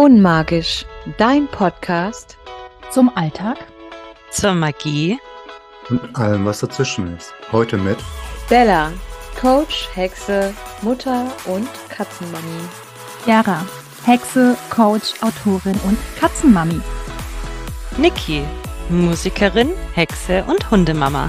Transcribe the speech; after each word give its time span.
Unmagisch, 0.00 0.86
dein 1.18 1.46
Podcast 1.46 2.38
zum 2.90 3.14
Alltag, 3.18 3.58
zur 4.30 4.54
Magie 4.54 5.18
und 5.90 6.16
allem, 6.16 6.46
was 6.46 6.60
dazwischen 6.60 7.14
ist. 7.18 7.34
Heute 7.52 7.76
mit 7.76 7.98
Bella, 8.48 8.92
Coach, 9.38 9.90
Hexe, 9.92 10.54
Mutter 10.80 11.26
und 11.44 11.68
Katzenmami. 11.90 12.62
Yara, 13.26 13.66
Hexe, 14.06 14.56
Coach, 14.70 15.12
Autorin 15.20 15.78
und 15.84 15.98
Katzenmami. 16.18 16.80
Niki, 17.98 18.42
Musikerin, 18.88 19.68
Hexe 19.92 20.42
und 20.44 20.70
Hundemama. 20.70 21.28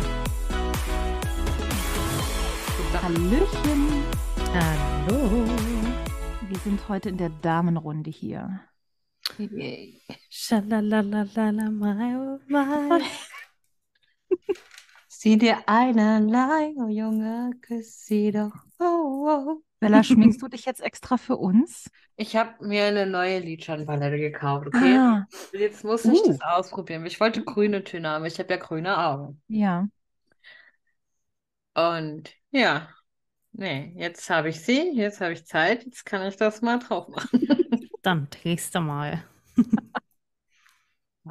Hallöchen. 3.03 3.60
Sind 6.63 6.87
heute 6.89 7.09
in 7.09 7.17
der 7.17 7.29
Damenrunde 7.29 8.09
hier. 8.09 8.61
My. 12.47 13.01
Sieh 15.07 15.37
dir 15.37 15.57
einerlei, 15.67 16.73
oh 16.77 16.87
Junge, 16.87 17.51
küss 17.61 18.05
sie 18.05 18.31
doch. 18.31 18.51
Oh, 18.79 19.27
oh. 19.29 19.61
Bella, 19.79 20.03
schminkst 20.03 20.41
du 20.41 20.47
dich 20.47 20.65
jetzt 20.65 20.81
extra 20.81 21.17
für 21.17 21.37
uns? 21.37 21.89
Ich 22.15 22.35
habe 22.35 22.65
mir 22.65 22.85
eine 22.85 23.05
neue 23.05 23.39
Lidschattenpalette 23.39 24.17
gekauft, 24.17 24.67
okay? 24.67 24.97
Ah, 24.97 25.25
Jetzt 25.53 25.83
muss 25.83 26.05
ich 26.05 26.19
Uh. 26.19 26.27
das 26.27 26.41
ausprobieren. 26.41 27.05
Ich 27.05 27.19
wollte 27.19 27.43
grüne 27.43 27.83
Töne 27.83 28.09
haben. 28.09 28.25
Ich 28.25 28.39
habe 28.39 28.49
ja 28.53 28.57
grüne 28.57 28.97
Augen. 28.97 29.41
ja. 29.47 29.87
Und 31.73 32.33
ja, 32.51 32.89
nee, 33.53 33.93
jetzt 33.95 34.29
habe 34.29 34.49
ich 34.49 34.61
sie, 34.61 34.91
jetzt 34.93 35.21
habe 35.21 35.33
ich 35.33 35.45
Zeit, 35.45 35.85
jetzt 35.85 36.05
kann 36.05 36.27
ich 36.27 36.35
das 36.37 36.61
mal 36.61 36.79
drauf 36.79 37.07
machen. 37.09 37.47
Dann 38.01 38.27
drehst 38.29 38.75
du 38.75 38.81
mal. 38.81 39.23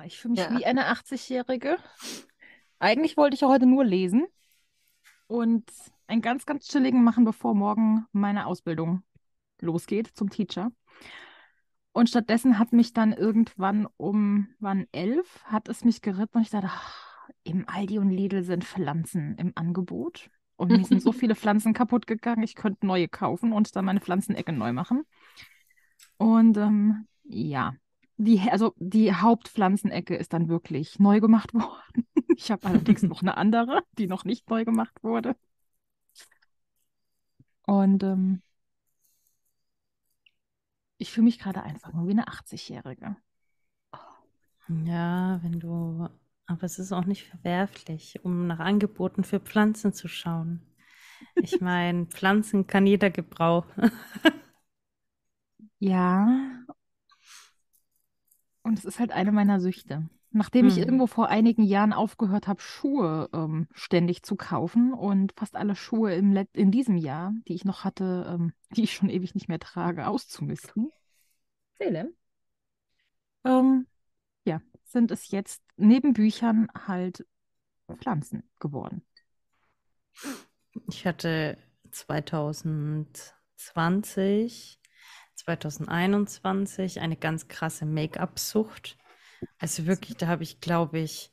Ich 0.04 0.18
fühle 0.18 0.32
mich 0.32 0.40
Ja. 0.40 0.50
wie 0.56 0.64
eine 0.64 0.86
80-Jährige. 0.86 1.76
Eigentlich 2.78 3.16
wollte 3.16 3.34
ich 3.34 3.40
ja 3.40 3.48
heute 3.48 3.66
nur 3.66 3.84
lesen 3.84 4.26
und 5.26 5.68
einen 6.06 6.22
ganz, 6.22 6.46
ganz 6.46 6.68
chilligen 6.68 7.02
machen, 7.04 7.24
bevor 7.24 7.54
morgen 7.54 8.06
meine 8.12 8.46
Ausbildung 8.46 9.02
losgeht 9.60 10.08
zum 10.14 10.30
Teacher. 10.30 10.70
Und 11.92 12.08
stattdessen 12.08 12.58
hat 12.58 12.72
mich 12.72 12.92
dann 12.92 13.12
irgendwann 13.12 13.86
um, 13.96 14.48
wann 14.60 14.86
elf, 14.92 15.42
hat 15.44 15.68
es 15.68 15.84
mich 15.84 16.02
geritten 16.02 16.38
und 16.38 16.42
ich 16.44 16.50
dachte, 16.50 16.68
ach, 16.70 17.28
im 17.42 17.68
Aldi 17.68 17.98
und 17.98 18.10
Lidl 18.10 18.42
sind 18.42 18.64
Pflanzen 18.64 19.36
im 19.38 19.52
Angebot. 19.56 20.30
Und 20.60 20.72
mir 20.72 20.84
sind 20.84 21.00
so 21.00 21.10
viele 21.12 21.34
Pflanzen 21.34 21.72
kaputt 21.72 22.06
gegangen, 22.06 22.42
ich 22.42 22.54
könnte 22.54 22.86
neue 22.86 23.08
kaufen 23.08 23.54
und 23.54 23.74
dann 23.74 23.86
meine 23.86 24.00
Pflanzenecke 24.00 24.52
neu 24.52 24.74
machen. 24.74 25.04
Und 26.18 26.58
ähm, 26.58 27.06
ja, 27.24 27.72
die, 28.18 28.40
also 28.50 28.74
die 28.76 29.14
Hauptpflanzenecke 29.14 30.14
ist 30.14 30.34
dann 30.34 30.48
wirklich 30.48 30.98
neu 30.98 31.20
gemacht 31.20 31.54
worden. 31.54 32.06
Ich 32.36 32.50
habe 32.50 32.66
allerdings 32.66 33.02
noch 33.02 33.22
eine 33.22 33.38
andere, 33.38 33.84
die 33.96 34.06
noch 34.06 34.26
nicht 34.26 34.50
neu 34.50 34.66
gemacht 34.66 35.02
wurde. 35.02 35.34
Und 37.66 38.02
ähm, 38.02 38.42
ich 40.98 41.10
fühle 41.10 41.24
mich 41.24 41.38
gerade 41.38 41.62
einfach 41.62 41.94
nur 41.94 42.06
wie 42.06 42.10
eine 42.10 42.28
80-Jährige. 42.28 43.16
Ja, 44.68 45.40
wenn 45.42 45.58
du. 45.58 46.06
Aber 46.50 46.64
es 46.64 46.78
ist 46.80 46.92
auch 46.92 47.04
nicht 47.04 47.26
verwerflich, 47.28 48.18
um 48.24 48.46
nach 48.48 48.58
Angeboten 48.58 49.22
für 49.22 49.38
Pflanzen 49.40 49.92
zu 49.92 50.08
schauen. 50.08 50.60
Ich 51.40 51.60
meine, 51.60 52.06
Pflanzen 52.06 52.66
kann 52.66 52.86
jeder 52.86 53.10
gebrauchen. 53.10 53.92
Ja. 55.80 56.26
Und 58.62 58.78
es 58.78 58.84
ist 58.84 58.98
halt 58.98 59.12
eine 59.12 59.32
meiner 59.32 59.60
Süchte. 59.60 60.08
Nachdem 60.32 60.68
ich 60.68 60.76
Mhm. 60.76 60.84
irgendwo 60.84 61.06
vor 61.08 61.28
einigen 61.28 61.64
Jahren 61.64 61.92
aufgehört 61.92 62.46
habe, 62.46 62.60
Schuhe 62.62 63.28
ähm, 63.32 63.66
ständig 63.72 64.22
zu 64.22 64.36
kaufen 64.36 64.92
und 64.94 65.32
fast 65.36 65.56
alle 65.56 65.74
Schuhe 65.74 66.14
im 66.14 66.32
Let 66.32 66.48
in 66.56 66.70
diesem 66.70 66.96
Jahr, 66.96 67.32
die 67.48 67.54
ich 67.54 67.64
noch 67.64 67.84
hatte, 67.84 68.26
ähm, 68.28 68.52
die 68.76 68.84
ich 68.84 68.94
schon 68.94 69.08
ewig 69.10 69.34
nicht 69.34 69.48
mehr 69.48 69.58
trage, 69.58 70.06
auszumisten, 70.06 70.92
Seele, 71.78 72.12
ähm, 73.44 73.86
sind 74.90 75.10
es 75.10 75.30
jetzt 75.30 75.62
neben 75.76 76.12
Büchern 76.12 76.68
halt 76.86 77.26
Pflanzen 77.98 78.42
geworden. 78.58 79.02
Ich 80.88 81.06
hatte 81.06 81.56
2020, 81.90 84.78
2021 85.34 87.00
eine 87.00 87.16
ganz 87.16 87.48
krasse 87.48 87.86
Make-up-Sucht. 87.86 88.96
Also 89.58 89.86
wirklich, 89.86 90.16
da 90.16 90.26
habe 90.26 90.42
ich, 90.42 90.60
glaube 90.60 90.98
ich, 91.00 91.32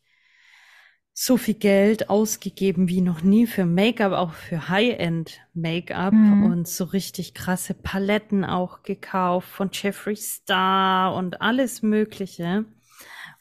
so 1.14 1.38
viel 1.38 1.56
Geld 1.56 2.12
ausgegeben 2.12 2.88
wie 2.88 3.02
noch 3.02 3.24
nie 3.24 3.48
für 3.48 3.66
Make-up, 3.66 4.14
auch 4.14 4.34
für 4.34 4.70
High-End-Make-up 4.70 6.14
Mhm. 6.14 6.46
und 6.46 6.68
so 6.68 6.84
richtig 6.84 7.34
krasse 7.34 7.74
Paletten 7.74 8.46
auch 8.46 8.84
gekauft 8.84 9.50
von 9.50 9.72
Jeffree 9.74 10.16
Star 10.16 11.16
und 11.16 11.42
alles 11.42 11.82
Mögliche. 11.82 12.66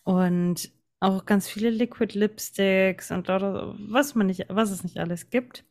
Und 0.06 0.70
auch 1.00 1.26
ganz 1.26 1.48
viele 1.48 1.68
Liquid 1.68 2.16
Lipsticks 2.16 3.10
und 3.10 3.26
was 3.28 4.14
man 4.14 4.28
nicht, 4.28 4.46
was 4.48 4.70
es 4.70 4.84
nicht 4.84 4.98
alles 4.98 5.30
gibt. 5.30 5.64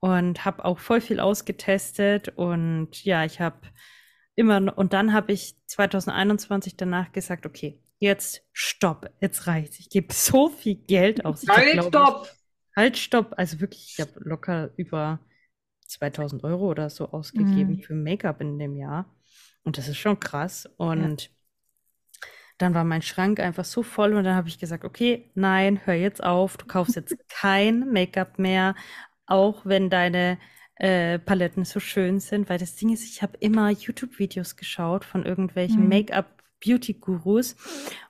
Und 0.00 0.46
habe 0.46 0.64
auch 0.64 0.78
voll 0.78 1.02
viel 1.02 1.20
ausgetestet 1.20 2.30
und 2.36 3.04
ja, 3.04 3.26
ich 3.26 3.38
habe 3.38 3.60
immer 4.34 4.58
noch- 4.60 4.78
und 4.78 4.94
dann 4.94 5.12
habe 5.12 5.32
ich 5.32 5.56
2021 5.66 6.78
danach 6.78 7.12
gesagt, 7.12 7.44
okay, 7.44 7.82
jetzt 7.98 8.42
stopp, 8.54 9.10
jetzt 9.20 9.46
reicht's. 9.46 9.78
Ich 9.78 9.90
gebe 9.90 10.10
so 10.14 10.48
viel 10.48 10.76
Geld 10.76 11.26
aus. 11.26 11.44
Halt, 11.46 11.72
glaub 11.72 11.84
ich, 11.84 11.88
stopp! 11.88 12.28
Halt, 12.74 12.96
stopp. 12.96 13.34
Also 13.36 13.60
wirklich, 13.60 13.92
ich 13.92 14.00
habe 14.00 14.12
locker 14.20 14.70
über 14.78 15.20
2000 15.86 16.44
Euro 16.44 16.70
oder 16.70 16.88
so 16.88 17.10
ausgegeben 17.10 17.76
Mhm. 17.76 17.82
für 17.82 17.94
Make-up 17.94 18.40
in 18.40 18.58
dem 18.58 18.76
Jahr. 18.76 19.14
Und 19.64 19.76
das 19.76 19.86
ist 19.86 19.98
schon 19.98 20.18
krass. 20.18 20.66
Und 20.78 21.30
dann 22.62 22.74
war 22.74 22.84
mein 22.84 23.02
Schrank 23.02 23.40
einfach 23.40 23.64
so 23.64 23.82
voll 23.82 24.14
und 24.14 24.24
dann 24.24 24.34
habe 24.36 24.48
ich 24.48 24.58
gesagt, 24.58 24.84
okay, 24.84 25.30
nein, 25.34 25.80
hör 25.84 25.94
jetzt 25.94 26.22
auf. 26.22 26.56
Du 26.56 26.66
kaufst 26.66 26.96
jetzt 26.96 27.16
kein 27.28 27.90
Make-up 27.92 28.38
mehr, 28.38 28.74
auch 29.26 29.64
wenn 29.66 29.90
deine 29.90 30.38
äh, 30.76 31.18
Paletten 31.18 31.64
so 31.64 31.80
schön 31.80 32.20
sind. 32.20 32.48
Weil 32.48 32.58
das 32.58 32.76
Ding 32.76 32.90
ist, 32.92 33.04
ich 33.04 33.22
habe 33.22 33.36
immer 33.40 33.70
YouTube-Videos 33.70 34.56
geschaut 34.56 35.04
von 35.04 35.24
irgendwelchen 35.24 35.84
Mhm. 35.84 35.88
Make-up-Beauty-Gurus. 35.88 37.56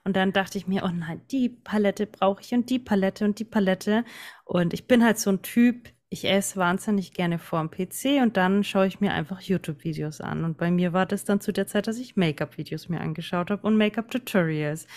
Und 0.03 0.15
dann 0.15 0.33
dachte 0.33 0.57
ich 0.57 0.67
mir, 0.67 0.83
oh 0.83 0.89
nein, 0.93 1.21
die 1.31 1.49
Palette 1.49 2.07
brauche 2.07 2.41
ich 2.41 2.53
und 2.53 2.69
die 2.69 2.79
Palette 2.79 3.25
und 3.25 3.39
die 3.39 3.45
Palette. 3.45 4.03
Und 4.45 4.73
ich 4.73 4.87
bin 4.87 5.03
halt 5.03 5.19
so 5.19 5.29
ein 5.31 5.41
Typ, 5.41 5.89
ich 6.13 6.25
esse 6.25 6.57
wahnsinnig 6.57 7.13
gerne 7.13 7.39
vorm 7.39 7.71
PC 7.71 8.21
und 8.21 8.35
dann 8.35 8.65
schaue 8.65 8.85
ich 8.85 8.99
mir 8.99 9.13
einfach 9.13 9.39
YouTube-Videos 9.39 10.19
an. 10.19 10.43
Und 10.43 10.57
bei 10.57 10.69
mir 10.69 10.91
war 10.91 11.05
das 11.05 11.23
dann 11.23 11.39
zu 11.39 11.53
der 11.53 11.67
Zeit, 11.67 11.87
dass 11.87 11.97
ich 11.97 12.17
Make-up-Videos 12.17 12.89
mir 12.89 12.99
angeschaut 12.99 13.49
habe 13.49 13.65
und 13.65 13.77
Make-up-Tutorials. 13.77 14.87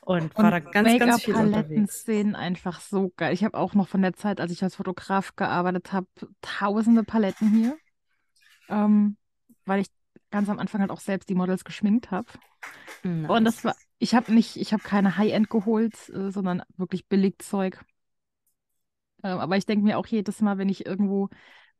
Und 0.00 0.36
war 0.38 0.52
da 0.52 0.60
ganz, 0.60 0.96
ganz 1.00 1.24
viel 1.24 1.34
unterwegs. 1.34 2.04
sehen 2.04 2.36
einfach 2.36 2.80
so 2.80 3.12
geil. 3.16 3.34
Ich 3.34 3.42
habe 3.42 3.58
auch 3.58 3.74
noch 3.74 3.88
von 3.88 4.00
der 4.00 4.12
Zeit, 4.12 4.40
als 4.40 4.52
ich 4.52 4.62
als 4.62 4.76
Fotograf 4.76 5.34
gearbeitet 5.34 5.92
habe, 5.92 6.06
tausende 6.40 7.02
Paletten 7.02 7.50
hier. 7.50 7.76
Ähm, 8.68 9.16
weil 9.66 9.80
ich 9.80 9.88
ganz 10.30 10.48
am 10.48 10.60
Anfang 10.60 10.82
halt 10.82 10.92
auch 10.92 11.00
selbst 11.00 11.28
die 11.28 11.34
Models 11.34 11.64
geschminkt 11.64 12.12
habe. 12.12 12.28
Und 13.02 13.44
das 13.44 13.64
war, 13.64 13.74
ich 13.98 14.14
habe 14.14 14.32
nicht, 14.32 14.56
ich 14.56 14.72
habe 14.72 14.84
keine 14.84 15.16
High-End 15.16 15.50
geholt, 15.50 15.94
äh, 16.10 16.30
sondern 16.30 16.62
wirklich 16.76 17.08
Billigzeug. 17.08 17.74
Ähm, 17.74 17.89
aber 19.22 19.56
ich 19.56 19.66
denke 19.66 19.84
mir 19.84 19.98
auch 19.98 20.06
jedes 20.06 20.40
Mal, 20.40 20.58
wenn 20.58 20.68
ich 20.68 20.86
irgendwo 20.86 21.28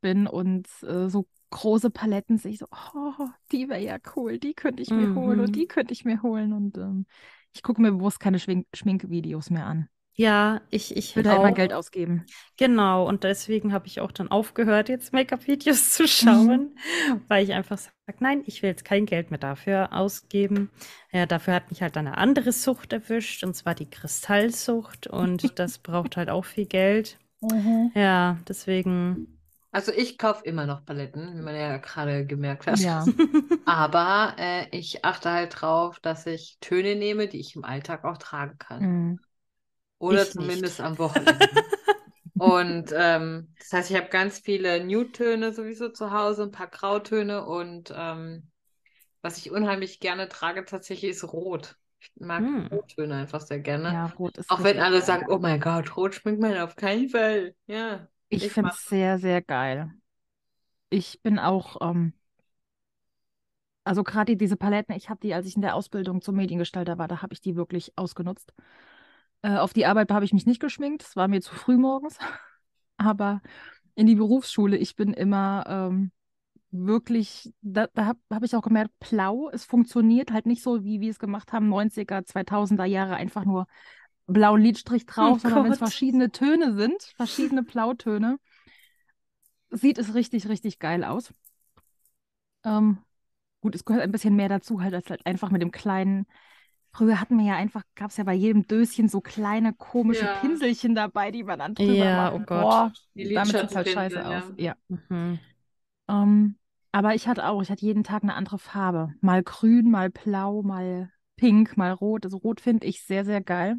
bin 0.01 0.27
und 0.27 0.67
äh, 0.83 1.09
so 1.09 1.29
große 1.51 1.91
Paletten 1.91 2.39
sehe, 2.39 2.53
ich 2.53 2.59
so, 2.61 2.67
oh, 2.95 3.29
die 3.53 3.69
wäre 3.69 3.81
ja 3.83 3.99
cool, 4.17 4.39
die 4.39 4.55
könnte 4.55 4.83
ich 4.83 4.95
mir 4.95 5.15
holen 5.15 5.39
Mhm. 5.39 5.45
und 5.45 5.57
die 5.57 5.67
könnte 5.67 5.93
ich 5.93 6.05
mir 6.05 6.23
holen. 6.23 6.53
Und 6.53 6.79
ähm, 6.79 7.07
ich 7.53 7.63
gucke 7.63 7.83
mir 7.83 7.93
bewusst 7.93 8.21
keine 8.21 8.39
Schwing 8.39 8.67
Schminkvideos 8.75 9.51
mehr 9.51 9.67
an. 9.67 9.89
Ja, 10.15 10.61
ich, 10.71 10.97
ich 10.97 11.17
würde 11.17 11.31
halt 11.31 11.43
auch. 11.43 11.55
Geld 11.57 11.73
ausgeben. 11.73 12.27
Genau, 12.57 13.09
und 13.09 13.25
deswegen 13.25 13.73
habe 13.73 13.87
ich 13.87 14.01
auch 14.01 14.13
dann 14.13 14.31
aufgehört, 14.31 14.89
jetzt 14.89 15.13
Make-up-Videos 15.13 15.91
zu 15.95 16.07
schauen, 16.07 16.77
weil 17.29 17.45
ich 17.45 17.53
einfach 17.55 17.79
sage, 17.79 17.95
nein, 18.21 18.43
ich 18.47 18.63
will 18.63 18.71
jetzt 18.71 18.85
kein 18.85 19.07
Geld 19.07 19.31
mehr 19.31 19.39
dafür 19.41 19.93
ausgeben. 19.93 20.71
Ja, 21.13 21.27
dafür 21.27 21.55
hat 21.55 21.71
mich 21.71 21.81
halt 21.83 21.97
eine 21.97 22.19
andere 22.19 22.53
Sucht 22.53 22.93
erwischt, 22.93 23.43
und 23.45 23.55
zwar 23.55 23.75
die 23.75 23.89
Kristallsucht, 23.89 25.07
und 25.07 25.59
das 25.59 25.79
braucht 25.79 26.17
halt 26.19 26.29
auch 26.29 26.45
viel 26.45 26.67
Geld. 26.67 27.19
Ja, 27.95 28.39
deswegen, 28.49 29.39
Also 29.73 29.93
ich 29.93 30.19
kaufe 30.19 30.45
immer 30.45 30.67
noch 30.67 30.85
Paletten, 30.85 31.37
wie 31.37 31.43
man 31.43 31.55
ja 31.55 31.77
gerade 31.79 32.27
gemerkt 32.27 32.67
hat. 32.67 32.81
Ja. 32.81 33.07
Aber 33.65 34.37
äh, 34.39 34.69
ich 34.77 35.05
achte 35.05 35.31
halt 35.33 35.61
drauf, 35.63 36.01
dass 36.01 36.27
ich 36.27 36.59
Töne 36.61 36.97
nehme, 36.97 37.29
die 37.29 37.41
ich 37.41 37.57
im 37.57 37.65
Alltag 37.65 38.05
auch 38.05 38.19
tragen 38.19 38.59
kann. 38.59 38.91
Mhm. 38.91 39.19
Oder 39.99 40.29
Ich 40.29 40.35
zumindest 40.35 40.81
nicht. 40.81 40.81
am 40.81 40.99
Wochenende. 40.99 41.47
Und 42.37 42.93
ähm, 42.97 43.55
das 43.59 43.73
heißt, 43.73 43.91
ich 43.93 43.97
habe 43.97 44.09
ganz 44.11 44.41
viele 44.41 44.85
Nude-Töne 44.85 45.53
sowieso 45.55 45.91
zu 45.91 46.13
Hause, 46.13 46.45
ein 46.45 46.53
paar 46.53 46.69
Grautöne 46.69 47.47
und 47.47 47.93
ähm, 47.97 48.51
was 49.23 49.39
ich 49.39 49.53
unheimlich 49.53 50.01
gerne 50.01 50.29
trage, 50.29 50.65
tatsächlich 50.67 51.13
ist 51.13 51.25
Rot. 51.33 51.79
Ich 52.01 52.13
mag 52.21 52.49
Hm. 52.49 52.69
Rottöne 52.71 53.15
einfach 53.17 53.41
sehr 53.41 53.61
gerne. 53.61 53.97
Ja, 53.97 54.07
rot 54.07 54.39
ist 54.39 54.57
Auch 54.57 54.63
wenn 54.65 54.79
alle 54.81 55.03
geil. 55.03 55.03
sagen, 55.03 55.27
oh 55.29 55.39
mein 55.39 55.61
Gott, 55.61 55.97
Rot 55.97 56.15
schminkt 56.15 56.41
man 56.41 56.57
auf 56.59 56.77
keinen 56.77 57.09
Fall. 57.09 57.55
Ja, 57.67 58.09
Ich 58.29 58.49
ich 58.49 58.49
finde 58.49 58.71
es 58.75 58.89
sehr, 58.89 59.19
sehr 59.19 59.41
geil. 59.43 59.93
Ich 60.91 61.21
bin 61.23 61.39
auch, 61.39 61.77
ähm, 61.81 62.13
also 63.85 64.03
gerade 64.05 64.37
diese 64.37 64.57
Paletten, 64.57 64.95
ich 64.95 65.09
habe 65.11 65.21
die, 65.23 65.35
als 65.35 65.47
ich 65.47 65.57
in 65.57 65.63
der 65.63 65.75
Ausbildung 65.75 66.21
zum 66.23 66.37
Mediengestalter 66.37 66.99
war, 66.99 67.09
da 67.09 67.23
habe 67.23 67.33
ich 67.35 67.41
die 67.41 67.57
wirklich 67.57 67.93
ausgenutzt. 67.97 68.53
Äh, 69.43 69.57
auf 69.59 69.73
die 69.73 69.87
Arbeit 69.87 70.11
habe 70.13 70.25
ich 70.25 70.33
mich 70.33 70.47
nicht 70.47 70.61
geschminkt, 70.61 71.03
es 71.03 71.17
war 71.17 71.29
mir 71.29 71.41
zu 71.43 71.55
früh 71.55 71.77
morgens. 71.77 72.19
Aber 72.99 73.43
in 73.97 74.07
die 74.07 74.17
Berufsschule, 74.17 74.77
ich 74.79 74.97
bin 74.97 75.15
immer 75.15 75.65
ähm, 75.69 76.13
wirklich, 76.71 77.53
da, 77.63 77.89
da 77.95 78.07
habe 78.07 78.21
hab 78.31 78.45
ich 78.45 78.55
auch 78.57 78.63
gemerkt, 78.63 78.93
blau, 79.01 79.51
es 79.51 79.65
funktioniert 79.65 80.33
halt 80.33 80.47
nicht 80.47 80.63
so, 80.63 80.85
wie 80.85 81.01
wir 81.01 81.11
es 81.11 81.19
gemacht 81.19 81.53
haben, 81.53 81.69
90er, 81.69 82.25
2000er 82.25 82.85
Jahre, 82.85 83.17
einfach 83.17 83.45
nur 83.45 83.67
blauen 84.27 84.63
Lidstrich 84.63 85.07
drauf, 85.07 85.39
Oh 85.39 85.41
sondern 85.41 85.65
wenn 85.65 85.73
es 85.73 85.79
verschiedene 85.79 86.31
Töne 86.31 86.75
sind, 86.75 87.03
verschiedene 87.17 87.63
Blautöne, 87.63 88.39
sieht 89.71 89.99
es 89.99 90.15
richtig, 90.15 90.49
richtig 90.49 90.79
geil 90.79 91.05
aus. 91.05 91.33
Ähm, 92.65 92.99
gut, 93.61 93.75
es 93.75 93.85
gehört 93.85 94.05
ein 94.05 94.13
bisschen 94.13 94.37
mehr 94.37 94.49
dazu, 94.49 94.83
halt, 94.83 94.95
als 94.95 95.11
halt 95.11 95.27
einfach 95.27 95.51
mit 95.51 95.63
dem 95.63 95.71
kleinen. 95.73 96.27
Früher 96.93 97.21
hatten 97.21 97.39
wir 97.39 97.47
ja 97.47 97.57
einfach, 97.57 97.83
gab 97.95 98.11
es 98.11 98.17
ja 98.17 98.25
bei 98.25 98.35
jedem 98.35 98.67
Döschen 98.67 99.09
so 99.09 99.21
kleine 99.21 99.73
komische 99.75 100.27
Ja. 100.27 100.33
Pinselchen 100.41 100.95
dabei, 100.95 101.31
die 101.31 101.45
man 101.45 101.59
dann 101.61 101.75
drüber 101.75 102.07
Ja, 102.07 102.11
macht. 102.11 102.35
oh 102.35 102.41
Gott. 102.41 102.69
Boah, 102.71 102.93
Die 103.15 103.33
damit 103.33 103.57
sieht 103.59 103.71
es 103.71 103.77
halt 103.77 103.89
scheiße 103.89 104.27
aus. 104.29 104.45
ja. 104.45 104.55
Ja. 104.57 104.77
Mhm. 104.89 105.39
Ähm, 106.09 106.57
aber 106.93 107.15
ich 107.15 107.29
hatte 107.29 107.47
auch, 107.47 107.63
ich 107.63 107.71
hatte 107.71 107.85
jeden 107.85 108.05
Tag 108.05 108.23
eine 108.23 108.35
andere 108.35 108.59
Farbe. 108.59 109.15
Mal 109.21 109.43
grün, 109.43 109.91
mal 109.91 110.11
blau, 110.11 110.63
mal 110.63 111.11
pink, 111.37 111.77
mal 111.77 111.93
rot. 111.93 112.25
Also 112.25 112.39
rot 112.39 112.61
finde 112.61 112.87
ich 112.87 113.05
sehr, 113.05 113.25
sehr 113.25 113.41
geil. 113.41 113.77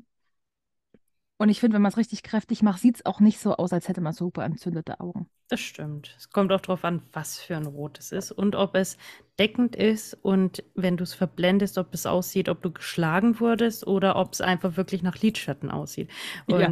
Und 1.37 1.49
ich 1.49 1.59
finde, 1.59 1.75
wenn 1.75 1.81
man 1.81 1.91
es 1.91 1.97
richtig 1.97 2.23
kräftig 2.23 2.61
macht, 2.61 2.79
sieht 2.79 2.97
es 2.97 3.05
auch 3.05 3.19
nicht 3.19 3.39
so 3.39 3.55
aus, 3.55 3.73
als 3.73 3.87
hätte 3.87 4.01
man 4.01 4.13
super 4.13 4.43
entzündete 4.45 4.99
Augen. 4.99 5.29
Das 5.51 5.59
stimmt. 5.59 6.15
Es 6.17 6.29
kommt 6.29 6.51
auch 6.53 6.61
darauf 6.61 6.85
an, 6.85 7.01
was 7.11 7.39
für 7.41 7.57
ein 7.57 7.65
Rot 7.65 7.99
es 7.99 8.11
ist 8.13 8.31
und 8.31 8.55
ob 8.55 8.73
es 8.75 8.97
deckend 9.37 9.75
ist 9.75 10.13
und 10.13 10.63
wenn 10.75 10.95
du 10.95 11.03
es 11.03 11.13
verblendest, 11.13 11.77
ob 11.77 11.93
es 11.93 12.05
aussieht, 12.05 12.47
ob 12.47 12.61
du 12.61 12.71
geschlagen 12.71 13.39
wurdest 13.41 13.85
oder 13.85 14.15
ob 14.15 14.31
es 14.33 14.39
einfach 14.39 14.77
wirklich 14.77 15.03
nach 15.03 15.17
Lidschatten 15.17 15.69
aussieht. 15.69 16.09
Und 16.47 16.59
Ja. 16.59 16.71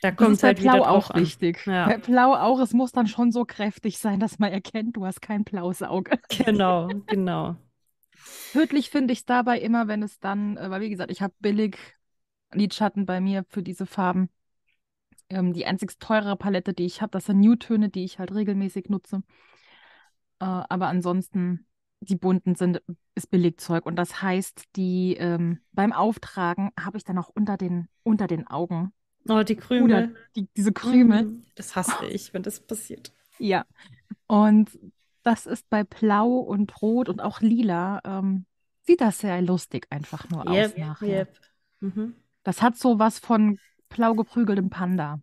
da 0.00 0.12
kommt 0.12 0.36
es 0.38 0.42
halt 0.44 0.62
wieder 0.62 0.80
Blau 0.80 0.80
drauf 0.80 1.10
auch 1.10 1.10
an. 1.10 1.32
wichtig. 1.32 1.58
Ja. 1.66 1.88
Bei 1.88 1.98
Blau 1.98 2.34
auch, 2.34 2.60
es 2.60 2.72
muss 2.72 2.92
dann 2.92 3.06
schon 3.06 3.32
so 3.32 3.44
kräftig 3.44 3.98
sein, 3.98 4.20
dass 4.20 4.38
man 4.38 4.52
erkennt, 4.52 4.96
du 4.96 5.06
hast 5.06 5.22
kein 5.22 5.44
blaues 5.44 5.82
Auge. 5.82 6.18
Genau, 6.46 7.02
genau. 7.08 7.56
Tödlich 8.52 8.90
finde 8.90 9.12
ich 9.12 9.20
es 9.20 9.24
dabei 9.26 9.58
immer, 9.60 9.86
wenn 9.88 10.02
es 10.02 10.18
dann, 10.18 10.56
äh, 10.56 10.70
weil 10.70 10.80
wie 10.80 10.90
gesagt, 10.90 11.10
ich 11.12 11.22
habe 11.22 11.34
billig 11.40 11.76
Lidschatten 12.52 13.06
bei 13.06 13.20
mir 13.20 13.44
für 13.48 13.62
diese 13.62 13.86
Farben. 13.86 14.30
Ähm, 15.30 15.52
die 15.52 15.66
einzig 15.66 15.98
teurere 15.98 16.36
Palette, 16.36 16.74
die 16.74 16.84
ich 16.86 17.00
habe, 17.02 17.10
das 17.12 17.26
sind 17.26 17.40
Nude-Töne, 17.40 17.88
die 17.88 18.04
ich 18.04 18.18
halt 18.18 18.34
regelmäßig 18.34 18.88
nutze. 18.88 19.22
Äh, 20.40 20.44
aber 20.44 20.88
ansonsten, 20.88 21.66
die 22.00 22.16
bunten 22.16 22.54
sind, 22.54 22.82
ist 23.14 23.30
Billigzeug. 23.30 23.86
Und 23.86 23.96
das 23.96 24.22
heißt, 24.22 24.64
die 24.76 25.16
ähm, 25.18 25.60
beim 25.72 25.92
Auftragen 25.92 26.70
habe 26.78 26.96
ich 26.96 27.04
dann 27.04 27.18
auch 27.18 27.28
unter 27.28 27.56
den, 27.56 27.88
unter 28.02 28.26
den 28.26 28.46
Augen 28.46 28.92
Oh, 29.28 29.42
die 29.42 29.54
Krümel. 29.56 30.16
die, 30.34 30.48
diese 30.56 30.72
Krümel. 30.72 31.24
Mm, 31.24 31.42
Das 31.54 31.76
hasse 31.76 32.06
ich, 32.06 32.32
wenn 32.32 32.42
das 32.42 32.58
passiert. 32.60 33.12
Ja. 33.38 33.66
Und 34.26 34.78
das 35.22 35.44
ist 35.44 35.68
bei 35.68 35.84
Blau 35.84 36.38
und 36.38 36.80
Rot 36.80 37.10
und 37.10 37.20
auch 37.20 37.42
Lila, 37.42 38.00
ähm, 38.04 38.46
sieht 38.86 39.02
das 39.02 39.18
sehr 39.18 39.42
lustig 39.42 39.86
einfach 39.90 40.28
nur 40.30 40.48
aus 40.48 40.56
Yep, 40.56 40.78
nachher. 40.78 41.08
yep. 41.18 41.40
Mhm. 41.80 42.14
Das 42.44 42.62
hat 42.62 42.76
so 42.76 42.98
was 42.98 43.18
von 43.18 43.58
blau 43.90 44.14
geprügeltem 44.14 44.70
Panda. 44.70 45.20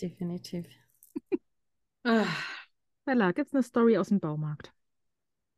Definitiv. 0.00 0.66
Ah, 2.04 2.26
Bella, 3.06 3.32
gibt's 3.32 3.54
eine 3.54 3.62
Story 3.62 3.96
aus 3.98 4.08
dem 4.08 4.20
Baumarkt? 4.20 4.72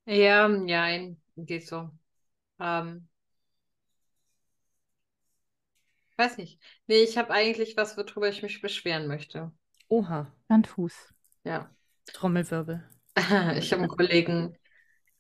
Ja, 0.07 0.49
ja, 0.67 1.15
geht 1.37 1.67
so. 1.69 1.91
Ähm, 2.61 3.09
weiß 6.17 6.39
nicht. 6.39 6.59
Nee, 6.87 7.03
ich 7.03 7.19
habe 7.19 7.33
eigentlich 7.35 7.77
was, 7.77 7.97
worüber 7.99 8.27
ich 8.29 8.43
mich 8.43 8.61
beschweren 8.63 9.07
möchte. 9.09 9.53
Oha, 9.89 10.27
Dann 10.49 10.65
tu's. 10.65 11.15
Ja. 11.45 11.71
Trommelwirbel. 12.13 12.81
Ich 13.59 13.73
habe 13.73 13.83
einen 13.83 13.89
Kollegen, 13.89 14.57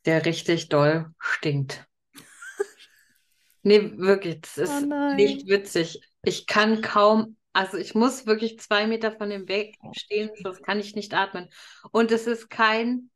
der 0.06 0.24
richtig 0.26 0.68
doll 0.70 1.14
stinkt. 1.18 1.86
Nee, 3.62 3.96
wirklich, 3.98 4.40
das 4.42 4.58
Oh 4.66 4.80
ist 4.80 4.88
nein. 4.88 5.06
nicht 5.10 5.46
witzig. 5.48 6.00
Ich 6.24 6.46
kann 6.46 6.82
kaum, 6.82 7.36
also 7.52 7.76
ich 7.76 7.94
muss 7.94 8.26
wirklich 8.26 8.58
zwei 8.60 8.86
Meter 8.86 9.12
von 9.12 9.30
dem 9.30 9.48
weg 9.48 9.76
stehen, 9.92 10.30
sonst 10.42 10.62
kann 10.62 10.78
ich 10.80 10.94
nicht 10.94 11.14
atmen. 11.14 11.48
Und 11.90 12.10
es 12.12 12.26
ist 12.26 12.48
kein 12.48 13.10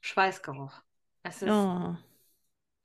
Schweißgeruch. 0.00 0.72
Es 1.22 1.42
ist, 1.42 1.50
Oh. 1.50 1.96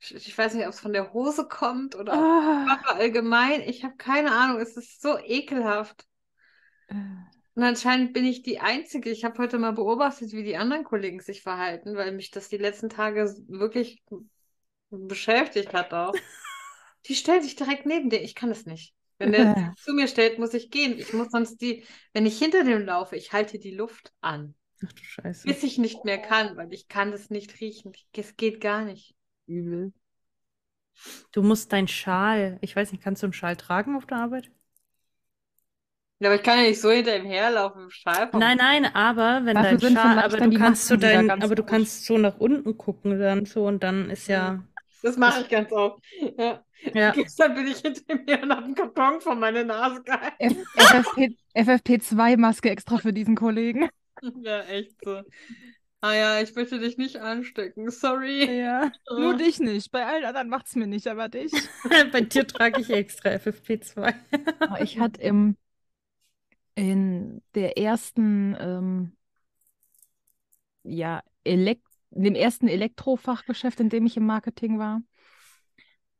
ich, 0.00 0.14
ich 0.14 0.36
weiß 0.38 0.54
nicht, 0.54 0.66
ob 0.66 0.72
es 0.72 0.80
von 0.80 0.92
der 0.92 1.12
Hose 1.12 1.46
kommt 1.48 1.94
oder 1.96 2.30
Körper 2.66 2.96
allgemein. 2.96 3.62
Ich 3.62 3.84
habe 3.84 3.96
keine 3.96 4.32
Ahnung. 4.32 4.60
Es 4.60 4.76
ist 4.76 5.00
so 5.02 5.18
ekelhaft. 5.18 6.06
Und 7.54 7.64
anscheinend 7.64 8.12
bin 8.12 8.24
ich 8.24 8.42
die 8.42 8.60
Einzige. 8.60 9.10
Ich 9.10 9.24
habe 9.24 9.38
heute 9.38 9.58
mal 9.58 9.72
beobachtet, 9.72 10.32
wie 10.32 10.44
die 10.44 10.56
anderen 10.56 10.84
Kollegen 10.84 11.20
sich 11.20 11.42
verhalten, 11.42 11.96
weil 11.96 12.12
mich 12.12 12.30
das 12.30 12.48
die 12.48 12.56
letzten 12.58 12.88
Tage 12.88 13.34
wirklich 13.48 14.02
beschäftigt 14.90 15.72
hat 15.72 15.92
auch. 15.94 16.14
Die 17.06 17.14
stellt 17.14 17.42
sich 17.44 17.56
direkt 17.56 17.86
neben 17.86 18.10
dir. 18.10 18.20
Ich 18.22 18.34
kann 18.34 18.50
es 18.50 18.66
nicht. 18.66 18.94
Wenn 19.18 19.32
der 19.32 19.46
Äh. 19.54 19.72
sich 19.76 19.84
zu 19.84 19.92
mir 19.94 20.08
stellt, 20.08 20.38
muss 20.38 20.54
ich 20.54 20.70
gehen. 20.70 20.98
Ich 20.98 21.12
muss 21.12 21.30
sonst 21.30 21.60
die, 21.60 21.84
wenn 22.12 22.26
ich 22.26 22.38
hinter 22.38 22.64
dem 22.64 22.84
laufe, 22.84 23.16
ich 23.16 23.32
halte 23.32 23.58
die 23.58 23.74
Luft 23.74 24.12
an, 24.20 24.54
Ach 24.84 24.92
du 24.92 25.04
Scheiße. 25.04 25.54
bis 25.54 25.62
ich 25.64 25.78
nicht 25.78 26.04
mehr 26.04 26.18
kann, 26.18 26.56
weil 26.56 26.72
ich 26.72 26.88
kann 26.88 27.12
das 27.12 27.30
nicht 27.30 27.60
riechen. 27.60 27.92
Es 28.12 28.36
geht 28.36 28.60
gar 28.60 28.84
nicht. 28.84 29.16
übel. 29.46 29.92
Du 31.32 31.42
musst 31.42 31.72
deinen 31.72 31.88
Schal, 31.88 32.58
ich 32.60 32.76
weiß 32.76 32.92
nicht, 32.92 33.02
kannst 33.02 33.22
du 33.22 33.26
einen 33.26 33.32
Schal 33.32 33.56
tragen 33.56 33.96
auf 33.96 34.04
der 34.06 34.18
Arbeit? 34.18 34.50
Ja, 36.20 36.28
aber 36.28 36.36
ich 36.36 36.42
kann 36.42 36.58
ja 36.58 36.64
nicht 36.68 36.80
so 36.80 36.90
hinter 36.90 37.16
ihm 37.16 37.24
herlaufen 37.26 37.82
im 37.84 37.90
Schal. 37.90 38.30
vom- 38.30 38.40
Nein, 38.40 38.56
nein, 38.58 38.84
aber 38.94 39.44
wenn 39.46 39.60
Dafür 39.60 39.78
dein 39.78 39.80
Schal, 39.80 40.18
aber 40.18 40.36
dann 40.38 40.42
du 40.42 40.52
kannst 40.52 40.86
so 40.86 40.96
Masken 40.96 41.00
dein, 41.00 41.34
aber 41.40 41.54
du 41.54 41.62
kannst 41.64 42.04
so 42.04 42.18
nach 42.18 42.38
unten 42.38 42.76
gucken 42.78 43.18
dann 43.18 43.46
so 43.46 43.66
und 43.66 43.82
dann 43.82 44.10
ist 44.10 44.28
ja, 44.28 44.62
Das 45.02 45.16
mache 45.16 45.42
ich 45.42 45.48
ganz 45.48 45.72
oft. 45.72 46.02
Ja. 46.36 46.64
ja, 46.92 47.10
Gestern 47.12 47.54
bin 47.54 47.66
ich 47.66 47.78
hinter 47.78 48.14
mir 48.14 48.42
und 48.42 48.50
habe 48.50 48.64
einen 48.64 48.74
Karton 48.74 49.20
vor 49.20 49.34
meine 49.34 49.64
Nase 49.64 50.02
gehalten. 50.02 50.36
F 50.38 50.56
FFP, 50.76 51.36
FFP2-Maske 51.54 52.70
extra 52.70 52.98
für 52.98 53.12
diesen 53.12 53.36
Kollegen. 53.36 53.88
Ja, 54.42 54.62
echt 54.62 54.96
so. 55.04 55.22
Ah 56.00 56.14
ja, 56.14 56.40
ich 56.40 56.54
möchte 56.54 56.78
dich 56.78 56.96
nicht 56.96 57.16
anstecken. 57.16 57.90
Sorry. 57.90 58.60
Ja, 58.60 58.92
nur 59.10 59.34
dich 59.36 59.58
nicht. 59.58 59.90
Bei 59.90 60.06
allen 60.06 60.24
anderen 60.24 60.48
macht's 60.48 60.76
mir 60.76 60.86
nicht, 60.86 61.08
aber 61.08 61.28
dich. 61.28 61.52
bei 62.12 62.20
dir 62.20 62.46
trage 62.46 62.80
ich 62.80 62.90
extra 62.90 63.30
FFP2. 63.30 64.14
Aber 64.60 64.80
Ich 64.80 65.00
hatte 65.00 65.20
im, 65.22 65.56
in 66.76 67.42
der 67.56 67.76
ersten, 67.78 68.56
ähm, 68.60 69.12
ja, 70.84 71.22
Elek 71.42 71.80
in 72.10 72.22
dem 72.22 72.34
ersten 72.34 72.68
Elektrofachgeschäft, 72.68 73.80
in 73.80 73.88
dem 73.88 74.06
ich 74.06 74.16
im 74.16 74.26
Marketing 74.26 74.78
war, 74.78 75.02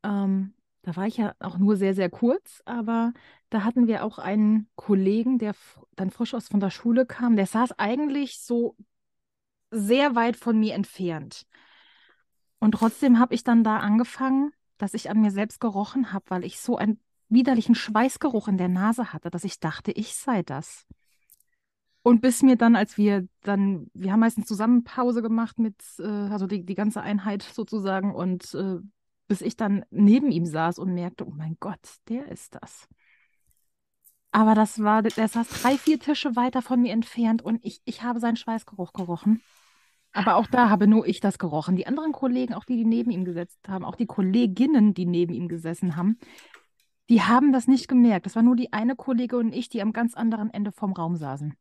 ähm, 0.03 0.55
da 0.83 0.97
war 0.97 1.07
ich 1.07 1.17
ja 1.17 1.35
auch 1.41 1.59
nur 1.59 1.77
sehr, 1.77 1.95
sehr 1.95 2.09
kurz, 2.09 2.63
aber 2.65 3.13
da 3.51 3.65
hatten 3.65 3.87
wir 3.87 4.05
auch 4.05 4.19
einen 4.19 4.71
Kollegen, 4.75 5.39
der 5.39 5.55
dann 5.97 6.11
frisch 6.11 6.35
aus 6.35 6.49
von 6.49 6.61
der 6.61 6.71
Schule 6.71 7.05
kam, 7.05 7.37
der 7.37 7.47
saß 7.47 7.79
eigentlich 7.79 8.41
so 8.41 8.77
sehr 9.71 10.15
weit 10.15 10.37
von 10.37 10.59
mir 10.59 10.75
entfernt. 10.75 11.47
Und 12.59 12.73
trotzdem 12.73 13.19
habe 13.19 13.35
ich 13.35 13.45
dann 13.45 13.65
da 13.65 13.79
angefangen, 13.79 14.53
dass 14.79 14.95
ich 14.95 15.11
an 15.11 15.21
mir 15.21 15.31
selbst 15.31 15.61
gerochen 15.61 16.13
habe, 16.13 16.25
weil 16.29 16.45
ich 16.45 16.61
so 16.61 16.77
einen 16.77 17.01
widerlichen 17.29 17.75
Schweißgeruch 17.75 18.49
in 18.49 18.57
der 18.57 18.69
Nase 18.69 19.13
hatte, 19.13 19.31
dass 19.31 19.45
ich 19.45 19.61
dachte, 19.61 19.93
ich 19.93 20.15
sei 20.15 20.43
das. 20.43 20.87
Und 22.03 22.21
bis 22.21 22.43
mir 22.43 22.57
dann, 22.57 22.77
als 22.77 22.97
wir 22.97 23.27
dann, 23.43 23.91
wir 23.93 24.13
haben 24.13 24.21
meistens 24.21 24.47
zusammen 24.47 24.85
Pause 24.85 25.21
gemacht 25.21 25.59
mit, 25.59 25.77
äh, 25.99 26.05
also 26.05 26.47
die, 26.47 26.65
die 26.65 26.75
ganze 26.75 27.03
Einheit 27.03 27.43
sozusagen, 27.43 28.15
und 28.15 28.55
äh, 28.55 28.77
bis 29.27 29.43
ich 29.43 29.57
dann 29.57 29.85
neben 29.91 30.31
ihm 30.31 30.47
saß 30.47 30.79
und 30.79 30.95
merkte, 30.95 31.27
oh 31.27 31.33
mein 31.35 31.57
Gott, 31.61 31.81
der 32.09 32.29
ist 32.29 32.55
das. 32.55 32.89
Aber 34.31 34.55
das 34.55 34.83
war, 34.83 35.03
der 35.03 35.29
saß 35.29 35.49
drei, 35.49 35.77
vier 35.77 35.99
Tische 35.99 36.37
weiter 36.37 36.63
von 36.63 36.81
mir 36.81 36.93
entfernt 36.93 37.43
und 37.43 37.65
ich, 37.65 37.81
ich 37.85 38.03
habe 38.03 38.21
seinen 38.21 38.37
Schweißgeruch 38.37 38.93
gerochen. 38.93 39.43
Aber 40.13 40.37
auch 40.37 40.47
da 40.47 40.71
habe 40.71 40.87
nur 40.87 41.07
ich 41.07 41.21
das 41.21 41.39
gerochen. 41.39 41.77
Die 41.77 41.87
anderen 41.87 42.13
Kollegen, 42.13 42.55
auch 42.55 42.65
die, 42.65 42.77
die 42.77 42.85
neben 42.85 43.11
ihm 43.11 43.25
gesetzt 43.25 43.69
haben, 43.69 43.85
auch 43.85 43.97
die 43.97 44.07
Kolleginnen, 44.07 44.95
die 44.95 45.07
neben 45.07 45.33
ihm 45.33 45.49
gesessen 45.49 45.97
haben, 45.97 46.19
die 47.09 47.23
haben 47.23 47.53
das 47.53 47.69
nicht 47.69 47.89
gemerkt. 47.89 48.27
Das 48.27 48.37
war 48.37 48.43
nur 48.43 48.57
die 48.57 48.73
eine 48.73 48.97
Kollege 48.97 49.37
und 49.39 49.53
ich, 49.53 49.69
die 49.69 49.83
am 49.83 49.93
ganz 49.93 50.15
anderen 50.15 50.51
Ende 50.51 50.73
vom 50.73 50.93
Raum 50.93 51.17
saßen. 51.17 51.55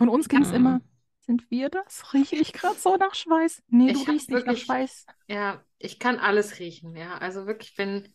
Von 0.00 0.08
uns 0.08 0.30
ging 0.30 0.40
es 0.40 0.48
Mhm. 0.48 0.54
immer 0.54 0.80
Sind 1.20 1.48
wir 1.50 1.68
das? 1.68 2.14
Rieche 2.14 2.36
ich 2.36 2.54
gerade 2.54 2.76
so 2.78 2.96
nach 2.96 3.14
Schweiß? 3.14 3.62
Nee, 3.68 3.92
du 3.92 4.00
Ich 4.00 4.06
hab 4.06 4.14
riechst 4.14 4.30
nicht 4.30 4.38
nach 4.46 4.46
wirklich- 4.46 4.64
Schweiß. 4.64 5.06
Ja, 5.28 5.62
ich 5.78 5.98
kann 5.98 6.18
alles 6.18 6.58
riechen, 6.58 6.96
ja. 6.96 7.18
Also 7.18 7.46
wirklich, 7.46 7.76
wenn, 7.76 8.12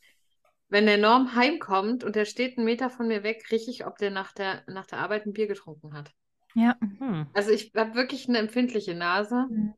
wenn 0.68 0.88
der 0.88 0.98
Norm 0.98 1.36
heimkommt 1.36 2.04
und 2.04 2.16
der 2.16 2.26
steht 2.26 2.58
einen 2.58 2.66
Meter 2.66 2.90
von 2.90 3.08
mir 3.08 3.22
weg, 3.22 3.46
rieche 3.52 3.70
ich, 3.70 3.86
ob 3.86 4.00
der 4.00 4.10
nach 4.10 4.32
der, 4.34 4.64
nach 4.68 4.88
der 4.88 4.98
Arbeit 4.98 5.28
ein 5.28 5.34
Bier 5.34 5.46
getrunken 5.46 5.94
hat. 5.94 6.12
Ja. 6.56 6.76
Hm. 6.82 7.28
Also 7.34 7.52
ich 7.52 7.72
habe 7.76 7.94
wirklich 7.94 8.28
eine 8.28 8.40
empfindliche 8.40 8.96
Nase, 8.96 9.46
Mhm. 9.50 9.76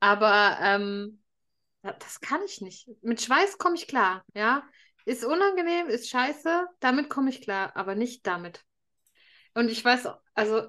aber 0.00 0.56
ähm, 0.62 1.22
da- 1.82 1.92
das 1.92 2.22
kann 2.22 2.40
ich 2.46 2.62
nicht. 2.62 2.88
Mit 3.02 3.20
Schweiß 3.20 3.58
komme 3.58 3.74
ich 3.76 3.86
klar, 3.86 4.24
ja. 4.34 4.62
Ist 5.04 5.24
unangenehm, 5.26 5.88
ist 5.88 6.08
scheiße, 6.08 6.66
damit 6.80 7.10
komme 7.10 7.28
ich 7.28 7.42
klar, 7.42 7.76
aber 7.76 7.94
nicht 7.94 8.26
damit. 8.26 8.64
Und 9.52 9.70
ich 9.70 9.84
weiß, 9.84 10.08
also 10.34 10.62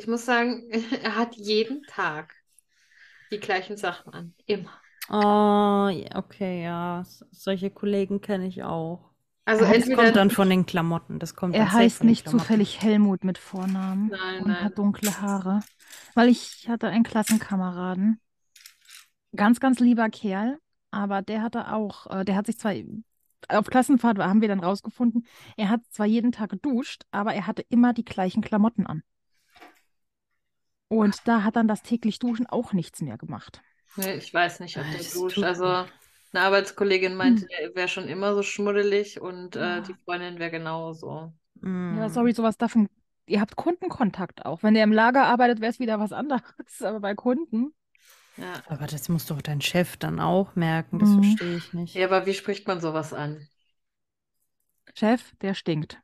ich 0.00 0.06
muss 0.06 0.24
sagen, 0.24 0.70
er 1.02 1.16
hat 1.16 1.36
jeden 1.36 1.82
Tag 1.84 2.34
die 3.30 3.38
gleichen 3.38 3.76
Sachen 3.76 4.12
an. 4.14 4.34
Immer. 4.46 4.72
Oh, 5.10 5.88
ja, 5.88 6.14
okay, 6.14 6.62
ja. 6.62 7.04
Solche 7.32 7.70
Kollegen 7.70 8.20
kenne 8.20 8.46
ich 8.46 8.62
auch. 8.62 9.10
Also 9.44 9.64
Das 9.64 9.76
Das 9.86 9.96
kommt 9.96 10.16
dann 10.16 10.30
von 10.30 10.48
den 10.48 10.64
Klamotten. 10.66 11.18
Das 11.18 11.34
kommt 11.34 11.54
Er 11.54 11.72
heißt 11.72 12.04
nicht 12.04 12.28
zufällig 12.28 12.80
Helmut 12.80 13.24
mit 13.24 13.36
Vornamen 13.38 14.08
Nein, 14.08 14.42
und 14.42 14.48
nein. 14.48 14.64
hat 14.64 14.78
dunkle 14.78 15.20
Haare. 15.20 15.60
Weil 16.14 16.28
ich 16.28 16.68
hatte 16.68 16.88
einen 16.88 17.04
Klassenkameraden. 17.04 18.20
Ganz, 19.36 19.60
ganz 19.60 19.78
lieber 19.80 20.08
Kerl, 20.08 20.58
aber 20.90 21.22
der 21.22 21.42
hatte 21.42 21.72
auch, 21.72 22.06
äh, 22.08 22.24
der 22.24 22.36
hat 22.36 22.46
sich 22.46 22.58
zwar, 22.58 22.74
auf 23.48 23.66
Klassenfahrt 23.66 24.18
haben 24.18 24.40
wir 24.40 24.48
dann 24.48 24.60
rausgefunden, 24.60 25.26
er 25.56 25.68
hat 25.68 25.82
zwar 25.90 26.06
jeden 26.06 26.32
Tag 26.32 26.50
geduscht, 26.50 27.04
aber 27.12 27.34
er 27.34 27.46
hatte 27.46 27.64
immer 27.68 27.92
die 27.92 28.04
gleichen 28.04 28.42
Klamotten 28.42 28.86
an. 28.86 29.02
Und 30.90 31.26
da 31.28 31.44
hat 31.44 31.54
dann 31.56 31.68
das 31.68 31.82
täglich 31.82 32.18
Duschen 32.18 32.46
auch 32.46 32.72
nichts 32.72 33.00
mehr 33.00 33.16
gemacht. 33.16 33.62
Nee, 33.96 34.14
ich 34.14 34.34
weiß 34.34 34.60
nicht, 34.60 34.76
ob 34.76 34.84
der 34.90 34.98
Das 34.98 35.12
duscht. 35.12 35.38
Also 35.42 35.64
eine 35.66 36.42
Arbeitskollegin 36.44 37.14
meinte, 37.14 37.42
Hm. 37.42 37.48
er 37.60 37.74
wäre 37.74 37.88
schon 37.88 38.08
immer 38.08 38.34
so 38.34 38.42
schmuddelig 38.42 39.20
und 39.20 39.56
äh, 39.56 39.60
Ja. 39.60 39.80
die 39.80 39.94
Freundin 40.04 40.38
wäre 40.38 40.50
genauso. 40.50 41.32
Ja, 41.62 42.08
sorry, 42.08 42.32
sowas 42.32 42.56
davon. 42.56 42.88
Ihr 43.26 43.40
habt 43.40 43.54
Kundenkontakt 43.56 44.44
auch. 44.46 44.62
Wenn 44.62 44.74
der 44.74 44.84
im 44.84 44.92
Lager 44.92 45.26
arbeitet, 45.26 45.60
wäre 45.60 45.70
es 45.70 45.78
wieder 45.78 46.00
was 46.00 46.12
anderes. 46.12 46.42
Aber 46.82 47.00
bei 47.00 47.14
Kunden. 47.14 47.72
Ja. 48.36 48.62
Aber 48.68 48.86
das 48.86 49.08
muss 49.08 49.26
doch 49.26 49.42
dein 49.42 49.60
Chef 49.60 49.96
dann 49.96 50.18
auch 50.20 50.56
merken. 50.56 50.98
Das 50.98 51.10
Mhm. 51.10 51.22
verstehe 51.22 51.56
ich 51.56 51.72
nicht. 51.72 51.94
Ja, 51.94 52.06
aber 52.06 52.26
wie 52.26 52.34
spricht 52.34 52.66
man 52.66 52.80
sowas 52.80 53.12
an? 53.12 53.46
Chef, 54.94 55.32
der 55.40 55.54
stinkt. 55.54 56.00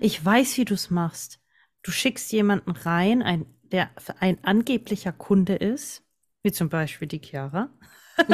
Ich 0.00 0.22
weiß, 0.24 0.56
wie 0.58 0.64
du 0.64 0.74
es 0.74 0.90
machst. 0.90 1.40
Du 1.82 1.90
schickst 1.90 2.30
jemanden 2.32 2.70
rein, 2.72 3.22
ein, 3.22 3.46
der 3.72 3.90
ein 4.20 4.42
angeblicher 4.44 5.12
Kunde 5.12 5.54
ist, 5.54 6.02
wie 6.42 6.52
zum 6.52 6.68
Beispiel 6.68 7.08
die 7.08 7.20
Chiara. 7.20 7.70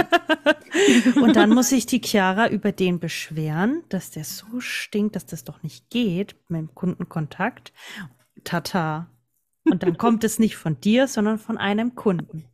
Und 1.22 1.36
dann 1.36 1.50
muss 1.50 1.68
sich 1.70 1.86
die 1.86 2.00
Chiara 2.00 2.48
über 2.48 2.72
den 2.72 2.98
beschweren, 2.98 3.84
dass 3.88 4.10
der 4.10 4.24
so 4.24 4.60
stinkt, 4.60 5.16
dass 5.16 5.26
das 5.26 5.44
doch 5.44 5.62
nicht 5.62 5.88
geht 5.90 6.36
mit 6.48 6.60
dem 6.60 6.74
Kundenkontakt. 6.74 7.72
Tata. 8.44 9.08
Und 9.64 9.82
dann 9.82 9.96
kommt 9.96 10.24
es 10.24 10.38
nicht 10.38 10.56
von 10.56 10.80
dir, 10.80 11.06
sondern 11.06 11.38
von 11.38 11.58
einem 11.58 11.94
Kunden. 11.94 12.44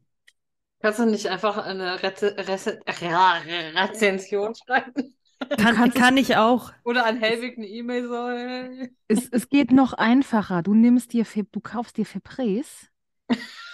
Kannst 0.81 0.99
du 0.99 1.07
nicht 1.07 1.29
einfach 1.29 1.57
eine 1.59 2.03
Reze 2.03 2.37
Reze 2.37 2.81
Rezension 2.87 4.55
schreiben? 4.55 5.15
Kann, 5.59 5.93
kann 5.95 6.17
ich 6.17 6.37
auch. 6.37 6.73
Oder 6.85 7.07
an 7.07 7.17
Helwig 7.17 7.57
eine 7.59 7.67
E-Mail 7.67 8.09
so? 8.09 8.29
hey. 8.29 8.91
Es, 9.09 9.29
es 9.31 9.49
geht 9.49 9.71
noch 9.71 9.93
einfacher. 9.93 10.63
Du 10.63 10.75
nimmst 10.75 11.13
dir, 11.13 11.25
du 11.53 11.61
kaufst 11.61 11.97
dir 11.97 12.07
Febrés 12.07 12.89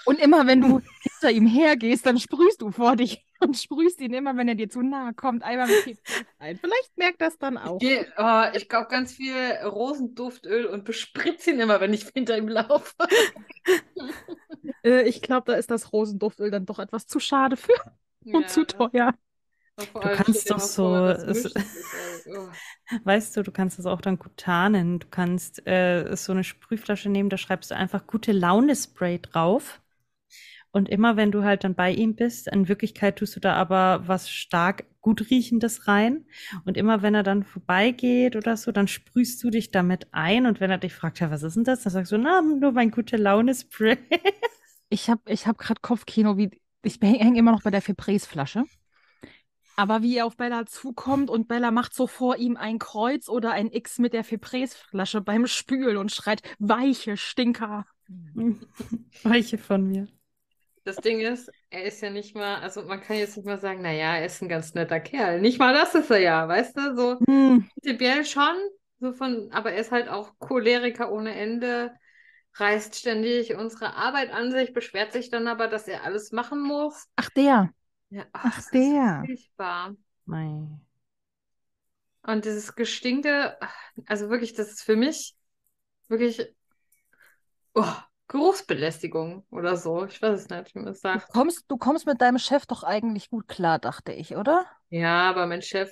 und 0.05 0.19
immer 0.19 0.47
wenn 0.47 0.61
du 0.61 0.81
hinter 1.03 1.31
ihm 1.31 1.47
hergehst, 1.47 2.07
dann 2.07 2.19
sprühst 2.19 2.63
du 2.63 2.71
vor 2.71 2.97
dich 2.97 3.25
und 3.41 3.57
sprühst 3.57 4.01
ihn 4.01 4.13
immer, 4.13 4.37
wenn 4.37 4.49
er 4.49 4.55
dir 4.55 4.69
zu 4.69 4.83
nahe 4.83 5.15
kommt, 5.15 5.43
einmal 5.43 5.69
mit 5.69 5.77
Febrés 5.85 6.25
ein. 6.39 6.59
Vielleicht 6.59 6.97
merkt 6.97 7.21
das 7.21 7.39
dann 7.39 7.59
auch. 7.59 7.81
Ich, 7.81 7.89
geh- 7.89 8.07
oh, 8.17 8.43
ich 8.55 8.69
kaufe 8.69 8.89
ganz 8.89 9.13
viel 9.13 9.35
Rosenduftöl 9.65 10.67
und 10.67 10.85
bespritze 10.85 11.51
ihn 11.51 11.61
immer, 11.61 11.81
wenn 11.81 11.93
ich 11.93 12.07
hinter 12.15 12.37
ihm 12.37 12.49
laufe. 12.49 12.95
Äh, 14.83 15.03
ich 15.09 15.21
glaube, 15.23 15.53
da 15.53 15.59
ist 15.59 15.71
das 15.71 15.93
Rosenduftöl 15.93 16.51
dann 16.51 16.67
doch 16.67 16.79
etwas 16.79 17.07
zu 17.07 17.21
schade 17.21 17.57
für 17.57 17.73
und 18.33 18.49
zu 18.49 18.67
teuer. 18.67 19.15
Du 19.77 20.01
kannst 20.01 20.51
doch 20.51 20.61
so- 20.61 20.85
vor, 20.85 21.09
es-. 21.11 21.55
Oh. 22.27 22.49
Weißt 23.05 23.37
du, 23.37 23.43
du 23.43 23.51
kannst 23.51 23.79
das 23.79 23.87
auch 23.87 24.01
dann 24.01 24.19
gut 24.19 24.37
tarnen. 24.37 24.99
Du 24.99 25.07
kannst 25.11 25.67
äh, 25.67 26.15
so 26.17 26.33
eine 26.33 26.45
Sprühflasche 26.45 27.09
nehmen, 27.09 27.31
da 27.31 27.39
schreibst 27.39 27.71
du 27.71 27.77
einfach 27.77 28.07
gute 28.07 28.33
Laune-Spray 28.33 29.21
drauf. 29.21 29.81
Und 30.73 30.89
immer 30.89 31.17
wenn 31.17 31.33
du 31.33 31.43
halt 31.43 31.65
dann 31.65 31.75
bei 31.75 31.91
ihm 31.91 32.15
bist, 32.15 32.47
in 32.47 32.69
Wirklichkeit 32.69 33.17
tust 33.19 33.35
du 33.35 33.41
da 33.41 33.55
aber 33.55 34.07
was 34.07 34.31
stark 34.31 34.85
gut 35.01 35.31
riechendes 35.31 35.89
rein. 35.89 36.27
Und 36.65 36.77
immer 36.77 37.03
wenn 37.03 37.15
er 37.15 37.23
dann 37.23 37.43
vorbeigeht 37.43 38.37
oder 38.37 38.57
so, 38.57 38.71
dann 38.71 38.87
sprühst 38.87 39.43
du 39.43 39.51
dich 39.51 39.71
damit 39.73 40.09
ein. 40.13 40.47
Und 40.47 40.61
wenn 40.61 40.71
er 40.71 40.79
dich 40.79 40.93
fragt, 40.93 41.19
ja, 41.21 41.31
was 41.31 41.43
ist 41.43 41.57
denn 41.57 41.65
das? 41.65 41.83
Dann 41.83 41.93
sagst 41.93 42.13
du, 42.13 42.19
na, 42.19 42.43
nur 42.43 42.73
mein 42.73 42.91
gute 42.91 43.17
Laune-Spray. 43.17 43.99
Ich 44.91 45.09
habe 45.09 45.23
ich 45.27 45.47
hab 45.47 45.59
gerade 45.59 45.81
Kopfkino, 45.81 46.37
wie 46.37 46.51
ich 46.83 46.99
hänge 47.01 47.39
immer 47.39 47.53
noch 47.53 47.63
bei 47.63 47.71
der 47.71 47.83
Febrés-Flasche. 47.83 48.65
Aber 49.81 50.03
wie 50.03 50.19
er 50.19 50.27
auf 50.27 50.37
Bella 50.37 50.67
zukommt 50.67 51.31
und 51.31 51.49
Bella 51.49 51.71
macht 51.71 51.95
so 51.95 52.07
vor 52.07 52.37
ihm 52.37 52.59
ein 52.59 52.79
Kreuz 52.79 53.31
oder 53.31 53.53
ein 53.53 53.73
X 53.73 53.99
mit 53.99 54.13
der 54.13 54.27
Febrés-Flasche 54.27 55.23
beim 55.23 55.47
Spülen 55.47 55.97
und 55.97 56.13
schreit, 56.13 56.43
weiche 56.59 57.17
Stinker. 57.17 57.87
Weiche 59.23 59.57
von 59.57 59.87
mir. 59.87 60.07
Das 60.85 60.97
Ding 60.97 61.21
ist, 61.21 61.51
er 61.71 61.85
ist 61.85 62.03
ja 62.03 62.11
nicht 62.11 62.35
mal, 62.37 62.57
also 62.57 62.83
man 62.83 63.01
kann 63.01 63.17
jetzt 63.17 63.39
nicht 63.39 63.47
mal 63.47 63.59
sagen, 63.59 63.81
naja, 63.81 64.17
er 64.17 64.27
ist 64.27 64.43
ein 64.43 64.51
ganz 64.51 64.75
netter 64.75 65.01
Kerl. 65.01 65.41
Nicht 65.41 65.59
mal 65.59 65.73
das 65.73 65.95
ist 65.95 66.11
er 66.11 66.19
ja, 66.21 66.47
weißt 66.47 66.77
du? 66.77 66.95
So 66.95 67.23
Hm, 67.27 67.71
prinzipiell 67.73 68.27
schon, 68.27 68.57
so 68.99 69.15
von, 69.15 69.51
aber 69.51 69.73
er 69.73 69.81
ist 69.81 69.93
halt 69.93 70.11
auch 70.11 70.39
Choleriker 70.41 71.11
ohne 71.11 71.35
Ende, 71.35 71.95
reißt 72.57 72.97
ständig 72.97 73.55
unsere 73.57 73.95
Arbeit 73.95 74.31
an 74.31 74.51
sich, 74.53 74.75
beschwert 74.75 75.15
sich 75.15 75.31
dann 75.31 75.49
aber, 75.49 75.69
dass 75.69 75.89
er 75.89 76.05
alles 76.05 76.33
machen 76.33 76.61
muss. 76.61 77.07
Ach, 77.17 77.31
der. 77.31 77.73
Ja, 78.11 78.27
Ach, 78.33 78.63
das 78.65 78.69
ist 78.73 78.73
der. 78.73 79.27
furchtbar. 79.27 79.97
Mei. 80.27 80.81
Und 82.23 82.45
dieses 82.45 82.75
Gestinkte, 82.75 83.59
also 84.07 84.29
wirklich, 84.31 84.53
das 84.55 84.71
ist 84.71 84.83
für 84.83 84.97
mich 84.97 85.35
wirklich 86.09 86.55
oh, 87.75 87.95
Geruchsbelästigung 88.29 89.45
oder 89.51 89.77
so. 89.77 90.05
Ich 90.07 90.21
weiß 90.23 90.43
es 90.43 90.49
nicht, 90.49 90.75
wie 90.75 90.81
man 90.81 90.89
es 90.93 91.01
Du 91.13 91.21
sagt. 91.21 91.29
kommst, 91.29 91.65
du 91.69 91.77
kommst 91.77 92.07
mit 92.07 92.21
deinem 92.21 92.39
Chef 92.39 92.67
doch 92.67 92.83
eigentlich 92.83 93.31
gut 93.31 93.47
klar, 93.49 93.79
dachte 93.79 94.13
ich, 94.13 94.35
oder? 94.37 94.67
Ja, 94.91 95.29
aber 95.31 95.47
mein 95.47 95.63
Chef 95.63 95.91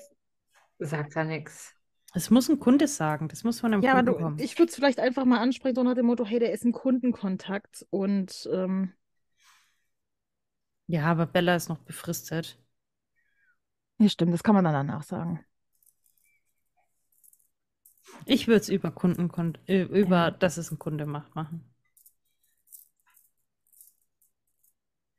sagt 0.80 1.16
da 1.16 1.24
nichts. 1.24 1.74
Es 2.12 2.28
muss 2.28 2.50
ein 2.50 2.58
Kunde 2.60 2.86
sagen, 2.86 3.28
das 3.28 3.44
muss 3.44 3.60
von 3.60 3.72
einem 3.72 3.82
Ja, 3.82 3.92
aber 3.92 4.02
Kunden 4.02 4.14
du, 4.14 4.14
kommen. 4.14 4.36
ich 4.36 4.58
würde 4.58 4.70
es 4.70 4.74
vielleicht 4.76 4.98
einfach 4.98 5.24
mal 5.24 5.38
ansprechen, 5.38 5.76
so 5.76 5.82
nach 5.84 5.94
dem 5.94 6.06
Motto, 6.06 6.24
hey, 6.26 6.40
der 6.40 6.52
ist 6.52 6.64
im 6.64 6.72
Kundenkontakt 6.72 7.86
und 7.90 8.48
ähm, 8.52 8.92
Ja, 10.88 11.04
aber 11.04 11.26
Bella 11.26 11.54
ist 11.54 11.68
noch 11.68 11.78
befristet. 11.78 12.58
ja, 13.98 14.08
stimmt, 14.08 14.32
das 14.32 14.42
kann 14.42 14.54
man 14.54 14.64
dann 14.64 14.72
danach 14.72 15.02
sagen. 15.02 15.44
Ich 18.24 18.48
würde 18.48 18.60
es 18.60 18.68
über 18.68 18.90
Kunden, 18.90 19.30
äh, 19.66 19.82
über, 19.82 20.30
dass 20.30 20.56
es 20.56 20.70
ein 20.70 20.78
Kunde 20.78 21.06
macht, 21.06 21.34
machen. 21.34 21.64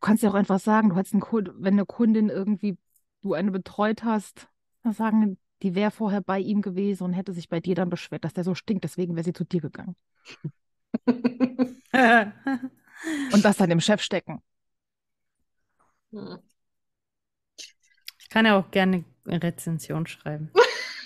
Du 0.01 0.07
kannst 0.07 0.23
ja 0.23 0.29
auch 0.29 0.35
einfach 0.35 0.59
sagen, 0.59 0.89
du 0.89 0.95
hast 0.95 1.13
einen 1.13 1.21
Kund, 1.21 1.51
wenn 1.55 1.73
eine 1.73 1.85
Kundin 1.85 2.29
irgendwie, 2.29 2.77
du 3.21 3.33
eine 3.33 3.51
betreut 3.51 4.03
hast, 4.03 4.47
dann 4.83 4.93
sagen, 4.93 5.37
die 5.61 5.75
wäre 5.75 5.91
vorher 5.91 6.21
bei 6.21 6.39
ihm 6.39 6.61
gewesen 6.61 7.03
und 7.03 7.13
hätte 7.13 7.33
sich 7.33 7.49
bei 7.49 7.59
dir 7.59 7.75
dann 7.75 7.89
beschwert, 7.89 8.23
dass 8.23 8.33
der 8.33 8.43
so 8.43 8.55
stinkt, 8.55 8.85
deswegen 8.85 9.15
wäre 9.15 9.25
sie 9.25 9.33
zu 9.33 9.43
dir 9.43 9.61
gegangen. 9.61 9.95
Und 13.31 13.45
das 13.45 13.57
dann 13.57 13.69
dem 13.69 13.79
Chef 13.79 14.01
stecken. 14.01 14.41
Hm. 16.11 16.39
Ich 18.19 18.29
kann 18.29 18.45
ja 18.45 18.59
auch 18.59 18.69
gerne 18.71 19.03
eine 19.25 19.41
Rezension 19.41 20.07
schreiben. 20.07 20.51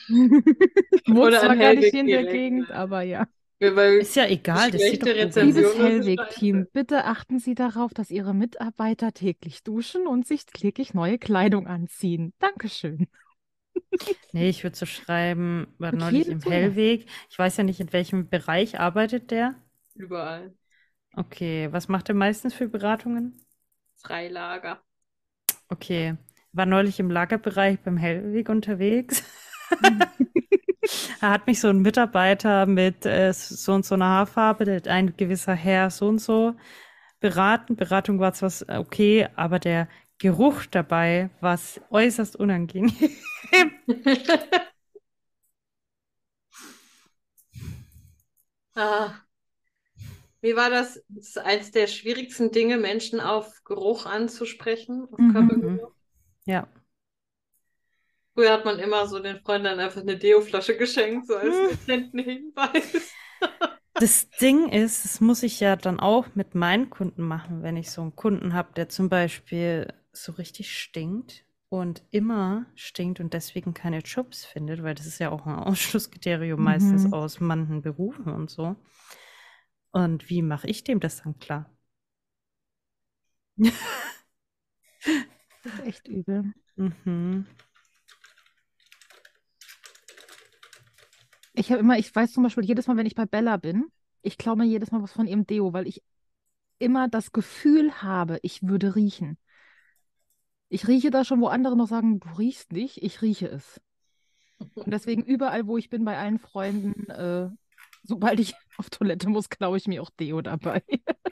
Oder 1.10 1.40
zwar 1.40 1.56
gar 1.56 1.74
nicht 1.74 1.94
in 1.94 2.08
der 2.08 2.26
Gegend, 2.26 2.72
aber 2.72 3.02
ja. 3.02 3.28
Ist 3.60 4.18
ja 4.18 4.28
egal, 4.28 4.72
das 4.72 4.82
sieht 4.82 5.04
doch. 5.04 5.42
Liebes 5.42 5.78
Hellweg-Team, 5.78 6.68
bitte 6.74 7.06
achten 7.06 7.40
Sie 7.40 7.56
darauf, 7.56 7.94
dass 7.94 8.12
Ihre 8.12 8.34
Mitarbeiter 8.34 9.14
täglich 9.14 9.64
duschen 9.64 10.06
und 10.06 10.28
sich 10.28 10.46
täglich 10.46 10.94
neue 10.94 11.18
Kleidung 11.18 11.68
anziehen. 11.68 12.34
Dankeschön. 12.40 13.08
Nee, 14.34 14.50
ich 14.50 14.64
würde 14.64 14.76
so 14.76 14.86
schreiben, 14.86 15.74
war 15.78 15.92
Mit 15.92 16.02
neulich 16.02 16.28
im. 16.28 16.42
Hellweg. 16.42 17.08
Ich 17.30 17.40
weiß 17.40 17.58
ja 17.58 17.64
nicht, 17.64 17.80
in 17.80 17.94
welchem 17.94 18.28
Bereich 18.28 18.80
arbeitet 18.80 19.32
der. 19.32 19.56
überall. 19.96 20.54
Okay, 21.16 21.72
was 21.72 21.88
macht 21.88 22.10
er 22.10 22.16
meistens 22.16 22.54
für 22.54 22.68
Beratungen? 22.68 23.40
Freilager. 23.98 24.82
Okay, 25.70 26.16
war 26.52 26.66
neulich 26.66 27.00
im 27.00 27.10
Lagerbereich 27.10 27.80
beim 27.80 27.98
Hellweg 27.98 28.50
unterwegs. 28.50 29.24
Da 31.22 31.32
hat 31.32 31.48
mich 31.48 31.60
so 31.62 31.70
ein 31.70 31.82
Mitarbeiter 31.82 32.66
mit 32.66 33.06
äh, 33.06 33.32
so 33.34 33.74
und 33.74 33.86
so 33.86 33.96
einer 33.96 34.06
Haarfarbe, 34.06 34.66
der 34.66 34.82
ein 34.94 35.16
gewisser 35.16 35.54
Herr 35.54 35.90
so 35.90 36.08
und 36.08 36.20
so 36.20 36.56
beraten. 37.22 37.76
Beratung 37.76 38.20
war 38.20 38.34
zwar 38.34 38.52
okay, 38.80 39.28
aber 39.36 39.60
der 39.60 39.88
Geruch 40.20 40.66
dabei 40.70 41.30
war 41.42 41.60
äußerst 41.92 42.36
unangenehm. 42.36 42.94
Ah. 48.76 49.26
Wie 50.44 50.56
war 50.58 50.70
das? 50.70 51.02
Das 51.08 51.28
ist 51.30 51.38
eines 51.38 51.72
der 51.72 51.88
schwierigsten 51.88 52.52
Dinge, 52.52 52.78
Menschen 52.78 53.22
auf 53.22 53.64
Geruch 53.64 54.06
anzusprechen, 54.06 55.08
auf 55.12 55.18
Mhm. 55.18 55.30
Körpergeruch. 55.32 55.92
Ja. 56.46 56.68
Früher 58.34 58.52
hat 58.52 58.66
man 58.66 58.78
immer 58.80 59.08
so 59.08 59.20
den 59.20 59.40
Freunden 59.40 59.66
dann 59.66 59.80
einfach 59.80 60.02
eine 60.02 60.18
Deo-Flasche 60.18 60.76
geschenkt, 60.78 61.28
so 61.28 61.36
als 61.38 61.56
dezenten 61.62 62.20
Hinweis. 62.20 63.12
Das 63.96 64.28
Ding 64.42 64.70
ist, 64.70 65.06
das 65.06 65.22
muss 65.22 65.44
ich 65.44 65.60
ja 65.60 65.76
dann 65.76 66.00
auch 66.00 66.26
mit 66.34 66.56
meinen 66.56 66.90
Kunden 66.90 67.22
machen, 67.22 67.62
wenn 67.62 67.78
ich 67.78 67.92
so 67.92 68.02
einen 68.02 68.16
Kunden 68.16 68.54
habe, 68.54 68.74
der 68.76 68.90
zum 68.90 69.08
Beispiel 69.08 69.94
so 70.12 70.32
richtig 70.34 70.78
stinkt 70.78 71.46
und 71.70 72.04
immer 72.10 72.66
stinkt 72.76 73.20
und 73.20 73.34
deswegen 73.34 73.74
keine 73.76 74.00
Jobs 74.00 74.46
findet, 74.46 74.84
weil 74.84 74.96
das 74.96 75.06
ist 75.06 75.20
ja 75.20 75.30
auch 75.32 75.46
ein 75.46 75.56
Ausschlusskriterium 75.56 76.62
meistens 76.62 77.06
Mhm. 77.06 77.14
aus 77.14 77.40
manchen 77.40 77.82
Berufen 77.84 78.34
und 78.34 78.50
so. 78.50 78.76
Und 79.94 80.30
wie 80.30 80.42
mache 80.42 80.68
ich 80.68 80.84
dem 80.84 81.00
das 81.00 81.22
dann 81.22 81.40
klar? 81.40 81.70
Das 85.64 85.74
ist 85.76 85.86
echt 85.86 86.08
übel. 86.08 86.54
Mhm. 86.76 87.46
Ich 91.54 91.72
habe 91.72 91.80
immer, 91.80 92.00
ich 92.00 92.14
weiß 92.14 92.34
zum 92.34 92.44
Beispiel 92.44 92.66
jedes 92.66 92.88
Mal, 92.88 92.98
wenn 92.98 93.06
ich 93.06 93.16
bei 93.16 93.26
Bella 93.26 93.58
bin, 93.58 93.86
ich 94.24 94.38
klaue 94.38 94.58
mir 94.58 94.66
jedes 94.66 94.92
Mal 94.92 95.04
was 95.04 95.14
von 95.14 95.28
ihrem 95.28 95.46
Deo, 95.46 95.72
weil 95.74 95.88
ich 95.88 96.02
immer 96.80 97.08
das 97.08 97.32
Gefühl 97.32 98.02
habe, 98.02 98.40
ich 98.42 98.64
würde 98.64 98.96
riechen. 98.96 99.38
Ich 100.70 100.88
rieche 100.88 101.12
da 101.12 101.24
schon, 101.24 101.40
wo 101.40 101.48
andere 101.48 101.78
noch 101.78 101.88
sagen, 101.88 102.20
du 102.20 102.28
riechst 102.40 102.72
nicht, 102.72 103.04
ich 103.04 103.22
rieche 103.22 103.48
es. 103.48 103.80
Und 104.76 104.92
deswegen 104.92 105.24
überall, 105.24 105.68
wo 105.68 105.78
ich 105.78 105.90
bin, 105.90 106.04
bei 106.04 106.18
allen 106.18 106.40
Freunden, 106.40 107.10
äh, 107.12 107.50
sobald 108.04 108.40
ich 108.40 108.54
auf 108.78 108.90
Toilette 108.90 109.30
muss, 109.30 109.50
klaue 109.50 109.78
ich 109.78 109.88
mir 109.88 110.02
auch 110.02 110.10
Deo 110.12 110.42
dabei. 110.42 110.84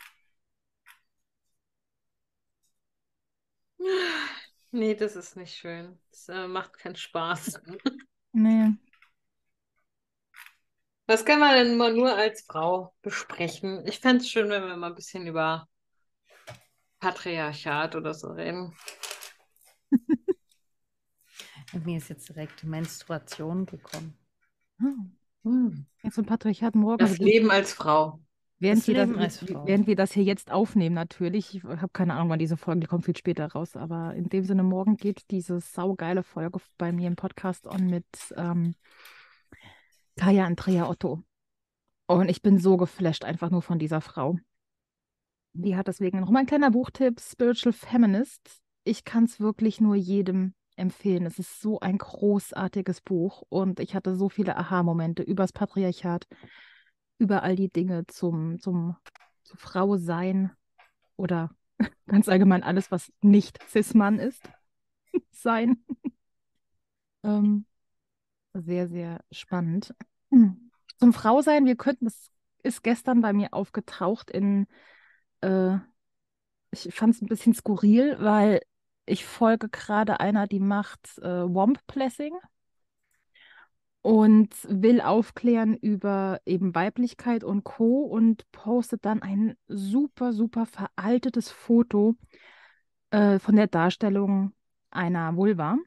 Nee, 4.74 4.96
das 4.96 5.18
ist 5.18 5.36
nicht 5.36 5.54
schön. 5.54 6.00
Das 6.12 6.30
äh, 6.30 6.48
macht 6.48 6.78
keinen 6.78 6.96
Spaß. 6.96 7.60
Nee. 8.32 8.72
Was 11.08 11.26
kann 11.26 11.42
man 11.42 11.56
denn 11.56 11.76
mal 11.76 11.94
nur 11.94 12.16
als 12.16 12.44
Frau 12.44 12.94
besprechen? 13.02 13.86
Ich 13.86 14.00
fände 14.00 14.24
es 14.24 14.30
schön, 14.30 14.50
wenn 14.50 14.64
wir 14.64 14.78
mal 14.78 14.88
ein 14.88 14.96
bisschen 14.96 15.28
über 15.28 15.68
Patriarchat 17.00 17.96
oder 17.96 18.14
so 18.14 18.30
reden. 18.30 18.74
Und 21.74 21.86
mir 21.86 21.98
ist 21.98 22.10
jetzt 22.10 22.30
direkt 22.30 22.62
die 22.62 22.68
Menstruation 22.68 23.66
gekommen. 23.66 24.18
Hm. 24.78 25.18
Hm. 25.44 25.86
So 26.12 26.22
ein 26.22 26.26
Patriarchat 26.26 26.76
morgen. 26.76 27.00
Das 27.00 27.18
Leben 27.18 27.52
als 27.52 27.74
Frau. 27.74 28.20
Während 28.60 28.82
Das 28.82 28.88
wir 28.88 28.94
das, 28.94 29.08
Leben 29.08 29.20
als 29.20 29.38
Frau. 29.40 29.66
während 29.66 29.88
wir 29.88 29.96
das 29.96 30.12
hier 30.12 30.24
jetzt 30.24 30.52
aufnehmen, 30.52 30.94
natürlich. 30.94 31.56
Ich 31.56 31.64
habe 31.64 31.90
keine 31.90 32.14
Ahnung, 32.14 32.30
wann 32.30 32.40
diese 32.40 32.58
Folge, 32.58 32.82
die 32.82 32.88
kommt 32.88 33.06
viel 33.06 33.18
später 33.18 33.48
raus. 33.52 33.76
Aber 33.76 34.14
in 34.14 34.30
dem 34.30 34.44
Sinne, 34.44 34.62
morgen 34.64 34.98
geht 34.98 35.32
diese 35.32 35.60
saugeile 35.60 36.22
Folge 36.24 36.60
bei 36.78 36.92
mir 36.92 37.08
im 37.08 37.16
Podcast 37.16 37.66
on 37.66 37.88
mit 37.88 38.06
ähm, 38.38 38.76
Kaya 40.16 40.46
Andrea 40.46 40.88
Otto. 40.88 41.24
Und 42.06 42.30
ich 42.30 42.42
bin 42.42 42.60
so 42.60 42.78
geflasht 42.78 43.24
einfach 43.24 43.50
nur 43.50 43.62
von 43.62 43.80
dieser 43.80 44.02
Frau. 44.02 44.38
Die 45.54 45.76
hat 45.76 45.88
deswegen 45.88 46.20
noch 46.20 46.30
mal 46.30 46.40
ein 46.42 46.46
kleiner 46.46 46.72
Buchtipp, 46.72 47.20
Spiritual 47.20 47.74
Feminist. 47.74 48.62
Ich 48.84 49.06
kann 49.06 49.24
es 49.26 49.40
wirklich 49.40 49.82
nur 49.82 49.96
jedem 49.96 50.54
empfehlen. 50.82 51.26
Es 51.26 51.40
ist 51.40 51.62
so 51.62 51.80
ein 51.80 51.98
großartiges 51.98 53.02
Buch 53.02 53.44
und 53.48 53.80
ich 53.80 53.96
hatte 53.96 54.16
so 54.16 54.28
viele 54.28 54.58
Aha-Momente 54.58 55.24
übers 55.24 55.54
Patriarchat, 55.54 56.28
über 57.18 57.44
all 57.44 57.56
die 57.56 57.70
Dinge 57.70 58.06
zum, 58.08 58.60
zum, 58.60 58.98
zu 59.44 59.56
Frau 59.56 59.96
sein 59.96 60.52
oder 61.16 61.52
ganz 62.08 62.28
allgemein 62.28 62.64
alles, 62.64 62.92
was 62.92 63.14
nicht 63.22 63.60
Cis-Mann 63.70 64.20
ist, 64.20 64.50
sein. 65.32 65.86
ähm, 67.24 67.66
sehr, 68.54 68.90
sehr 68.90 69.24
spannend. 69.32 69.94
Zum 70.98 71.14
Frausein, 71.14 71.66
wir 71.66 71.76
könnten, 71.76 72.06
das 72.06 72.32
ist 72.64 72.84
gestern 72.84 73.22
bei 73.22 73.34
mir 73.34 73.54
aufgetaucht 73.54 74.30
in, 74.30 74.68
äh, 75.42 75.78
ich 76.72 76.94
fand 76.94 77.16
es 77.16 77.22
ein 77.22 77.28
bisschen 77.28 77.54
skurril, 77.54 78.18
weil 78.20 78.62
ich 79.06 79.26
folge 79.26 79.70
gerade 79.70 80.20
einer, 80.20 80.48
die 80.48 80.60
macht 80.60 81.18
äh, 81.20 81.44
Womp 81.44 81.80
Blessing 81.88 82.34
und 84.02 84.50
will 84.68 85.02
aufklären 85.02 85.76
über 85.76 86.40
eben 86.46 86.74
Weiblichkeit 86.74 87.44
und 87.44 87.64
Co. 87.64 88.02
und 88.04 88.50
postet 88.52 89.06
dann 89.06 89.22
ein 89.22 89.56
super, 89.68 90.34
super 90.34 90.66
veraltetes 90.66 91.52
Foto 91.52 92.16
äh, 93.12 93.40
von 93.40 93.56
der 93.56 93.68
Darstellung 93.68 94.54
einer 94.90 95.36
Vulva, 95.36 95.78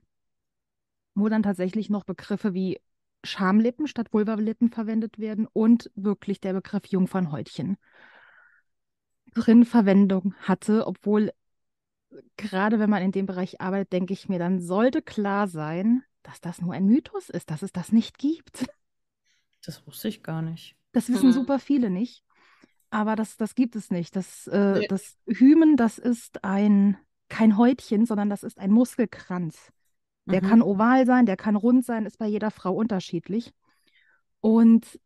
wo 1.14 1.28
dann 1.28 1.42
tatsächlich 1.42 1.90
noch 1.90 2.04
Begriffe 2.04 2.54
wie 2.54 2.80
Schamlippen 3.24 3.86
statt 3.88 4.12
Vulvalippen 4.12 4.70
verwendet 4.70 5.18
werden 5.18 5.48
und 5.52 5.90
wirklich 5.94 6.40
der 6.40 6.52
Begriff 6.52 6.86
Jungfernhäutchen 6.86 7.78
drin 9.34 9.64
Verwendung 9.64 10.34
hatte, 10.40 10.86
obwohl 10.86 11.32
gerade 12.36 12.78
wenn 12.78 12.90
man 12.90 13.02
in 13.02 13.12
dem 13.12 13.26
Bereich 13.26 13.60
arbeitet, 13.60 13.92
denke 13.92 14.12
ich 14.12 14.28
mir, 14.28 14.38
dann 14.38 14.60
sollte 14.60 15.02
klar 15.02 15.48
sein, 15.48 16.02
dass 16.22 16.40
das 16.40 16.60
nur 16.60 16.74
ein 16.74 16.86
Mythos 16.86 17.28
ist, 17.28 17.50
dass 17.50 17.62
es 17.62 17.72
das 17.72 17.92
nicht 17.92 18.18
gibt. 18.18 18.66
Das 19.64 19.86
wusste 19.86 20.08
ich 20.08 20.22
gar 20.22 20.42
nicht. 20.42 20.76
Das 20.92 21.08
wissen 21.08 21.30
Mhm. 21.30 21.32
super 21.32 21.58
viele 21.58 21.88
nicht, 21.88 22.22
aber 22.90 23.16
das, 23.16 23.38
das 23.38 23.54
gibt 23.54 23.76
es 23.76 23.90
nicht. 23.90 24.14
Das, 24.14 24.46
äh, 24.46 24.80
Nee. 24.80 24.86
das 24.88 25.16
Hymen, 25.26 25.78
das 25.78 25.96
ist 25.96 26.44
ein, 26.44 26.98
kein 27.30 27.56
Häutchen, 27.56 28.04
sondern 28.04 28.28
das 28.28 28.42
ist 28.42 28.58
ein 28.60 28.70
Muskelkranz. 28.70 29.72
Der 30.26 30.42
Mhm. 30.42 30.46
kann 30.46 30.60
oval 30.62 31.06
sein, 31.06 31.24
der 31.24 31.38
kann 31.38 31.56
rund 31.56 31.82
sein, 31.84 32.04
ist 32.04 32.18
bei 32.18 32.26
jeder 32.26 32.50
Frau 32.50 32.74
unterschiedlich. 32.74 33.54
Und 34.42 35.00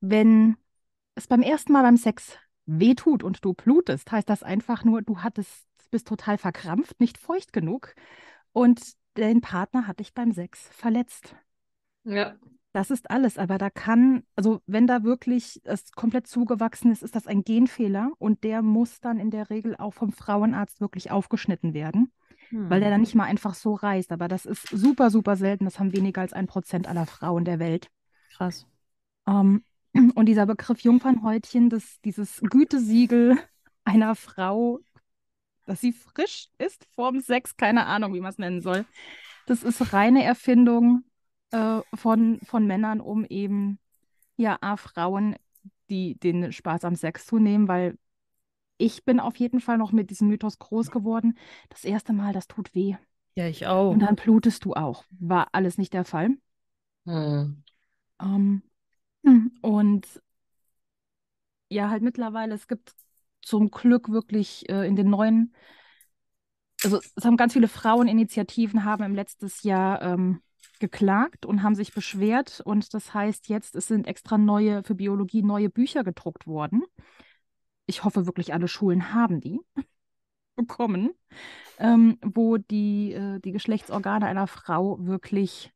wenn 0.00 0.56
es 1.14 1.26
beim 1.26 1.42
ersten 1.42 1.72
Mal 1.72 1.82
beim 1.82 1.96
Sex 1.96 2.38
wehtut 2.66 3.22
und 3.22 3.44
du 3.44 3.54
blutest, 3.54 4.10
heißt 4.12 4.28
das 4.28 4.42
einfach 4.42 4.84
nur, 4.84 5.02
du 5.02 5.18
hattest, 5.22 5.65
bist 5.90 6.06
total 6.08 6.38
verkrampft, 6.38 7.00
nicht 7.00 7.18
feucht 7.18 7.52
genug 7.52 7.94
und 8.52 8.80
dein 9.14 9.40
Partner 9.40 9.86
hat 9.86 10.00
dich 10.00 10.14
beim 10.14 10.32
Sex 10.32 10.68
verletzt. 10.72 11.34
Ja. 12.04 12.36
Das 12.72 12.90
ist 12.90 13.10
alles, 13.10 13.38
aber 13.38 13.56
da 13.56 13.70
kann, 13.70 14.22
also 14.34 14.60
wenn 14.66 14.86
da 14.86 15.02
wirklich 15.02 15.62
es 15.64 15.92
komplett 15.92 16.26
zugewachsen 16.26 16.92
ist, 16.92 17.02
ist 17.02 17.16
das 17.16 17.26
ein 17.26 17.42
Genfehler 17.42 18.10
und 18.18 18.44
der 18.44 18.60
muss 18.60 19.00
dann 19.00 19.18
in 19.18 19.30
der 19.30 19.48
Regel 19.48 19.76
auch 19.76 19.94
vom 19.94 20.12
Frauenarzt 20.12 20.82
wirklich 20.82 21.10
aufgeschnitten 21.10 21.72
werden, 21.72 22.12
weil 22.50 22.80
der 22.80 22.90
dann 22.90 23.00
nicht 23.00 23.14
mal 23.14 23.24
einfach 23.24 23.54
so 23.54 23.72
reißt. 23.72 24.12
Aber 24.12 24.28
das 24.28 24.44
ist 24.44 24.68
super, 24.68 25.10
super 25.10 25.36
selten. 25.36 25.64
Das 25.64 25.78
haben 25.78 25.96
weniger 25.96 26.20
als 26.20 26.34
ein 26.34 26.46
Prozent 26.46 26.86
aller 26.86 27.06
Frauen 27.06 27.46
der 27.46 27.58
Welt. 27.58 27.88
Krass. 28.36 28.66
Ähm, 29.26 29.64
und 30.14 30.26
dieser 30.26 30.44
Begriff 30.44 30.80
Jungfernhäutchen, 30.80 31.70
das, 31.70 31.98
dieses 32.02 32.40
Gütesiegel 32.42 33.38
einer 33.84 34.14
Frau, 34.14 34.80
dass 35.66 35.80
sie 35.80 35.92
frisch 35.92 36.48
ist 36.58 36.86
vorm 36.94 37.20
Sex, 37.20 37.56
keine 37.56 37.86
Ahnung, 37.86 38.14
wie 38.14 38.20
man 38.20 38.30
es 38.30 38.38
nennen 38.38 38.62
soll, 38.62 38.84
das 39.46 39.62
ist 39.62 39.92
reine 39.92 40.24
Erfindung 40.24 41.04
äh, 41.50 41.80
von, 41.94 42.40
von 42.42 42.66
Männern, 42.66 43.00
um 43.00 43.24
eben 43.24 43.78
ja 44.36 44.58
A, 44.60 44.76
Frauen, 44.76 45.36
die 45.88 46.18
den 46.18 46.52
Spaß 46.52 46.84
am 46.84 46.96
Sex 46.96 47.26
zu 47.26 47.38
nehmen, 47.38 47.68
weil 47.68 47.98
ich 48.78 49.04
bin 49.04 49.20
auf 49.20 49.36
jeden 49.36 49.60
Fall 49.60 49.78
noch 49.78 49.92
mit 49.92 50.10
diesem 50.10 50.28
Mythos 50.28 50.58
groß 50.58 50.90
geworden. 50.90 51.38
Das 51.70 51.84
erste 51.84 52.12
Mal, 52.12 52.32
das 52.32 52.46
tut 52.46 52.74
weh. 52.74 52.96
Ja, 53.36 53.46
ich 53.46 53.66
auch. 53.66 53.92
Und 53.92 54.00
dann 54.00 54.16
blutest 54.16 54.64
du 54.64 54.74
auch. 54.74 55.04
War 55.18 55.48
alles 55.52 55.78
nicht 55.78 55.94
der 55.94 56.04
Fall. 56.04 56.30
Hm. 57.06 57.62
Ähm, 58.20 58.62
hm, 59.24 59.52
und 59.62 60.06
ja, 61.68 61.90
halt 61.90 62.02
mittlerweile, 62.02 62.54
es 62.54 62.68
gibt 62.68 62.94
zum 63.46 63.70
Glück 63.70 64.10
wirklich 64.10 64.68
äh, 64.68 64.86
in 64.86 64.96
den 64.96 65.08
neuen, 65.08 65.54
also 66.82 66.98
es 67.14 67.24
haben 67.24 67.36
ganz 67.36 67.52
viele 67.52 67.68
Fraueninitiativen 67.68 68.84
haben 68.84 69.04
im 69.04 69.14
letztes 69.14 69.62
Jahr 69.62 70.02
ähm, 70.02 70.42
geklagt 70.80 71.46
und 71.46 71.62
haben 71.62 71.76
sich 71.76 71.94
beschwert. 71.94 72.60
Und 72.64 72.92
das 72.92 73.14
heißt 73.14 73.48
jetzt, 73.48 73.76
es 73.76 73.86
sind 73.86 74.08
extra 74.08 74.36
neue, 74.36 74.82
für 74.82 74.96
Biologie 74.96 75.42
neue 75.42 75.70
Bücher 75.70 76.02
gedruckt 76.02 76.48
worden. 76.48 76.82
Ich 77.86 78.02
hoffe 78.02 78.26
wirklich, 78.26 78.52
alle 78.52 78.66
Schulen 78.66 79.14
haben 79.14 79.40
die 79.40 79.60
bekommen, 80.56 81.10
ähm, 81.78 82.18
wo 82.22 82.56
die, 82.56 83.12
äh, 83.12 83.38
die 83.38 83.52
Geschlechtsorgane 83.52 84.26
einer 84.26 84.48
Frau 84.48 84.98
wirklich 85.06 85.72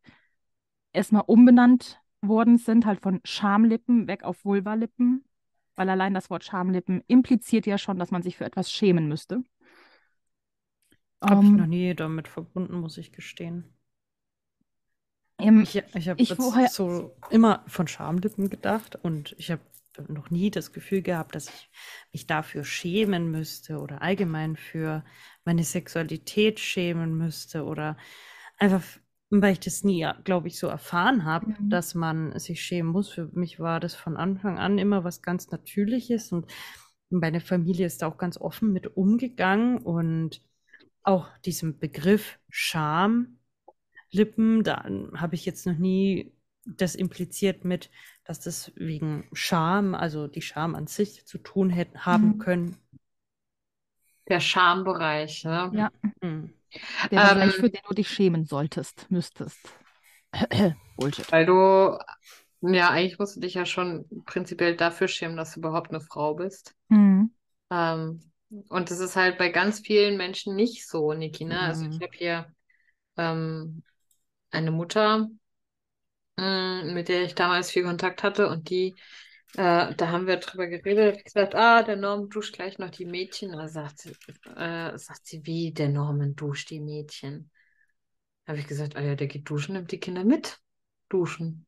erstmal 0.92 1.22
umbenannt 1.24 2.00
worden 2.20 2.59
sind, 2.59 2.85
halt 2.85 3.00
von 3.00 3.20
Schamlippen 3.22 4.09
weg 4.09 4.24
auf 4.24 4.44
Vulvalippen, 4.44 5.24
weil 5.81 5.88
allein 5.88 6.12
das 6.12 6.29
Wort 6.29 6.45
Schamlippen 6.45 7.03
impliziert 7.07 7.64
ja 7.64 7.79
schon, 7.79 7.99
dass 7.99 8.11
man 8.11 8.21
sich 8.23 8.37
für 8.37 8.45
etwas 8.45 8.71
schämen 8.71 9.09
müsste. 9.09 9.43
Habe 11.23 11.43
ich 11.43 11.51
Ähm, 11.51 11.57
noch 11.57 11.66
nie 11.66 11.95
damit 11.95 12.29
verbunden, 12.29 12.79
muss 12.79 12.99
ich 12.99 13.12
gestehen. 13.12 13.64
im- 15.38 15.62
Ich, 15.62 15.83
ich 15.95 16.09
habe 16.11 16.23
vorher- 16.27 16.69
so 16.69 17.16
immer 17.31 17.64
von 17.66 17.88
Schamlippen 17.88 18.51
gedacht 18.51 18.97
und 19.03 19.35
ich 19.38 19.51
habe 19.51 19.62
noch 20.09 20.29
nie 20.29 20.51
das 20.51 20.75
Gefühl 20.75 21.01
gehabt, 21.01 21.35
dass 21.35 21.49
ich 21.49 21.71
mich 22.12 22.27
dafür 22.27 22.62
schämen 22.62 23.31
müsste 23.31 23.79
oder 23.79 24.03
allgemein 24.03 24.57
für 24.57 25.03
meine 25.47 25.64
Sexualität 25.64 26.61
schämen 26.61 27.16
müsste 27.16 27.64
oder 27.64 27.97
einfach, 28.59 28.83
weil 29.31 29.53
ich 29.53 29.61
das 29.61 29.85
nie, 29.85 30.07
glaube 30.25 30.49
ich, 30.49 30.59
so 30.59 30.66
erfahren 30.66 31.25
habe, 31.25 31.47
Mhm. 31.49 31.71
dass 31.71 31.95
man 31.95 32.38
sich 32.38 32.62
schämen 32.62 32.90
muss. 32.93 33.11
Für 33.11 33.29
mich 33.33 33.61
war 33.61 33.81
das 33.81 33.95
von 33.95 34.16
Anfang 34.16 34.59
an 34.59 34.79
immer 34.79 35.05
was 35.05 35.23
ganz 35.23 35.51
Natürliches 35.51 36.33
und 36.33 36.47
meine 37.11 37.40
Familie 37.40 37.87
ist 37.87 38.03
da 38.03 38.09
auch 38.09 38.19
ganz 38.19 38.38
offen 38.38 38.73
mit 38.73 38.97
umgegangen 38.97 39.79
und 39.79 40.43
auch 41.03 41.29
diesem 41.40 41.79
Begriff 41.79 42.38
Scham 42.51 43.38
Lippen, 44.12 44.64
da 44.64 44.85
habe 45.16 45.35
ich 45.35 45.47
jetzt 45.47 45.66
noch 45.66 45.77
nie 45.79 46.33
das 46.66 46.95
impliziert 46.95 47.64
mit, 47.64 47.90
dass 48.25 48.40
das 48.40 48.73
wegen 48.77 49.29
Scham, 49.33 49.95
also 49.95 50.27
die 50.29 50.43
Scham 50.43 50.75
an 50.75 50.87
sich 50.87 51.27
zu 51.27 51.38
tun 51.38 51.71
hätten, 51.71 52.05
haben 52.07 52.35
Mhm. 52.35 52.38
können. 52.38 52.77
Der 54.29 54.40
Schambereich, 54.40 55.45
ne? 55.45 55.71
Ja. 55.71 55.90
Hm. 56.23 56.53
Der 57.11 57.20
Bereich, 57.20 57.56
Ähm, 57.56 57.59
für 57.59 57.70
den 57.70 57.80
du 57.88 57.94
dich 57.94 58.11
schämen 58.11 58.44
solltest, 58.46 59.06
müsstest. 59.11 59.78
Bullshit. 60.96 61.28
Weil 61.30 61.46
du, 61.46 61.98
ja, 62.62 62.90
eigentlich 62.90 63.18
musst 63.18 63.37
du 63.37 63.40
dich 63.40 63.54
ja 63.54 63.66
schon 63.66 64.06
prinzipiell 64.26 64.76
dafür 64.76 65.09
schämen, 65.09 65.37
dass 65.37 65.52
du 65.54 65.61
überhaupt 65.61 65.90
eine 65.90 66.00
Frau 66.00 66.35
bist. 66.35 66.74
Mhm. 66.90 67.30
Ähm, 67.70 68.33
und 68.70 68.90
das 68.90 69.00
ist 69.00 69.16
halt 69.16 69.38
bei 69.38 69.50
ganz 69.50 69.80
vielen 69.80 70.16
Menschen 70.16 70.56
nicht 70.56 70.88
so, 70.88 71.12
Niki, 71.14 71.44
ne? 71.46 71.61
Also 71.61 71.87
ich 71.90 71.98
Mhm. 71.98 72.02
habe 72.02 72.12
hier 72.16 72.54
ähm, 73.18 73.85
eine 74.52 74.70
Mutter, 74.72 75.28
mh, 76.37 76.85
mit 76.92 77.09
der 77.09 77.22
ich 77.24 77.35
damals 77.35 77.70
viel 77.70 77.85
Kontakt 77.85 78.22
hatte 78.22 78.48
und 78.48 78.70
die, 78.70 78.96
äh, 79.55 79.95
da 79.95 80.09
haben 80.09 80.27
wir 80.27 80.37
drüber 80.37 80.67
geredet, 80.67 81.19
hat 81.19 81.25
gesagt, 81.25 81.55
ah, 81.55 81.83
der 81.83 81.97
Norman 81.97 82.29
duscht 82.29 82.55
gleich 82.55 82.79
noch 82.79 82.91
die 82.91 83.07
Mädchen. 83.07 83.53
Da 83.53 83.69
sagt 83.69 83.99
sie, 83.99 84.11
äh, 84.57 84.97
sagt 84.97 85.27
sie, 85.27 85.45
wie 85.45 85.73
der 85.73 85.89
Norman 85.89 86.37
duscht 86.37 86.71
die 86.71 86.81
Mädchen. 86.81 87.51
Da 88.45 88.53
habe 88.53 88.61
ich 88.61 88.67
gesagt, 88.67 88.97
ah 88.97 89.01
ja, 89.01 89.17
der 89.17 89.27
geht 89.27 89.49
duschen, 89.49 89.75
nimmt 89.75 89.93
die 89.93 90.01
Kinder 90.01 90.25
mit. 90.25 90.59
Duschen. 91.09 91.67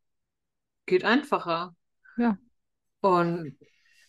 Geht 0.87 1.05
einfacher. 1.05 1.75
Ja. 2.17 2.39
Und 3.01 3.57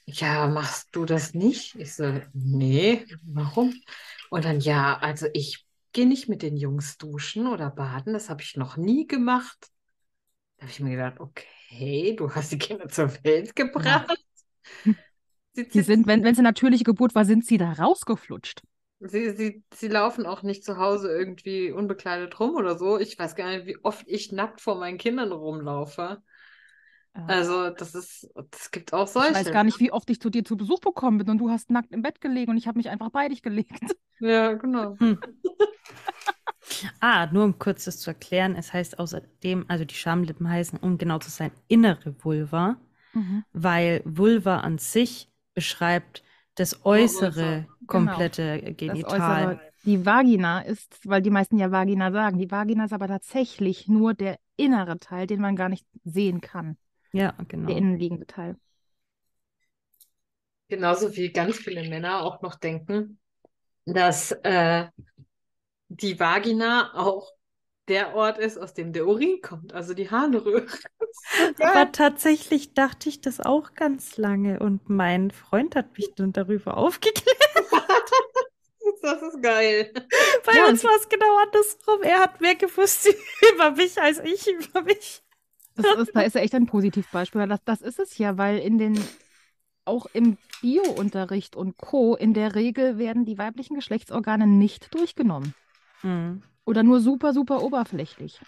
ja, 0.06 0.48
machst 0.48 0.90
du 0.96 1.06
das 1.06 1.34
nicht? 1.34 1.76
Ich 1.76 1.96
so, 1.96 2.22
nee, 2.34 3.06
warum? 3.24 3.74
Und 4.30 4.46
dann, 4.46 4.60
ja, 4.60 4.98
also 5.00 5.28
ich 5.34 5.66
gehe 5.94 6.08
nicht 6.08 6.28
mit 6.28 6.42
den 6.42 6.58
Jungs 6.58 6.98
duschen 6.98 7.48
oder 7.48 7.70
baden, 7.70 8.14
das 8.14 8.30
habe 8.30 8.42
ich 8.42 8.58
noch 8.58 8.78
nie 8.78 9.08
gemacht. 9.08 9.70
Da 10.58 10.64
habe 10.64 10.72
ich 10.72 10.80
mir 10.80 10.92
gedacht, 10.92 11.20
okay, 11.20 11.46
du 12.18 12.30
hast 12.34 12.52
die 12.52 12.58
Kinder 12.58 12.88
zur 12.90 13.12
Welt 13.24 13.56
gebracht. 13.56 14.18
Sie, 15.54 15.68
Die 15.74 15.82
sie, 15.82 15.84
sind, 15.84 16.08
wenn 16.08 16.26
es 16.26 16.38
eine 16.40 16.48
natürliche 16.48 16.86
Geburt 16.86 17.16
war, 17.16 17.26
sind 17.26 17.46
sie 17.46 17.58
da 17.58 17.74
rausgeflutscht. 17.74 18.62
sie, 19.00 19.32
sie, 19.32 19.64
sie 19.74 19.88
laufen 19.88 20.26
auch 20.26 20.44
nicht 20.44 20.64
zu 20.64 20.78
Hause 20.78 21.10
irgendwie 21.10 21.72
unbekleidet 21.72 22.40
rum 22.40 22.56
oder 22.56 22.78
so. 22.78 23.00
Ich 23.00 23.18
weiß 23.20 23.36
gar 23.36 23.50
nicht, 23.50 23.66
wie 23.66 23.78
oft 23.84 24.08
ich 24.08 24.32
nackt 24.32 24.62
vor 24.62 24.76
meinen 24.76 24.98
Kindern 24.98 25.32
rumlaufe. 25.32 26.24
Ja. 27.16 27.38
Also, 27.38 27.70
das 27.70 27.96
ist, 27.96 28.30
das 28.52 28.72
gibt 28.72 28.94
auch 28.94 29.08
Ich 29.16 29.32
solche. 29.32 29.34
weiß 29.34 29.50
gar 29.52 29.64
nicht, 29.64 29.80
wie 29.80 29.92
oft 29.92 30.10
ich 30.12 30.20
zu 30.20 30.30
dir 30.30 30.44
zu 30.46 30.56
Besuch 30.58 30.82
gekommen 30.82 31.18
bin 31.20 31.30
und 31.30 31.38
du 31.40 31.50
hast 31.50 31.70
nackt 31.70 31.92
im 31.94 32.02
Bett 32.02 32.20
gelegen 32.22 32.52
und 32.52 32.58
ich 32.58 32.68
habe 32.68 32.78
mich 32.78 32.90
einfach 32.90 33.10
bei 33.10 33.30
dich 33.30 33.42
gelegt. 33.42 33.72
Ja, 34.20 34.54
genau. 34.54 34.98
Ah, 37.00 37.28
nur 37.32 37.44
um 37.46 37.60
kurz 37.60 37.86
das 37.86 38.00
zu 38.00 38.10
erklären, 38.12 38.56
es 38.56 38.74
heißt 38.74 39.00
außerdem, 39.00 39.66
also 39.68 39.86
die 39.86 39.96
Schamlippen 39.96 40.50
heißen, 40.50 40.80
um 40.80 40.98
genau 40.98 41.20
zu 41.20 41.30
sein, 41.30 41.52
innere 41.68 42.16
Vulva, 42.24 42.78
Mhm. 43.14 43.44
weil 43.54 44.02
Vulva 44.06 44.60
an 44.60 44.78
sich 44.80 45.30
beschreibt 45.56 46.24
das 46.56 46.86
äußere, 46.86 47.68
komplette 47.88 48.74
Das 48.86 49.04
Genital. 49.04 49.04
Äußere. 49.04 49.62
Die 49.86 50.06
Vagina 50.06 50.62
ist, 50.62 51.08
weil 51.08 51.22
die 51.22 51.30
meisten 51.30 51.58
ja 51.58 51.72
Vagina 51.72 52.12
sagen, 52.12 52.38
die 52.38 52.52
Vagina 52.52 52.86
ist 52.86 52.94
aber 52.94 53.08
tatsächlich 53.08 53.88
nur 53.88 54.14
der 54.14 54.40
innere 54.58 55.00
Teil, 55.00 55.28
den 55.28 55.42
man 55.42 55.56
gar 55.56 55.70
nicht 55.70 55.86
sehen 56.04 56.42
kann. 56.42 56.78
Ja, 57.12 57.34
Der 57.68 57.78
genau. 57.78 57.78
innenliegende 57.78 58.28
Teil. 58.28 58.58
Genauso 60.70 61.16
wie 61.16 61.32
ganz 61.32 61.58
viele 61.58 61.88
Männer 61.88 62.22
auch 62.24 62.42
noch 62.42 62.56
denken, 62.56 63.20
dass 63.86 64.32
äh, 64.44 64.88
die 66.02 66.20
Vagina 66.20 66.94
auch 66.96 67.32
der 67.90 68.16
Ort 68.16 68.38
ist, 68.40 68.58
aus 68.58 68.74
dem 68.74 68.94
der 68.94 69.08
Urin 69.08 69.42
kommt, 69.42 69.74
also 69.74 69.94
die 69.94 70.10
Harnröhre. 70.12 70.68
Aber 71.60 71.92
tatsächlich 71.92 72.74
dachte 72.74 73.10
ich 73.10 73.22
das 73.22 73.40
auch 73.40 73.74
ganz 73.74 74.18
lange 74.18 74.60
und 74.60 74.90
mein 74.90 75.32
Freund 75.32 75.76
hat 75.76 75.98
mich 75.98 76.14
dann 76.16 76.34
darüber 76.34 76.78
aufgeklärt. 76.78 77.38
Das 79.02 79.22
ist 79.22 79.42
geil. 79.42 79.92
Bei 80.46 80.54
Ja, 80.54 80.68
uns 80.68 80.84
war 80.84 80.96
es 80.98 81.10
genau 81.10 81.38
andersrum. 81.44 82.04
Er 82.04 82.20
hat 82.22 82.40
mehr 82.42 82.56
gewusst 82.56 83.08
über 83.54 83.72
mich 83.72 84.00
als 84.02 84.20
ich 84.20 84.48
über 84.48 84.82
mich. 84.82 85.22
Das 85.76 85.92
ist, 85.92 86.16
da 86.16 86.22
ist 86.22 86.36
ja 86.36 86.42
echt 86.42 86.54
ein 86.56 86.66
Positivbeispiel. 86.68 87.42
weil 87.42 87.48
Das, 87.50 87.64
das 87.66 87.82
ist 87.82 88.00
es 88.00 88.18
ja, 88.18 88.38
weil 88.38 88.60
in 88.60 88.78
den, 88.78 89.00
auch 89.86 90.08
im 90.14 90.38
Bio-Unterricht 90.62 91.56
und 91.56 91.78
Co. 91.78 92.16
in 92.16 92.34
der 92.34 92.56
Regel 92.56 92.98
werden 92.98 93.26
die 93.26 93.38
weiblichen 93.38 93.76
Geschlechtsorgane 93.76 94.48
nicht 94.48 94.94
durchgenommen. 94.96 95.56
Hm. 96.04 96.42
Oder 96.66 96.84
nur 96.84 97.00
super, 97.00 97.34
super 97.34 97.62
oberflächlich. 97.62 98.40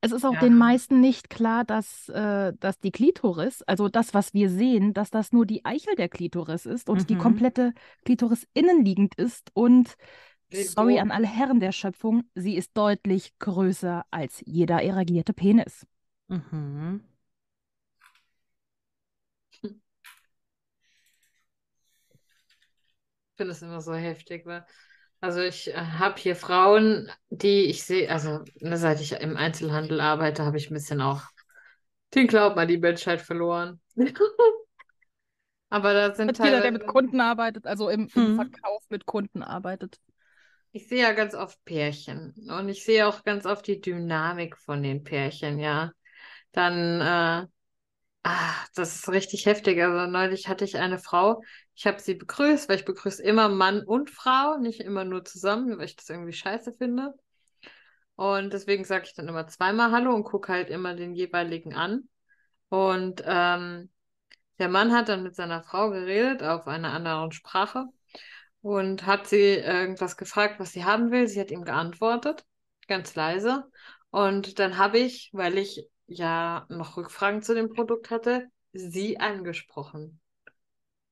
Es 0.00 0.12
ist 0.12 0.24
auch 0.24 0.34
Ja. 0.34 0.40
den 0.40 0.56
meisten 0.56 1.00
nicht 1.00 1.28
klar, 1.28 1.64
dass, 1.64 2.08
äh, 2.10 2.52
dass 2.60 2.78
die 2.78 2.92
Klitoris, 2.92 3.62
also 3.62 3.88
das, 3.88 4.14
was 4.14 4.32
wir 4.32 4.48
sehen, 4.48 4.94
dass 4.94 5.10
das 5.10 5.32
nur 5.32 5.44
die 5.44 5.64
Eichel 5.64 5.96
der 5.96 6.08
Klitoris 6.08 6.66
ist 6.66 6.88
und 6.88 7.10
die 7.10 7.14
Mhm. 7.14 7.18
komplette 7.18 7.74
Klitoris 8.04 8.46
innenliegend 8.54 9.16
ist. 9.16 9.50
Und 9.54 9.96
sorry 10.50 10.94
so. 10.94 11.00
an 11.00 11.10
alle 11.10 11.26
Herren 11.26 11.60
der 11.60 11.72
Schöpfung, 11.72 12.24
sie 12.34 12.56
ist 12.56 12.76
deutlich 12.76 13.38
größer 13.40 14.04
als 14.10 14.42
jeder 14.46 14.82
eragierte 14.82 15.32
Penis. 15.32 15.86
Mhm. 16.28 17.00
Ich 19.62 19.70
finde 23.36 23.52
es 23.52 23.62
immer 23.62 23.80
so 23.80 23.94
heftig, 23.94 24.44
weil 24.46 24.66
also 25.20 25.40
ich 25.40 25.74
habe 25.76 26.18
hier 26.20 26.36
Frauen, 26.36 27.10
die 27.30 27.64
ich 27.66 27.84
sehe, 27.84 28.10
also 28.10 28.44
ne, 28.60 28.76
seit 28.76 29.00
ich 29.00 29.12
im 29.12 29.36
Einzelhandel 29.36 30.00
arbeite, 30.00 30.44
habe 30.44 30.56
ich 30.58 30.70
ein 30.70 30.74
bisschen 30.74 31.00
auch 31.00 31.22
den 32.14 32.28
Glauben 32.28 32.58
an 32.58 32.68
die 32.68 32.78
Menschheit 32.78 33.22
verloren. 33.22 33.80
Aber 35.70 35.94
da 35.94 36.14
sind 36.14 36.36
Mit 36.36 36.40
jeder, 36.42 36.60
der 36.60 36.70
teilweise, 36.70 36.72
mit 36.72 36.86
Kunden 36.86 37.20
arbeitet, 37.20 37.66
also 37.66 37.88
im, 37.88 38.08
im 38.14 38.28
Mhm. 38.28 38.28
Verkauf 38.28 38.84
mit 38.88 39.04
Kunden 39.06 39.42
arbeitet. 39.42 39.98
ich 40.72 40.88
sehe 40.88 41.02
ja 41.02 41.12
ganz 41.12 41.34
oft 41.34 41.62
Pärchen 41.64 42.34
und 42.50 42.68
ich 42.68 42.84
sehe 42.84 43.06
auch 43.06 43.24
ganz 43.24 43.46
oft 43.46 43.66
die 43.66 43.80
Dynamik 43.80 44.56
von 44.58 44.82
den 44.82 45.04
Pärchen, 45.04 45.58
ja. 45.58 45.92
Dann, 46.52 47.46
äh, 47.46 47.48
ah, 48.22 48.54
das 48.74 48.96
ist 48.96 49.08
richtig 49.08 49.46
heftig. 49.46 49.80
Also 49.82 50.10
neulich 50.10 50.48
hatte 50.48 50.64
ich 50.64 50.76
eine 50.76 50.98
Frau, 50.98 51.42
ich 51.74 51.86
habe 51.86 52.00
sie 52.00 52.14
begrüßt, 52.14 52.68
weil 52.68 52.76
ich 52.76 52.84
begrüße 52.84 53.22
immer 53.22 53.48
Mann 53.48 53.84
und 53.84 54.10
Frau, 54.10 54.58
nicht 54.58 54.80
immer 54.80 55.04
nur 55.04 55.24
zusammen, 55.24 55.78
weil 55.78 55.86
ich 55.86 55.96
das 55.96 56.08
irgendwie 56.08 56.32
scheiße 56.32 56.72
finde. 56.74 57.14
Und 58.16 58.52
deswegen 58.52 58.84
sage 58.84 59.04
ich 59.06 59.14
dann 59.14 59.28
immer 59.28 59.46
zweimal 59.46 59.92
Hallo 59.92 60.12
und 60.14 60.24
gucke 60.24 60.52
halt 60.52 60.70
immer 60.70 60.94
den 60.94 61.14
jeweiligen 61.14 61.74
an. 61.74 62.08
Und 62.68 63.22
ähm, 63.24 63.90
der 64.58 64.68
Mann 64.68 64.92
hat 64.92 65.08
dann 65.08 65.22
mit 65.22 65.36
seiner 65.36 65.62
Frau 65.62 65.90
geredet 65.90 66.42
auf 66.42 66.66
einer 66.66 66.92
anderen 66.92 67.30
Sprache 67.32 67.86
und 68.60 69.06
hat 69.06 69.28
sie 69.28 69.54
irgendwas 69.54 70.16
gefragt, 70.16 70.58
was 70.58 70.72
sie 70.72 70.84
haben 70.84 71.10
will. 71.12 71.28
Sie 71.28 71.40
hat 71.40 71.50
ihm 71.50 71.64
geantwortet, 71.64 72.44
ganz 72.88 73.14
leise. 73.14 73.64
Und 74.10 74.58
dann 74.58 74.78
habe 74.78 74.98
ich, 74.98 75.30
weil 75.32 75.56
ich 75.56 75.88
ja 76.08 76.66
noch 76.70 76.96
Rückfragen 76.98 77.42
zu 77.42 77.54
dem 77.54 77.70
Produkt 77.70 78.10
hatte, 78.10 78.50
sie 78.72 79.20
angesprochen. 79.20 80.20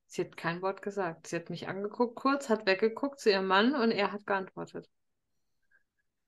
Sie 0.09 0.23
hat 0.23 0.37
kein 0.37 0.63
Wort 0.63 0.83
gesagt. 0.83 1.29
Sie 1.29 1.37
hat 1.37 1.49
mich 1.49 1.69
angeguckt 1.69 2.17
kurz, 2.17 2.49
hat 2.49 2.67
weggeguckt 2.67 3.21
zu 3.21 3.31
ihrem 3.31 3.47
Mann 3.47 3.77
und 3.77 3.93
er 3.93 4.11
hat 4.11 4.27
geantwortet. 4.27 4.89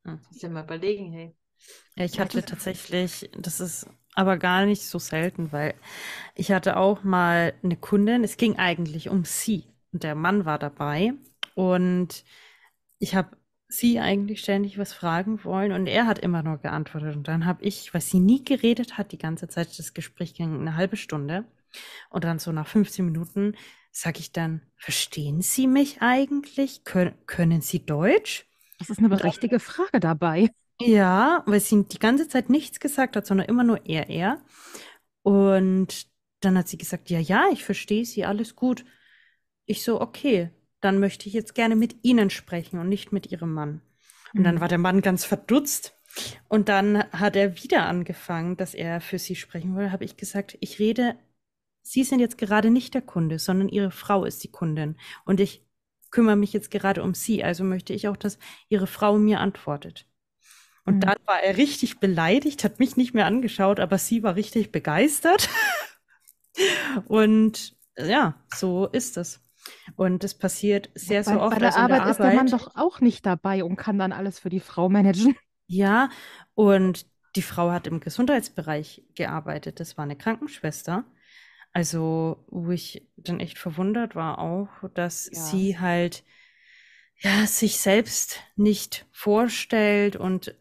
Hm. 0.05 0.19
Muss 0.31 0.39
dir 0.39 0.49
mal 0.51 0.65
überlegen, 0.65 1.13
hey. 1.13 1.37
Ja, 1.97 2.05
ich 2.05 2.21
Ja, 2.21 2.21
hatte 2.21 2.45
tatsächlich, 2.45 3.31
das 3.37 3.61
ist 3.61 3.87
aber 4.15 4.37
gar 4.37 4.65
nicht 4.67 4.83
so 4.83 4.99
selten, 4.99 5.53
weil 5.53 5.75
ich 6.35 6.53
hatte 6.53 6.77
auch 6.77 7.03
mal 7.05 7.55
eine 7.63 7.77
Kundin, 7.77 8.25
es 8.25 8.37
ging 8.37 8.57
eigentlich 8.59 9.09
um 9.09 9.25
sie 9.25 9.67
und 9.93 10.03
der 10.05 10.15
Mann 10.15 10.45
war 10.45 10.59
dabei 10.59 11.13
und 11.55 12.25
ich 12.99 13.15
habe 13.17 13.37
sie 13.69 14.01
eigentlich 14.01 14.41
ständig 14.41 14.79
was 14.79 14.93
fragen 14.95 15.45
wollen 15.45 15.73
und 15.73 15.87
er 15.87 16.07
hat 16.07 16.19
immer 16.19 16.43
nur 16.43 16.59
geantwortet 16.59 17.17
und 17.17 17.29
dann 17.29 17.47
habe 17.47 17.65
ich, 17.65 17.93
weil 17.95 18.01
sie 18.01 18.21
nie 18.21 18.45
geredet 18.45 18.99
hat, 18.99 19.13
die 19.13 19.19
ganze 19.19 19.49
Zeit, 19.49 19.79
das 19.79 19.95
Gespräch 19.95 20.35
ging 20.35 20.61
eine 20.61 20.77
halbe 20.77 20.97
Stunde, 20.97 21.45
Und 22.11 22.25
dann 22.25 22.39
so 22.39 22.53
nach 22.53 22.69
15 22.69 23.05
Minuten 23.05 23.57
sage 23.93 24.21
ich 24.21 24.33
dann, 24.33 24.63
verstehen 24.77 25.43
Sie 25.43 25.67
mich 25.67 26.03
eigentlich? 26.03 26.85
Kön 26.85 27.15
können 27.27 27.63
Sie 27.63 27.85
Deutsch? 27.87 28.47
Das 28.79 28.91
ist 28.91 28.99
eine 28.99 29.09
berechtigte 29.09 29.61
Frage 29.61 30.01
dabei. 30.01 30.51
Ja, 30.81 31.43
weil 31.47 31.61
sie 31.61 31.85
die 31.85 31.99
ganze 31.99 32.29
Zeit 32.29 32.51
nichts 32.51 32.79
gesagt 32.81 33.17
hat, 33.17 33.27
sondern 33.27 33.49
immer 33.49 33.65
nur 33.65 33.85
er, 33.87 34.09
er. 34.11 34.45
Und 35.23 36.07
dann 36.41 36.57
hat 36.57 36.69
sie 36.69 36.79
gesagt, 36.79 37.11
ja, 37.11 37.19
ja, 37.19 37.47
ich 37.53 37.65
verstehe 37.65 38.05
Sie, 38.05 38.25
alles 38.25 38.57
gut. 38.57 38.85
Ich 39.67 39.85
so, 39.85 40.01
okay, 40.01 40.51
dann 40.81 40.99
möchte 41.01 41.29
ich 41.29 41.35
jetzt 41.35 41.55
gerne 41.55 41.77
mit 41.77 41.97
Ihnen 42.05 42.31
sprechen 42.31 42.79
und 42.79 42.89
nicht 42.89 43.13
mit 43.13 43.31
Ihrem 43.31 43.53
Mann. 43.53 43.83
Und 44.37 44.45
dann 44.45 44.61
Mhm. 44.61 44.61
war 44.61 44.69
der 44.69 44.79
Mann 44.79 45.01
ganz 45.03 45.25
verdutzt. 45.25 45.95
Und 46.49 46.69
dann 46.69 47.05
hat 47.13 47.37
er 47.37 47.63
wieder 47.63 47.87
angefangen, 47.87 48.57
dass 48.57 48.75
er 48.75 49.01
für 49.01 49.19
sie 49.19 49.37
sprechen 49.37 49.75
wollte. 49.77 49.93
Habe 49.93 50.05
ich 50.05 50.17
gesagt, 50.17 50.57
ich 50.61 50.79
rede, 50.79 51.17
Sie 51.83 52.05
sind 52.05 52.21
jetzt 52.21 52.39
gerade 52.39 52.71
nicht 52.71 52.95
der 52.95 53.03
Kunde, 53.03 53.39
sondern 53.39 53.69
Ihre 53.69 53.91
Frau 53.91 54.25
ist 54.25 54.45
die 54.45 54.51
Kundin. 54.53 54.97
Und 55.25 55.41
ich 55.41 55.65
kümmere 56.11 56.37
mich 56.37 56.53
jetzt 56.53 56.71
gerade 56.71 57.03
um 57.03 57.15
Sie. 57.15 57.45
Also 57.45 57.65
möchte 57.65 57.93
ich 57.95 58.09
auch, 58.09 58.17
dass 58.17 58.39
Ihre 58.69 58.87
Frau 58.87 59.19
mir 59.19 59.41
antwortet. 59.41 60.07
Und 60.85 61.01
Mhm. 61.01 61.05
dann 61.05 61.17
war 61.27 61.43
er 61.43 61.57
richtig 61.57 62.01
beleidigt, 62.01 62.65
hat 62.65 62.79
mich 62.81 62.97
nicht 62.97 63.15
mehr 63.15 63.27
angeschaut, 63.27 63.81
aber 63.81 63.99
sie 63.99 64.23
war 64.23 64.37
richtig 64.37 64.73
begeistert. 64.73 65.49
Und 67.07 67.77
ja, 67.97 68.35
so 68.49 68.87
ist 68.87 69.17
es. 69.17 69.41
Und 69.97 70.25
das 70.25 70.35
passiert 70.35 70.91
sehr, 70.95 71.25
bei, 71.25 71.33
so 71.33 71.41
oft. 71.41 71.51
bei 71.51 71.59
der 71.59 71.69
also 71.69 71.81
in 71.81 71.89
der 71.89 71.97
Arbeit 71.97 72.11
ist 72.11 72.19
der 72.19 72.27
Mann 72.27 72.39
Arbeit. 72.47 72.53
doch 72.53 72.75
auch 72.77 73.01
nicht 73.01 73.27
dabei 73.27 73.65
und 73.65 73.77
kann 73.77 73.99
dann 73.99 74.13
alles 74.13 74.39
für 74.39 74.49
die 74.51 74.61
Frau 74.61 74.89
managen. 74.89 75.37
Ja, 75.71 76.09
und 76.55 77.05
die 77.37 77.43
Frau 77.43 77.71
hat 77.71 77.87
im 77.87 78.01
Gesundheitsbereich 78.01 79.03
gearbeitet. 79.15 79.81
Das 79.81 79.99
war 79.99 80.05
eine 80.05 80.17
Krankenschwester. 80.17 81.05
Also, 81.75 82.43
wo 82.49 82.71
ich 82.71 83.07
dann 83.19 83.39
echt 83.41 83.59
verwundert 83.59 84.17
war 84.17 84.39
auch, 84.39 84.69
dass 84.95 85.27
Ja. 85.31 85.41
sie 85.43 85.79
halt 85.79 86.25
ja 87.21 87.47
sich 87.47 87.79
selbst 87.81 88.41
nicht 88.57 89.07
vorstellt 89.13 90.17
und 90.17 90.55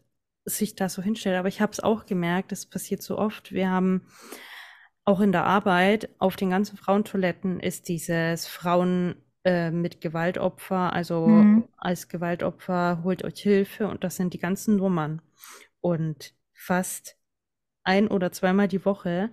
sich 0.44 0.74
da 0.74 0.88
so 0.88 1.02
hinstellt. 1.02 1.36
Aber 1.36 1.48
ich 1.48 1.60
habe 1.60 1.72
es 1.72 1.80
auch 1.80 2.04
gemerkt, 2.06 2.52
das 2.52 2.66
passiert 2.66 3.02
so 3.02 3.18
oft. 3.18 3.52
Wir 3.52 3.70
haben 3.70 4.06
auch 5.08 5.20
in 5.20 5.32
der 5.32 5.44
Arbeit 5.44 6.10
auf 6.18 6.36
den 6.36 6.50
ganzen 6.50 6.76
Frauentoiletten 6.76 7.60
ist 7.60 7.88
dieses 7.88 8.46
Frauen 8.46 9.16
äh, 9.42 9.70
mit 9.70 10.02
Gewaltopfer, 10.02 10.92
also 10.92 11.24
Mhm. 11.42 11.64
als 11.78 12.08
Gewaltopfer 12.08 13.02
holt 13.02 13.24
euch 13.24 13.40
Hilfe 13.40 13.88
und 13.88 14.04
das 14.04 14.16
sind 14.16 14.34
die 14.34 14.38
ganzen 14.38 14.76
Nummern. 14.76 15.22
Und 15.80 16.34
fast 16.52 17.16
ein 17.84 18.08
oder 18.08 18.32
zweimal 18.32 18.68
die 18.68 18.84
Woche 18.84 19.30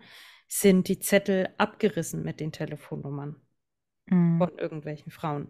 sind 0.48 0.88
die 0.88 1.00
Zettel 1.00 1.50
abgerissen 1.58 2.24
mit 2.24 2.40
den 2.40 2.54
Telefonnummern 2.54 3.36
Mhm. 4.06 4.38
von 4.38 4.58
irgendwelchen 4.58 5.12
Frauen. 5.12 5.50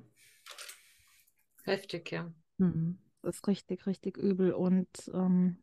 Heftig, 1.66 2.12
ja. 2.12 2.34
Mhm. 2.58 2.98
Das 3.22 3.36
ist 3.36 3.48
richtig, 3.48 3.86
richtig 3.86 4.18
übel. 4.18 4.54
Und 4.54 4.90
ähm, 5.14 5.58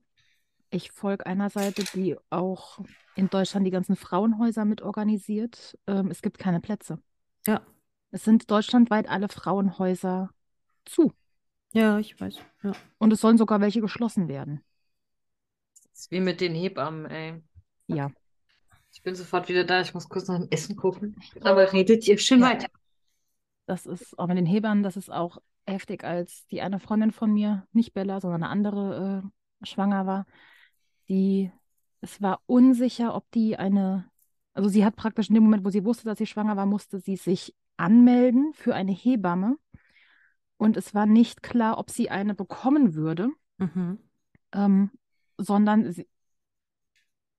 ich 0.73 0.91
folge 0.93 1.27
einer 1.27 1.51
Seite, 1.51 1.85
die 1.95 2.17
auch 2.31 2.81
in 3.15 3.29
Deutschland 3.31 3.67
die 3.67 3.71
ganzen 3.71 3.97
Frauenhäuser 3.97 4.65
mit 4.65 4.83
organisiert. 4.83 5.79
Ähm, 5.87 6.11
es 6.11 6.23
gibt 6.23 6.39
keine 6.39 6.61
Plätze. 6.61 6.99
Ja, 7.47 7.63
Es 8.11 8.25
sind 8.25 8.51
deutschlandweit 8.51 9.09
alle 9.09 9.29
Frauenhäuser 9.29 10.31
zu. 10.85 11.13
ja, 11.73 11.99
ich 11.99 12.21
weiß. 12.21 12.39
Ja. 12.63 12.73
Und 12.99 13.13
es 13.13 13.21
sollen 13.21 13.39
sogar 13.39 13.61
welche 13.61 13.81
geschlossen 13.81 14.29
werden. 14.29 14.65
Das 15.93 16.01
ist 16.03 16.11
wie 16.11 16.21
mit 16.21 16.41
den 16.41 16.55
Hebammen, 16.55 17.07
ey. 17.07 17.43
Ja. 17.87 18.11
Ich 18.93 19.03
bin 19.03 19.15
sofort 19.15 19.49
wieder 19.49 19.65
da. 19.65 19.81
Ich 19.81 19.95
muss 19.95 20.09
kurz 20.09 20.29
nach 20.29 20.39
dem 20.39 20.49
Essen 20.51 20.77
gucken. 20.77 21.17
Aber 21.41 21.73
redet 21.73 22.07
ihr 22.07 22.19
schön 22.19 22.41
weiter. 22.43 22.69
Das 23.67 23.87
ist 23.87 24.19
auch 24.19 24.27
mit 24.27 24.37
den 24.39 24.47
Hebammen, 24.47 24.83
das 24.83 24.97
ist 24.97 25.11
auch 25.11 25.39
heftig, 25.67 26.05
als 26.05 26.47
die 26.49 26.61
eine 26.61 26.81
Freundin 26.81 27.13
von 27.13 27.33
mir, 27.33 27.67
nicht 27.73 27.95
Bella, 27.95 28.21
sondern 28.21 28.43
eine 28.43 28.51
andere, 28.51 29.23
äh, 29.63 29.67
schwanger 29.67 30.07
war. 30.07 30.27
Die, 31.09 31.51
es 32.01 32.21
war 32.23 32.41
unsicher, 32.47 33.15
ob 33.15 33.31
die 33.33 33.57
eine, 33.57 34.11
also 34.55 34.69
sie 34.69 34.85
hat 34.85 34.97
praktisch 34.97 35.29
in 35.29 35.35
dem 35.35 35.45
Moment, 35.45 35.65
wo 35.65 35.71
sie 35.71 35.85
wusste, 35.85 36.05
dass 36.05 36.19
sie 36.19 36.27
schwanger 36.27 36.57
war, 36.57 36.67
musste 36.67 37.01
sie 37.01 37.17
sich 37.17 37.55
anmelden 37.77 38.53
für 38.55 38.75
eine 38.75 38.93
Hebamme. 38.93 39.57
Und 40.57 40.77
es 40.77 40.95
war 40.95 41.07
nicht 41.07 41.43
klar, 41.43 41.79
ob 41.79 41.91
sie 41.91 42.11
eine 42.11 42.35
bekommen 42.35 42.95
würde, 42.95 43.31
Mhm. 43.59 43.99
ähm, 44.53 44.91
sondern 45.39 45.93
sie, 45.93 46.07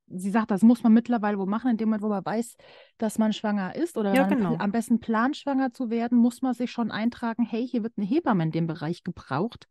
sie 0.08 0.30
sagt, 0.30 0.52
das 0.52 0.62
muss 0.62 0.84
man 0.84 0.94
mittlerweile 0.94 1.40
wo 1.40 1.46
machen, 1.46 1.72
in 1.72 1.78
dem 1.78 1.90
Moment, 1.90 2.04
wo 2.04 2.10
man 2.10 2.26
weiß, 2.26 2.56
dass 2.98 3.18
man 3.18 3.34
schwanger 3.34 3.76
ist 3.76 3.98
oder 3.98 4.14
Ja, 4.14 4.24
man 4.24 4.30
genau. 4.30 4.56
am 4.58 4.72
besten 4.72 5.00
plant, 5.00 5.38
schwanger 5.38 5.72
zu 5.72 5.90
werden, 5.90 6.18
muss 6.18 6.42
man 6.42 6.54
sich 6.54 6.72
schon 6.72 6.92
eintragen, 6.92 7.44
hey, 7.44 7.68
hier 7.68 7.84
wird 7.84 7.94
eine 7.98 8.06
Hebamme 8.06 8.44
in 8.44 8.52
dem 8.52 8.68
Bereich 8.68 9.04
gebraucht, 9.04 9.68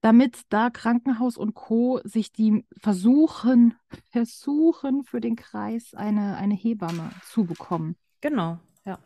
damit 0.00 0.40
da 0.48 0.70
Krankenhaus 0.70 1.36
und 1.36 1.54
Co. 1.54 2.00
sich 2.04 2.32
die 2.32 2.64
versuchen, 2.78 3.74
versuchen 4.10 5.04
für 5.04 5.20
den 5.20 5.36
Kreis 5.36 5.94
eine, 5.94 6.36
eine 6.36 6.54
Hebamme 6.54 7.10
zu 7.28 7.44
bekommen. 7.44 7.96
Genau, 8.20 8.58
ja. 8.84 8.98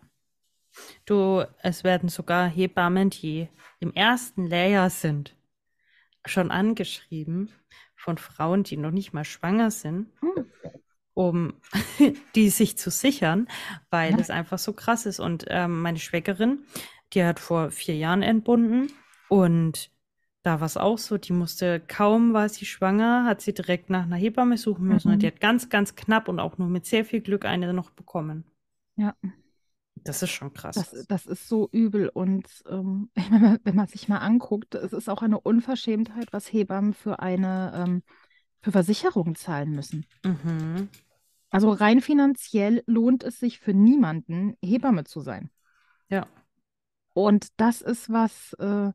Du, 1.07 1.45
es 1.63 1.85
werden 1.85 2.09
sogar 2.09 2.49
Hebammen, 2.49 3.11
die 3.11 3.49
im 3.81 3.93
ersten 3.93 4.47
Layer 4.47 4.91
sind, 4.91 5.37
schon 6.27 6.51
angeschrieben 6.51 7.51
von 7.97 8.19
Frauen, 8.19 8.63
die 8.65 8.77
noch 8.77 8.91
nicht 8.91 9.13
mal 9.13 9.25
schwanger 9.25 9.71
sind, 9.71 10.09
Hm. 10.21 10.47
um 11.15 11.55
die 12.35 12.51
sich 12.51 12.77
zu 12.79 12.91
sichern, 12.91 13.49
weil 13.91 14.13
Ja. 14.13 14.19
es 14.19 14.31
einfach 14.31 14.59
so 14.59 14.73
krass 14.73 15.07
ist. 15.07 15.21
Und 15.21 15.45
ähm, 15.49 15.81
meine 15.83 15.99
Schwägerin, 15.99 16.65
die 17.13 17.25
hat 17.25 17.41
vor 17.41 17.71
vier 17.71 17.97
Jahren 17.97 18.23
entbunden 18.23 18.91
und 19.29 19.91
da 20.45 20.61
war 20.61 20.67
es 20.67 20.77
auch 20.77 20.99
so, 20.99 21.17
die 21.17 21.33
musste 21.33 21.81
kaum 21.81 22.35
war 22.35 22.49
sie 22.51 22.67
schwanger, 22.67 23.25
hat 23.25 23.41
sie 23.41 23.55
direkt 23.55 23.89
nach 23.89 24.05
einer 24.05 24.17
Hebamme 24.17 24.59
suchen 24.59 24.87
müssen 24.87 25.11
und 25.11 25.23
die 25.23 25.27
Mhm. 25.27 25.33
hat 25.33 25.41
ganz, 25.41 25.71
ganz 25.71 25.97
knapp 25.97 26.29
und 26.29 26.39
auch 26.39 26.59
nur 26.59 26.69
mit 26.69 26.85
sehr 26.85 27.05
viel 27.05 27.23
Glück 27.23 27.47
eine 27.47 27.73
noch 27.73 27.91
bekommen. 27.91 28.45
Ja. 28.97 29.15
Das 30.05 30.23
ist 30.23 30.31
schon 30.31 30.53
krass. 30.53 30.77
Das, 30.77 31.07
das 31.07 31.27
ist 31.27 31.49
so 31.49 31.69
übel 31.73 32.11
und 32.11 32.47
ähm, 32.69 33.11
wenn 33.31 33.41
man, 33.41 33.59
wenn 33.65 33.75
man 33.75 33.87
sich 33.87 34.07
mal 34.09 34.19
anguckt, 34.19 34.75
es 34.75 34.93
ist 34.93 35.09
auch 35.09 35.23
eine 35.23 35.41
Unverschämtheit, 35.41 36.31
was 36.33 36.53
Hebammen 36.53 36.93
für 36.93 37.21
eine 37.21 37.73
ähm, 37.75 38.03
für 38.61 38.73
Versicherungen 38.73 39.35
zahlen 39.35 39.71
müssen. 39.73 40.07
Mhm. 40.25 40.89
Also 41.51 41.71
rein 41.71 42.01
finanziell 42.03 42.83
lohnt 42.87 43.23
es 43.25 43.39
sich 43.41 43.61
für 43.61 43.73
niemanden, 43.73 44.57
Hebamme 44.63 45.05
zu 45.05 45.21
sein. 45.21 45.51
Ja. 46.09 46.27
Und 47.15 47.49
das 47.59 47.81
ist 47.81 48.11
was, 48.11 48.55
äh, 48.55 48.93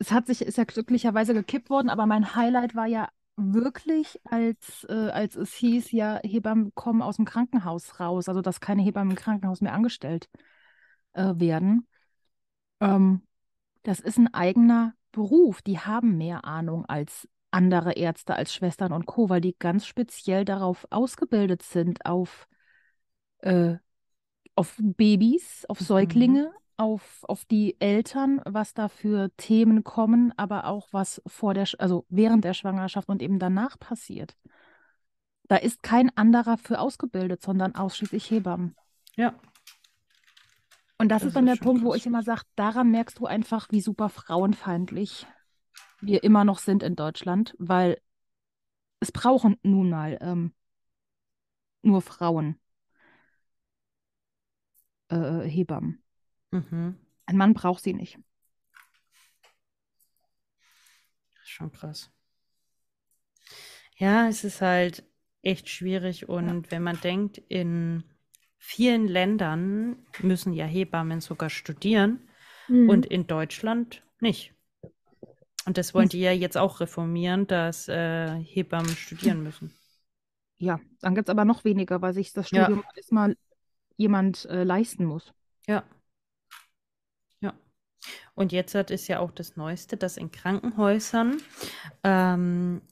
es 0.00 0.10
hat 0.10 0.26
sich, 0.26 0.42
ist 0.42 0.58
ja 0.58 0.64
glücklicherweise 0.64 1.34
gekippt 1.34 1.70
worden, 1.70 1.90
aber 1.90 2.06
mein 2.06 2.34
Highlight 2.34 2.74
war 2.74 2.86
ja 2.86 3.08
wirklich, 3.36 4.18
als, 4.24 4.84
äh, 4.88 5.10
als 5.10 5.36
es 5.36 5.52
hieß, 5.54 5.92
ja, 5.92 6.18
Hebammen 6.22 6.74
kommen 6.74 7.02
aus 7.02 7.16
dem 7.16 7.26
Krankenhaus 7.26 8.00
raus, 8.00 8.28
also 8.28 8.40
dass 8.40 8.60
keine 8.60 8.82
Hebammen 8.82 9.10
im 9.10 9.16
Krankenhaus 9.16 9.60
mehr 9.60 9.74
angestellt 9.74 10.28
äh, 11.12 11.34
werden. 11.36 11.86
Ähm, 12.80 13.22
das 13.82 14.00
ist 14.00 14.18
ein 14.18 14.32
eigener 14.32 14.94
Beruf. 15.12 15.60
Die 15.62 15.78
haben 15.78 16.16
mehr 16.16 16.44
Ahnung 16.46 16.86
als 16.86 17.28
andere 17.50 17.92
Ärzte, 17.92 18.34
als 18.34 18.54
Schwestern 18.54 18.92
und 18.92 19.04
Co., 19.04 19.28
weil 19.28 19.42
die 19.42 19.56
ganz 19.58 19.86
speziell 19.86 20.46
darauf 20.46 20.86
ausgebildet 20.90 21.62
sind, 21.62 22.06
auf, 22.06 22.48
äh, 23.40 23.76
auf 24.54 24.76
Babys, 24.78 25.66
auf 25.68 25.78
Säuglinge, 25.78 26.52
auf, 26.80 27.24
auf 27.28 27.44
die 27.44 27.78
Eltern, 27.78 28.40
was 28.46 28.72
da 28.72 28.88
für 28.88 29.30
Themen 29.36 29.84
kommen, 29.84 30.32
aber 30.38 30.64
auch 30.64 30.88
was 30.92 31.20
vor 31.26 31.52
der, 31.52 31.68
also 31.78 32.06
während 32.08 32.42
der 32.42 32.54
Schwangerschaft 32.54 33.10
und 33.10 33.20
eben 33.20 33.38
danach 33.38 33.78
passiert. 33.78 34.34
Da 35.46 35.56
ist 35.56 35.82
kein 35.82 36.10
anderer 36.16 36.56
für 36.56 36.80
ausgebildet, 36.80 37.42
sondern 37.42 37.74
ausschließlich 37.74 38.30
Hebammen. 38.30 38.76
Ja. 39.14 39.34
Und 40.96 41.10
das, 41.10 41.20
Das 41.20 41.28
ist 41.28 41.36
dann 41.36 41.48
ist 41.48 41.58
der 41.58 41.64
Punkt, 41.64 41.84
wo 41.84 41.94
ich 41.94 42.06
immer 42.06 42.22
sage, 42.22 42.42
daran 42.56 42.90
merkst 42.90 43.18
du 43.18 43.26
einfach, 43.26 43.68
wie 43.70 43.82
super 43.82 44.08
frauenfeindlich 44.08 45.26
wir 46.00 46.24
immer 46.24 46.44
noch 46.44 46.60
sind 46.60 46.82
in 46.82 46.96
Deutschland, 46.96 47.54
weil 47.58 48.00
es 49.00 49.12
brauchen 49.12 49.58
nun 49.62 49.90
mal 49.90 50.16
ähm, 50.22 50.54
nur 51.82 52.00
Frauen 52.00 52.58
äh, 55.08 55.40
Hebammen. 55.42 56.02
Mhm. 56.50 56.96
Ein 57.26 57.36
Mann 57.36 57.54
braucht 57.54 57.82
sie 57.82 57.94
nicht. 57.94 58.18
Das 61.34 61.42
ist 61.44 61.50
schon 61.50 61.72
krass. 61.72 62.10
Ja, 63.96 64.28
es 64.28 64.44
ist 64.44 64.60
halt 64.62 65.04
echt 65.42 65.68
schwierig 65.68 66.28
und 66.28 66.70
wenn 66.70 66.82
man 66.82 67.00
denkt, 67.00 67.38
in 67.48 68.04
vielen 68.58 69.06
Ländern 69.08 69.96
müssen 70.22 70.52
ja 70.52 70.64
Hebammen 70.66 71.20
sogar 71.20 71.50
studieren 71.50 72.20
und 72.68 73.06
in 73.06 73.26
Deutschland 73.26 74.02
nicht. 74.20 74.54
Und 75.66 75.76
das 75.78 75.94
wollen 75.94 76.08
die 76.08 76.20
ja 76.20 76.32
jetzt 76.32 76.56
auch 76.56 76.80
reformieren, 76.80 77.46
dass 77.46 77.88
äh, 77.88 78.34
Hebammen 78.42 78.88
studieren 78.96 79.42
müssen. 79.42 79.72
ja, 80.58 80.80
dann 81.00 81.14
gibt 81.14 81.28
es 81.28 81.30
aber 81.30 81.44
noch 81.44 81.64
weniger, 81.64 82.02
weil 82.02 82.12
sich 82.14 82.32
das 82.32 82.50
Ja. 82.50 82.64
Studium 82.64 82.84
erstmal 82.94 83.36
jemand 83.96 84.44
äh, 84.46 84.64
leisten 84.64 85.04
muss. 85.04 85.32
Ja. 85.66 85.84
Und 88.34 88.52
jetzt 88.52 88.74
hat 88.74 88.90
ist 88.90 89.08
ja 89.08 89.20
auch 89.20 89.30
das 89.32 89.56
Neueste, 89.56 89.96
dass 89.96 90.16
in 90.16 90.30
Krankenhäusern 90.30 91.40
ähm, 92.04 92.82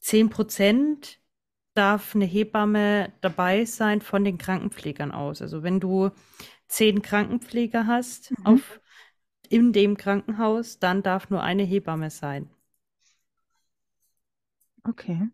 10% 0.00 1.18
darf 1.74 2.14
eine 2.14 2.24
Hebamme 2.26 3.12
dabei 3.22 3.64
sein 3.64 4.00
von 4.02 4.24
den 4.24 4.38
Krankenpflegern 4.38 5.12
aus. 5.12 5.42
Also 5.42 5.62
wenn 5.62 5.80
du 5.80 6.10
zehn 6.68 7.02
Krankenpfleger 7.02 7.86
hast 7.86 8.34
Mhm. 8.38 8.44
auf, 8.44 8.80
in 9.48 9.72
dem 9.72 9.96
Krankenhaus, 9.96 10.78
dann 10.80 11.02
darf 11.02 11.30
nur 11.30 11.42
eine 11.42 11.64
Hebamme 11.64 12.10
sein. 12.10 12.50
Okay. 14.88 15.30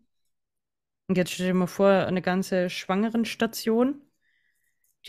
Und 1.07 1.17
jetzt 1.17 1.31
stell 1.33 1.47
dir 1.47 1.53
mal 1.53 1.67
vor, 1.67 1.89
eine 1.89 2.21
ganze 2.21 2.69
Schwangerenstation, 2.69 4.01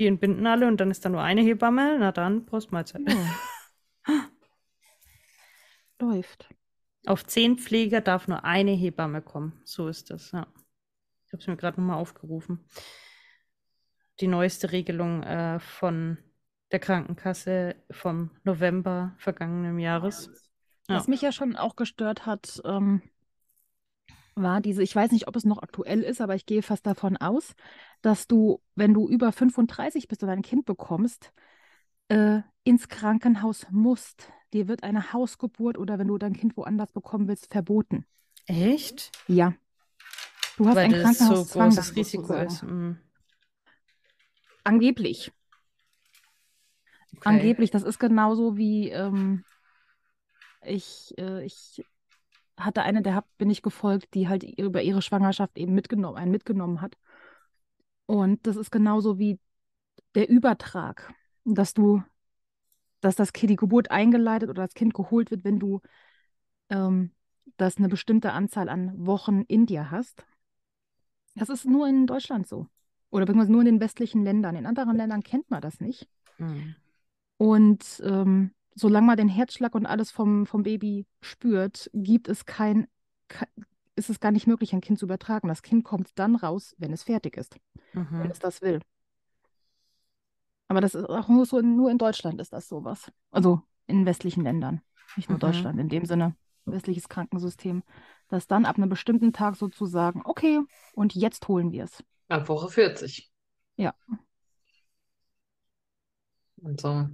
die 0.00 0.06
entbinden 0.06 0.46
alle 0.46 0.66
und 0.66 0.80
dann 0.80 0.90
ist 0.90 1.04
da 1.04 1.10
nur 1.10 1.22
eine 1.22 1.42
Hebamme. 1.42 1.98
Na 2.00 2.10
dann, 2.10 2.46
Postmahlzeit. 2.46 3.02
Ja. 3.06 4.14
Läuft. 6.00 6.48
Auf 7.06 7.26
zehn 7.26 7.58
Pfleger 7.58 8.00
darf 8.00 8.26
nur 8.26 8.44
eine 8.44 8.72
Hebamme 8.72 9.20
kommen. 9.20 9.60
So 9.64 9.88
ist 9.88 10.10
das, 10.10 10.32
ja. 10.32 10.46
Ich 11.26 11.32
habe 11.32 11.42
es 11.42 11.46
mir 11.46 11.56
gerade 11.56 11.80
nochmal 11.80 11.98
aufgerufen. 11.98 12.64
Die 14.20 14.26
neueste 14.26 14.72
Regelung 14.72 15.22
äh, 15.22 15.60
von 15.60 16.18
der 16.72 16.78
Krankenkasse 16.78 17.76
vom 17.90 18.30
November 18.42 19.14
vergangenen 19.18 19.78
Jahres. 19.78 20.30
Ja. 20.88 20.96
Was 20.96 21.08
mich 21.08 21.20
ja 21.20 21.30
schon 21.30 21.56
auch 21.56 21.76
gestört 21.76 22.26
hat, 22.26 22.60
ähm, 22.64 23.02
war 24.34 24.60
diese, 24.60 24.82
ich 24.82 24.94
weiß 24.94 25.12
nicht, 25.12 25.28
ob 25.28 25.36
es 25.36 25.44
noch 25.44 25.62
aktuell 25.62 26.02
ist, 26.02 26.20
aber 26.20 26.34
ich 26.34 26.46
gehe 26.46 26.62
fast 26.62 26.86
davon 26.86 27.16
aus, 27.16 27.54
dass 28.02 28.26
du, 28.26 28.60
wenn 28.74 28.94
du 28.94 29.08
über 29.08 29.32
35 29.32 30.08
bist 30.08 30.22
und 30.22 30.30
ein 30.30 30.42
Kind 30.42 30.64
bekommst, 30.66 31.32
äh, 32.08 32.40
ins 32.64 32.88
Krankenhaus 32.88 33.66
musst. 33.70 34.28
Dir 34.52 34.68
wird 34.68 34.82
eine 34.82 35.12
Hausgeburt 35.12 35.78
oder 35.78 35.98
wenn 35.98 36.08
du 36.08 36.18
dein 36.18 36.32
Kind 36.32 36.56
woanders 36.56 36.92
bekommen 36.92 37.28
willst, 37.28 37.52
verboten. 37.52 38.04
Echt? 38.46 39.12
Ja. 39.28 39.54
Du 40.56 40.66
hast 40.66 40.76
Weil 40.76 40.86
ein 40.86 40.90
das 40.90 41.00
so 41.00 41.24
Krankenhauszwang 41.24 41.68
großes 41.70 41.96
Risiko 41.96 42.34
ist. 42.34 42.62
Mm. 42.62 42.92
Angeblich. 44.64 45.32
Okay. 47.16 47.28
Angeblich, 47.28 47.70
das 47.70 47.82
ist 47.82 47.98
genauso 47.98 48.56
wie 48.56 48.90
ähm, 48.90 49.44
ich, 50.62 51.14
äh, 51.18 51.44
ich 51.44 51.84
hatte 52.56 52.82
eine, 52.82 53.02
der 53.02 53.14
hab, 53.14 53.26
bin 53.38 53.50
ich 53.50 53.62
gefolgt, 53.62 54.14
die 54.14 54.28
halt 54.28 54.42
über 54.42 54.82
ihre 54.82 55.02
Schwangerschaft 55.02 55.56
eben 55.56 55.74
mitgenommen, 55.74 56.16
einen 56.16 56.30
mitgenommen 56.30 56.80
hat. 56.80 56.96
Und 58.10 58.44
das 58.44 58.56
ist 58.56 58.72
genauso 58.72 59.20
wie 59.20 59.38
der 60.16 60.28
Übertrag, 60.28 61.14
dass 61.44 61.74
du, 61.74 62.02
dass 63.00 63.14
das 63.14 63.32
Kind, 63.32 63.50
die 63.50 63.56
Geburt 63.56 63.92
eingeleitet 63.92 64.50
oder 64.50 64.64
das 64.64 64.74
Kind 64.74 64.94
geholt 64.94 65.30
wird, 65.30 65.44
wenn 65.44 65.60
du 65.60 65.80
ähm, 66.70 67.12
das 67.56 67.76
eine 67.76 67.88
bestimmte 67.88 68.32
Anzahl 68.32 68.68
an 68.68 69.06
Wochen 69.06 69.42
in 69.42 69.64
dir 69.64 69.92
hast. 69.92 70.24
Das 71.36 71.50
ist 71.50 71.66
nur 71.66 71.86
in 71.86 72.08
Deutschland 72.08 72.48
so. 72.48 72.66
Oder 73.10 73.26
beziehungsweise 73.26 73.52
nur 73.52 73.60
in 73.60 73.66
den 73.66 73.80
westlichen 73.80 74.24
Ländern. 74.24 74.56
In 74.56 74.66
anderen 74.66 74.96
Ländern 74.96 75.22
kennt 75.22 75.48
man 75.48 75.60
das 75.60 75.78
nicht. 75.78 76.08
Mm. 76.38 76.74
Und 77.36 78.02
ähm, 78.04 78.50
solange 78.74 79.06
man 79.06 79.18
den 79.18 79.28
Herzschlag 79.28 79.72
und 79.76 79.86
alles 79.86 80.10
vom, 80.10 80.46
vom 80.46 80.64
Baby 80.64 81.06
spürt, 81.20 81.88
gibt 81.94 82.26
es 82.26 82.44
kein, 82.44 82.88
ke- 83.28 83.46
ist 84.00 84.10
es 84.10 84.20
gar 84.20 84.32
nicht 84.32 84.46
möglich, 84.48 84.72
ein 84.74 84.80
Kind 84.82 84.98
zu 84.98 85.06
übertragen. 85.06 85.48
Das 85.48 85.62
Kind 85.62 85.84
kommt 85.84 86.18
dann 86.18 86.36
raus, 86.36 86.74
wenn 86.78 86.92
es 86.92 87.04
fertig 87.04 87.36
ist, 87.36 87.56
wenn 88.18 88.30
Mhm. 88.30 88.32
es 88.32 88.40
das 88.40 88.62
will. 88.62 88.80
Aber 90.68 90.80
das 90.80 90.94
ist 90.94 91.04
auch 91.08 91.28
nur 91.28 91.46
so, 91.46 91.60
nur 91.60 91.90
in 91.90 91.98
Deutschland 91.98 92.40
ist 92.40 92.52
das 92.52 92.68
sowas. 92.68 93.10
Also 93.30 93.62
in 93.86 94.06
westlichen 94.06 94.44
Ländern, 94.44 94.82
nicht 95.16 95.28
nur 95.28 95.38
Mhm. 95.38 95.38
Deutschland, 95.38 95.78
in 95.80 95.88
dem 95.88 96.04
Sinne 96.04 96.36
westliches 96.64 97.08
Krankensystem, 97.08 97.82
dass 98.28 98.46
dann 98.46 98.64
ab 98.64 98.76
einem 98.76 98.88
bestimmten 98.88 99.32
Tag 99.32 99.56
sozusagen, 99.56 100.22
okay, 100.24 100.60
und 100.94 101.14
jetzt 101.14 101.48
holen 101.48 101.72
wir 101.72 101.84
es. 101.84 102.04
Ab 102.28 102.48
Woche 102.48 102.70
40. 102.70 103.30
Ja. 103.76 103.94
Und 106.62 106.80
so. 106.80 107.08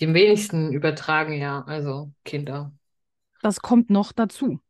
Die 0.00 0.12
wenigsten 0.14 0.72
übertragen 0.72 1.34
ja, 1.34 1.62
also 1.64 2.12
Kinder. 2.24 2.72
Das 3.42 3.60
kommt 3.60 3.90
noch 3.90 4.12
dazu. 4.12 4.60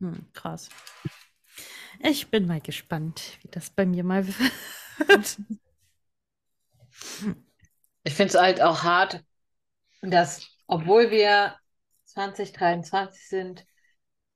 Hm, 0.00 0.26
krass. 0.32 0.68
Ich 2.00 2.28
bin 2.30 2.46
mal 2.46 2.60
gespannt, 2.60 3.38
wie 3.42 3.48
das 3.48 3.70
bei 3.70 3.86
mir 3.86 4.04
mal 4.04 4.26
wird. 5.08 5.38
Ich 8.04 8.14
finde 8.14 8.34
es 8.34 8.40
halt 8.40 8.60
auch 8.60 8.82
hart, 8.82 9.24
dass, 10.02 10.48
obwohl 10.68 11.10
wir 11.10 11.56
2023 12.06 13.28
sind, 13.28 13.66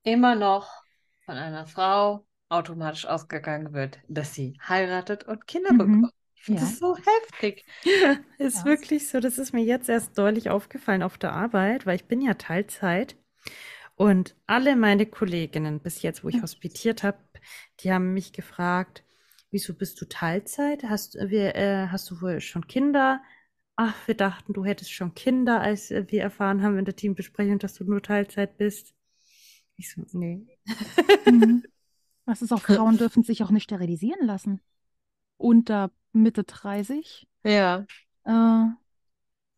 immer 0.04 0.34
noch 0.36 0.70
von 1.26 1.36
einer 1.36 1.66
Frau 1.66 2.26
automatisch 2.50 3.06
ausgegangen 3.06 3.72
wird, 3.74 4.00
dass 4.08 4.34
sie 4.34 4.58
heiratet 4.68 5.24
und 5.24 5.46
Kinder 5.46 5.72
Mhm. 5.72 5.72
bekommt. 5.74 6.12
Ich 6.36 6.44
finde 6.44 6.60
Ja. 6.60 6.64
das 6.64 6.78
so 6.78 6.96
heftig. 6.96 7.66
Ist 8.38 8.64
Ja. 8.64 8.64
wirklich 8.64 9.08
so, 9.08 9.20
das 9.20 9.38
ist 9.38 9.52
mir 9.52 9.62
jetzt 9.64 9.88
erst 9.88 10.18
deutlich 10.18 10.50
aufgefallen 10.50 11.02
auf 11.02 11.18
der 11.18 11.32
Arbeit, 11.32 11.86
weil 11.86 11.96
ich 11.96 12.04
bin 12.06 12.20
ja 12.20 12.34
Teilzeit 12.34 13.16
und 13.96 14.36
alle 14.46 14.76
meine 14.76 15.06
Kolleginnen 15.06 15.80
bis 15.80 16.02
jetzt, 16.02 16.24
wo 16.24 16.28
ich 16.28 16.42
hospitiert 16.42 17.02
habe, 17.02 17.18
die 17.80 17.92
haben 17.92 18.12
mich 18.12 18.32
gefragt, 18.32 19.04
wieso 19.50 19.74
bist 19.74 20.00
du 20.00 20.06
Teilzeit? 20.06 20.82
Hast, 20.84 21.14
wir, 21.14 21.54
äh, 21.54 21.86
hast 21.88 22.10
du 22.10 22.20
wohl 22.20 22.40
schon 22.40 22.66
Kinder? 22.66 23.22
Ach, 23.76 23.94
wir 24.06 24.16
dachten, 24.16 24.52
du 24.52 24.64
hättest 24.64 24.92
schon 24.92 25.14
Kinder, 25.14 25.60
als 25.60 25.90
äh, 25.90 26.04
wir 26.08 26.22
erfahren 26.22 26.62
haben 26.62 26.78
in 26.78 26.84
der 26.84 26.96
Teambesprechung, 26.96 27.58
dass 27.58 27.74
du 27.74 27.84
nur 27.84 28.02
Teilzeit 28.02 28.56
bist. 28.56 28.94
Ich 29.76 29.92
so, 29.92 30.02
nee. 30.12 30.46
Mhm. 31.26 31.64
Was 32.24 32.42
ist 32.42 32.52
auch, 32.52 32.62
Frauen 32.62 32.96
dürfen 32.96 33.22
sich 33.22 33.42
auch 33.42 33.50
nicht 33.50 33.64
sterilisieren 33.64 34.26
lassen. 34.26 34.60
Unter 35.36 35.90
Mitte 36.12 36.44
30. 36.44 37.28
Ja. 37.44 37.84
Äh, 38.24 38.66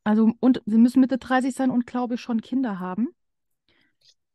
also, 0.05 0.33
und 0.40 0.62
sie 0.66 0.79
müssen 0.79 1.01
Mitte 1.01 1.18
30 1.18 1.55
sein 1.55 1.70
und 1.70 1.87
glaube 1.87 2.14
ich 2.14 2.20
schon 2.20 2.40
Kinder 2.40 2.81
haben. 2.81 3.09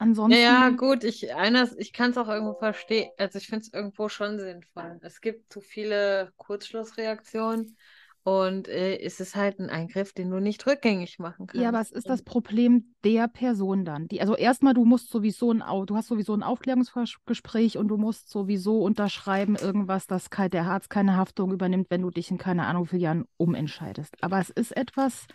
Ansonsten, 0.01 0.41
Ja, 0.43 0.69
gut, 0.69 1.03
ich, 1.03 1.33
einer, 1.33 1.67
ich 1.77 1.93
kann 1.93 2.11
es 2.11 2.17
auch 2.17 2.27
irgendwo 2.27 2.53
verstehen. 2.53 3.09
Also 3.17 3.37
ich 3.39 3.47
finde 3.47 3.61
es 3.63 3.73
irgendwo 3.73 4.07
schon 4.07 4.39
sinnvoll. 4.39 4.99
Es 5.01 5.19
gibt 5.19 5.51
zu 5.51 5.61
viele 5.61 6.31
Kurzschlussreaktionen 6.37 7.75
und 8.23 8.67
äh, 8.67 8.97
es 8.99 9.19
ist 9.19 9.35
halt 9.35 9.59
ein 9.59 9.69
Eingriff, 9.69 10.13
den 10.13 10.29
du 10.29 10.39
nicht 10.39 10.65
rückgängig 10.67 11.19
machen 11.19 11.47
kannst. 11.47 11.61
ja, 11.61 11.69
aber 11.69 11.81
es 11.81 11.91
ist 11.91 12.07
das 12.09 12.21
Problem 12.21 12.93
der 13.03 13.27
Person 13.27 13.83
dann. 13.83 14.07
Die, 14.07 14.21
also 14.21 14.35
erstmal, 14.35 14.73
du 14.73 14.85
musst 14.85 15.09
sowieso 15.09 15.51
ein, 15.51 15.63
du 15.85 15.95
hast 15.95 16.07
sowieso 16.07 16.33
ein 16.33 16.43
Aufklärungsgespräch 16.43 17.77
und 17.77 17.87
du 17.87 17.97
musst 17.97 18.29
sowieso 18.29 18.81
unterschreiben, 18.83 19.55
irgendwas, 19.55 20.07
dass 20.07 20.29
der 20.29 20.63
Arzt 20.65 20.89
keine 20.89 21.17
Haftung 21.17 21.51
übernimmt, 21.51 21.87
wenn 21.89 22.03
du 22.03 22.11
dich 22.11 22.31
in 22.31 22.37
keine 22.37 22.67
Ahnung 22.67 22.85
vielen 22.85 23.01
Jahren 23.01 23.25
umentscheidest. 23.37 24.15
Aber 24.21 24.39
es 24.39 24.49
ist 24.49 24.75
etwas, 24.77 25.25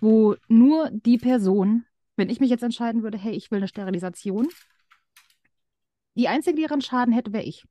wo 0.00 0.34
nur 0.48 0.90
die 0.90 1.18
Person, 1.18 1.84
wenn 2.16 2.28
ich 2.28 2.40
mich 2.40 2.50
jetzt 2.50 2.62
entscheiden 2.62 3.02
würde, 3.02 3.18
hey, 3.18 3.32
ich 3.32 3.50
will 3.50 3.58
eine 3.58 3.68
Sterilisation, 3.68 4.48
die 6.14 6.28
Einzige, 6.28 6.56
die 6.56 6.62
daran 6.62 6.82
Schaden 6.82 7.14
hätte, 7.14 7.32
wäre 7.32 7.44
ich. 7.44 7.64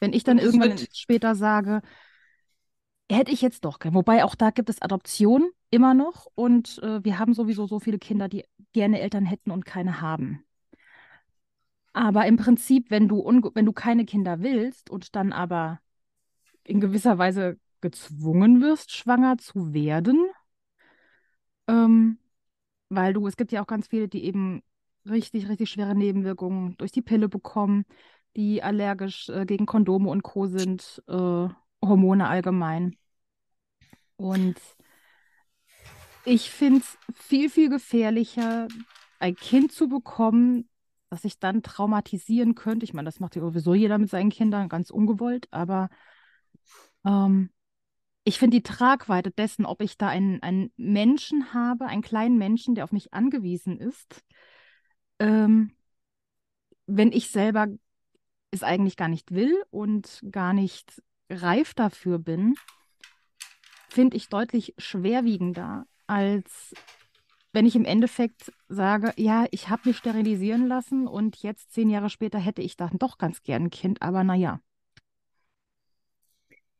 Wenn 0.00 0.12
ich 0.12 0.24
dann 0.24 0.38
irgendwann 0.38 0.78
wird- 0.78 0.96
später 0.96 1.34
sage, 1.34 1.82
hätte 3.10 3.32
ich 3.32 3.42
jetzt 3.42 3.64
doch 3.64 3.78
gern. 3.78 3.94
Wobei 3.94 4.24
auch 4.24 4.34
da 4.34 4.50
gibt 4.50 4.70
es 4.70 4.82
Adoption 4.82 5.50
immer 5.70 5.94
noch 5.94 6.26
und 6.34 6.78
äh, 6.82 7.02
wir 7.04 7.18
haben 7.18 7.34
sowieso 7.34 7.66
so 7.66 7.80
viele 7.80 7.98
Kinder, 7.98 8.28
die 8.28 8.44
gerne 8.72 9.00
Eltern 9.00 9.24
hätten 9.24 9.50
und 9.50 9.64
keine 9.64 10.00
haben. 10.00 10.44
Aber 11.92 12.26
im 12.26 12.36
Prinzip, 12.36 12.90
wenn 12.90 13.08
du, 13.08 13.24
wenn 13.54 13.66
du 13.66 13.72
keine 13.72 14.04
Kinder 14.04 14.40
willst 14.40 14.90
und 14.90 15.16
dann 15.16 15.32
aber 15.32 15.80
in 16.64 16.80
gewisser 16.80 17.18
Weise 17.18 17.58
gezwungen 17.80 18.60
wirst, 18.60 18.94
schwanger 18.94 19.38
zu 19.38 19.72
werden, 19.72 20.28
ähm, 21.66 22.18
weil 22.88 23.12
du, 23.12 23.26
es 23.26 23.36
gibt 23.36 23.52
ja 23.52 23.62
auch 23.62 23.66
ganz 23.66 23.88
viele, 23.88 24.08
die 24.08 24.24
eben 24.24 24.62
richtig, 25.06 25.48
richtig 25.48 25.70
schwere 25.70 25.94
Nebenwirkungen 25.94 26.76
durch 26.78 26.92
die 26.92 27.02
Pille 27.02 27.28
bekommen, 27.28 27.84
die 28.36 28.62
allergisch 28.62 29.28
äh, 29.28 29.46
gegen 29.46 29.66
Kondome 29.66 30.10
und 30.10 30.22
Co. 30.22 30.46
sind, 30.46 31.02
äh, 31.08 31.48
Hormone 31.82 32.28
allgemein. 32.28 32.96
Und 34.16 34.56
ich 36.24 36.50
finde 36.50 36.80
es 36.80 36.98
viel, 37.14 37.48
viel 37.48 37.70
gefährlicher, 37.70 38.68
ein 39.18 39.34
Kind 39.34 39.72
zu 39.72 39.88
bekommen, 39.88 40.68
das 41.10 41.22
sich 41.22 41.38
dann 41.38 41.62
traumatisieren 41.62 42.54
könnte. 42.54 42.84
Ich 42.84 42.92
meine, 42.92 43.06
das 43.06 43.20
macht 43.20 43.36
ja 43.36 43.42
sowieso 43.42 43.74
jeder 43.74 43.98
mit 43.98 44.10
seinen 44.10 44.30
Kindern, 44.30 44.68
ganz 44.68 44.90
ungewollt, 44.90 45.48
aber 45.50 45.88
ähm, 47.04 47.50
ich 48.28 48.38
finde 48.38 48.58
die 48.58 48.62
Tragweite 48.62 49.30
dessen, 49.30 49.64
ob 49.64 49.80
ich 49.80 49.96
da 49.96 50.08
einen, 50.08 50.42
einen 50.42 50.70
Menschen 50.76 51.54
habe, 51.54 51.86
einen 51.86 52.02
kleinen 52.02 52.36
Menschen, 52.36 52.74
der 52.74 52.84
auf 52.84 52.92
mich 52.92 53.14
angewiesen 53.14 53.78
ist, 53.78 54.22
ähm, 55.18 55.72
wenn 56.86 57.10
ich 57.10 57.30
selber 57.30 57.68
es 58.50 58.62
eigentlich 58.62 58.98
gar 58.98 59.08
nicht 59.08 59.32
will 59.32 59.56
und 59.70 60.22
gar 60.30 60.52
nicht 60.52 61.02
reif 61.30 61.72
dafür 61.72 62.18
bin, 62.18 62.54
finde 63.88 64.18
ich 64.18 64.28
deutlich 64.28 64.74
schwerwiegender, 64.76 65.86
als 66.06 66.74
wenn 67.54 67.64
ich 67.64 67.76
im 67.76 67.86
Endeffekt 67.86 68.52
sage, 68.68 69.14
ja, 69.16 69.46
ich 69.52 69.70
habe 69.70 69.88
mich 69.88 69.96
sterilisieren 69.96 70.66
lassen 70.66 71.06
und 71.06 71.42
jetzt 71.42 71.72
zehn 71.72 71.88
Jahre 71.88 72.10
später 72.10 72.38
hätte 72.38 72.60
ich 72.60 72.76
dann 72.76 72.98
doch 72.98 73.16
ganz 73.16 73.42
gern 73.42 73.64
ein 73.64 73.70
Kind, 73.70 74.02
aber 74.02 74.22
naja. 74.22 74.60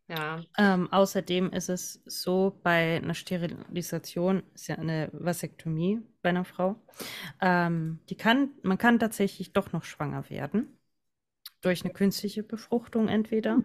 Ja, 0.09 0.43
Ähm, 0.57 0.93
außerdem 0.93 1.51
ist 1.53 1.69
es 1.69 2.03
so, 2.07 2.59
bei 2.63 2.97
einer 2.97 3.15
Sterilisation 3.15 4.43
ist 4.55 4.67
ja 4.69 4.77
eine 4.77 5.11
Vasektomie 5.13 6.01
bei 6.23 6.31
einer 6.31 6.45
Frau. 6.45 6.77
Ähm, 7.41 8.01
die 8.09 8.17
kann, 8.17 8.51
man 8.63 8.79
kann 8.79 8.99
tatsächlich 8.99 9.53
doch 9.53 9.73
noch 9.73 9.85
schwanger 9.85 10.29
werden. 10.31 10.79
Durch 11.63 11.85
eine 11.85 11.93
künstliche 11.93 12.43
Befruchtung 12.45 13.09
entweder. 13.09 13.63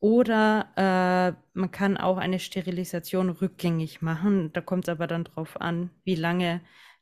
Oder 0.00 0.72
äh, 0.76 1.58
man 1.58 1.70
kann 1.70 1.96
auch 1.98 2.18
eine 2.18 2.40
Sterilisation 2.40 3.30
rückgängig 3.30 4.02
machen. 4.02 4.52
Da 4.52 4.60
kommt 4.62 4.84
es 4.86 4.90
aber 4.90 5.06
dann 5.06 5.24
drauf 5.24 5.60
an, 5.60 5.90
wie 6.04 6.16
lange 6.16 6.60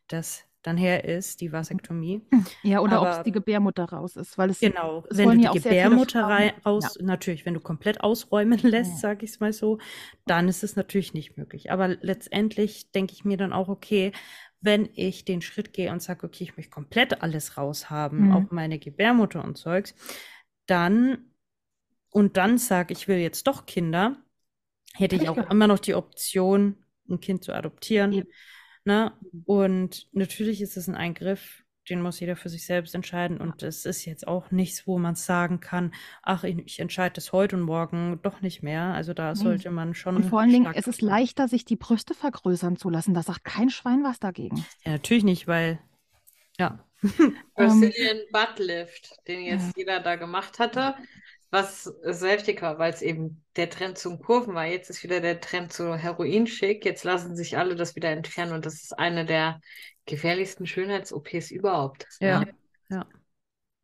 das 0.08 0.44
dann 0.62 0.76
her 0.76 1.04
ist, 1.04 1.40
die 1.40 1.52
Vasektomie. 1.52 2.22
Ja, 2.62 2.80
oder 2.80 3.00
ob 3.02 3.08
es 3.08 3.22
die 3.22 3.32
Gebärmutter 3.32 3.84
raus 3.84 4.16
ist, 4.16 4.36
weil 4.38 4.50
es 4.50 4.60
Genau, 4.60 5.04
es 5.10 5.16
wenn 5.18 5.30
du 5.30 5.36
ja 5.44 5.52
die 5.52 5.60
Gebärmutter 5.60 6.22
raus, 6.66 6.98
natürlich, 7.00 7.46
wenn 7.46 7.54
du 7.54 7.60
komplett 7.60 8.02
ausräumen 8.02 8.58
lässt, 8.62 8.92
Ja. 8.92 9.00
sage 9.00 9.24
ich 9.24 9.30
es 9.32 9.40
mal 9.40 9.52
so, 9.52 9.78
dann 10.26 10.48
ist 10.48 10.62
es 10.62 10.76
natürlich 10.76 11.14
nicht 11.14 11.36
möglich. 11.38 11.70
Aber 11.72 11.88
letztendlich 11.88 12.90
denke 12.92 13.14
ich 13.14 13.24
mir 13.24 13.36
dann 13.36 13.52
auch, 13.52 13.68
okay, 13.68 14.12
wenn 14.60 14.90
ich 14.94 15.24
den 15.24 15.40
Schritt 15.40 15.72
gehe 15.72 15.90
und 15.90 16.02
sage, 16.02 16.26
okay, 16.26 16.44
ich 16.44 16.56
möchte 16.56 16.70
komplett 16.70 17.22
alles 17.22 17.56
raushaben, 17.56 18.26
Mhm. 18.26 18.32
auch 18.32 18.50
meine 18.50 18.78
Gebärmutter 18.78 19.42
und 19.42 19.56
Zeugs, 19.56 19.94
dann 20.66 21.26
und 22.10 22.36
dann 22.36 22.58
sage, 22.58 22.92
ich 22.92 23.08
will 23.08 23.18
jetzt 23.18 23.46
doch 23.46 23.66
Kinder, 23.66 24.16
hätte 24.94 25.16
ich 25.16 25.28
auch 25.28 25.50
immer 25.50 25.66
noch 25.66 25.78
die 25.78 25.94
Option, 25.94 26.76
ein 27.08 27.20
Kind 27.20 27.44
zu 27.44 27.52
adoptieren. 27.54 28.12
Eben. 28.12 28.28
Ne? 28.84 29.12
Und 29.44 30.08
natürlich 30.12 30.60
ist 30.62 30.76
es 30.76 30.88
ein 30.88 30.94
Eingriff, 30.94 31.64
den 31.88 32.02
muss 32.02 32.20
jeder 32.20 32.36
für 32.36 32.48
sich 32.48 32.64
selbst 32.66 32.94
entscheiden. 32.94 33.38
Und 33.40 33.62
es 33.62 33.84
ist 33.84 34.04
jetzt 34.04 34.28
auch 34.28 34.50
nichts, 34.50 34.86
wo 34.86 34.98
man 34.98 35.14
sagen 35.16 35.60
kann, 35.60 35.92
ach, 36.22 36.44
ich, 36.44 36.58
ich 36.64 36.78
entscheide 36.80 37.14
das 37.14 37.32
heute 37.32 37.56
und 37.56 37.62
morgen 37.62 38.20
doch 38.22 38.40
nicht 38.42 38.62
mehr. 38.62 38.94
Also 38.94 39.12
da 39.12 39.30
Nee. 39.32 39.38
sollte 39.38 39.70
man 39.70 39.94
schon 39.94 40.16
Und 40.16 40.24
vor 40.24 40.40
allen 40.40 40.50
Dingen, 40.52 40.72
es 40.74 40.86
ist 40.86 41.02
leichter, 41.02 41.48
sich 41.48 41.64
die 41.64 41.76
Brüste 41.76 42.14
vergrößern 42.14 42.76
zu 42.76 42.90
lassen. 42.90 43.14
Da 43.14 43.22
sagt 43.22 43.44
kein 43.44 43.70
Schwein 43.70 44.04
was 44.04 44.20
dagegen. 44.20 44.64
Ja, 44.84 44.92
natürlich 44.92 45.24
nicht, 45.24 45.46
weil, 45.48 45.80
ja. 46.58 46.84
Brazilian 47.54 48.18
Butt 48.30 48.58
Lift, 48.58 49.16
den 49.26 49.40
jetzt 49.44 49.68
Ja. 49.68 49.72
jeder 49.76 50.00
da 50.00 50.16
gemacht 50.16 50.58
hatte, 50.58 50.94
was 51.50 51.84
sehr 51.84 52.32
heftig 52.32 52.62
war, 52.62 52.78
weil 52.78 52.92
es 52.92 53.02
eben 53.02 53.42
der 53.56 53.70
Trend 53.70 53.98
zum 53.98 54.20
Kurven 54.20 54.54
war. 54.54 54.66
Jetzt 54.66 54.88
ist 54.90 55.02
wieder 55.02 55.20
der 55.20 55.40
Trend 55.40 55.72
zu 55.72 55.96
Heroin-Schick. 55.96 56.84
Jetzt 56.84 57.04
lassen 57.04 57.34
sich 57.36 57.58
alle 57.58 57.74
das 57.74 57.96
wieder 57.96 58.10
entfernen 58.10 58.52
und 58.52 58.66
das 58.66 58.74
ist 58.74 58.98
eine 58.98 59.24
der 59.24 59.60
gefährlichsten 60.06 60.66
Schönheits-OPs 60.66 61.50
überhaupt. 61.50 62.06
Ja. 62.20 62.40
ne? 62.40 62.54
Ja. 62.88 63.06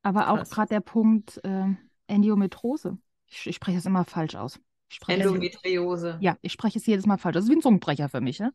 Aber 0.03 0.31
auch 0.31 0.49
gerade 0.49 0.69
der 0.69 0.81
Punkt 0.81 1.41
äh, 1.45 1.67
Endometrose. 2.07 2.99
Ich, 3.27 3.47
ich 3.47 3.57
spreche 3.57 3.79
es 3.79 3.87
immer 3.87 4.05
falsch 4.05 4.37
aus. 4.37 4.61
Ich 4.89 4.97
spreche 4.97 5.21
es, 5.21 5.27
Endometriose. 5.27 6.19
ja, 6.21 6.37
ich 6.43 6.53
spreche 6.53 6.79
es 6.79 6.87
jedes 6.87 7.07
Mal 7.07 7.19
falsch. 7.19 7.35
Das 7.35 7.45
ist 7.45 7.51
wie 7.51 7.57
ein 7.57 7.63
Zungenbrecher 7.63 8.09
für 8.09 8.21
mich. 8.21 8.39
Ne? 8.39 8.53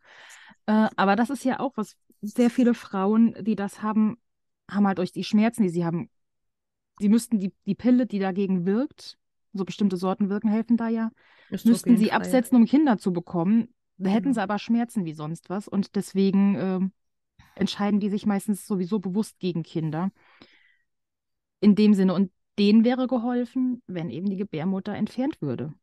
Äh, 0.66 0.88
aber 0.96 1.18
das 1.18 1.30
ist 1.30 1.44
ja 1.44 1.60
auch 1.60 1.74
was, 1.76 1.98
sehr 2.22 2.50
viele 2.50 2.74
Frauen, 2.74 3.36
die 3.42 3.56
das 3.56 3.82
haben, 3.82 4.18
haben 4.70 4.88
halt 4.88 5.00
durch 5.00 5.12
die 5.12 5.24
Schmerzen, 5.24 5.64
die 5.64 5.70
sie 5.70 5.84
haben, 5.84 6.10
sie 7.00 7.10
müssten 7.10 7.40
die, 7.40 7.54
die 7.66 7.76
Pille, 7.76 8.06
die 8.06 8.20
dagegen 8.20 8.66
wirkt, 8.66 9.18
so 9.54 9.66
bestimmte 9.66 9.98
Sorten 9.98 10.30
wirken, 10.30 10.50
helfen 10.50 10.78
da 10.78 10.88
ja, 10.88 11.12
müssten 11.64 11.98
sie 11.98 12.12
absetzen, 12.12 12.56
um 12.58 12.66
Kinder 12.66 12.98
zu 12.98 13.12
bekommen. 13.12 13.74
Da 13.98 14.10
hätten 14.10 14.24
Genau. 14.24 14.34
sie 14.36 14.42
aber 14.42 14.58
Schmerzen 14.60 15.06
wie 15.06 15.14
sonst 15.14 15.50
was. 15.50 15.68
Und 15.68 15.96
deswegen 15.96 16.56
ähm, 16.58 16.92
entscheiden 17.56 18.00
die 18.00 18.10
sich 18.10 18.26
meistens 18.26 18.66
sowieso 18.66 19.00
bewusst 19.00 19.38
gegen 19.40 19.64
Kinder. 19.64 20.12
In 21.60 21.76
dem 21.76 21.94
Sinne. 21.94 22.14
Und 22.14 22.32
denen 22.58 22.84
wäre 22.84 23.08
geholfen, 23.08 23.82
wenn 23.88 24.10
eben 24.10 24.30
die 24.30 24.38
Gebärmutter 24.38 24.94
entfernt 24.96 25.42
würde. 25.42 25.74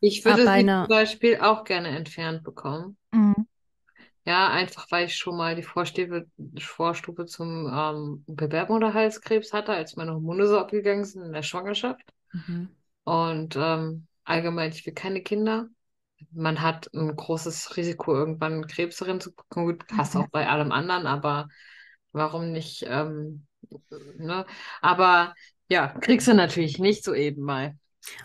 Ich 0.00 0.24
würde 0.24 0.34
Aber 0.34 0.42
sie 0.42 0.48
einer- 0.48 0.86
zum 0.86 0.88
Beispiel 0.96 1.36
auch 1.38 1.64
gerne 1.64 1.88
entfernt 1.88 2.42
bekommen. 2.42 2.96
Mhm. 4.24 4.30
Ja, 4.30 4.48
einfach 4.50 4.86
weil 4.90 5.06
ich 5.06 5.16
schon 5.16 5.36
mal 5.36 5.56
die 5.56 5.62
Vorstufe, 5.64 6.26
Vorstufe 6.60 7.26
zum 7.26 7.66
ähm, 7.72 8.24
Gebärmutterhalskrebs 8.28 9.52
hatte, 9.52 9.72
als 9.72 9.96
meine 9.96 10.12
Hormone 10.14 10.46
so 10.46 10.58
abgegangen 10.58 11.04
sind 11.04 11.24
in 11.24 11.32
der 11.32 11.42
Schwangerschaft. 11.42 12.02
Mhm. 12.34 12.68
Und 13.04 13.56
ähm, 13.56 14.06
allgemein, 14.24 14.70
ich 14.70 14.86
will 14.86 14.94
keine 14.94 15.22
Kinder. 15.22 15.68
Man 16.32 16.62
hat 16.62 16.92
ein 16.94 17.14
großes 17.16 17.76
Risiko, 17.76 18.14
irgendwann 18.14 18.66
Krebs 18.66 18.98
darin 18.98 19.20
zu 19.20 19.34
bekommen. 19.34 19.66
Gut, 19.66 19.84
hast 19.92 20.16
auch 20.16 20.28
bei 20.30 20.48
allem 20.48 20.72
anderen, 20.72 21.06
aber 21.06 21.48
warum 22.12 22.52
nicht? 22.52 22.84
Ähm, 22.88 23.46
ne? 24.18 24.46
Aber 24.82 25.34
ja, 25.68 25.88
kriegst 26.00 26.28
du 26.28 26.34
natürlich 26.34 26.78
nicht 26.78 27.04
so 27.04 27.14
eben 27.14 27.42
mal. 27.42 27.76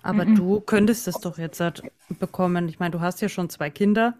Aber 0.01 0.25
Mhm. 0.25 0.25
du 0.25 0.59
könntest 0.61 1.07
es 1.07 1.19
doch 1.19 1.37
jetzt 1.37 1.61
bekommen. 2.09 2.67
Ich 2.67 2.79
meine, 2.79 2.91
du 2.91 2.99
hast 3.01 3.21
ja 3.21 3.29
schon 3.29 3.49
zwei 3.49 3.69
Kinder. 3.69 4.15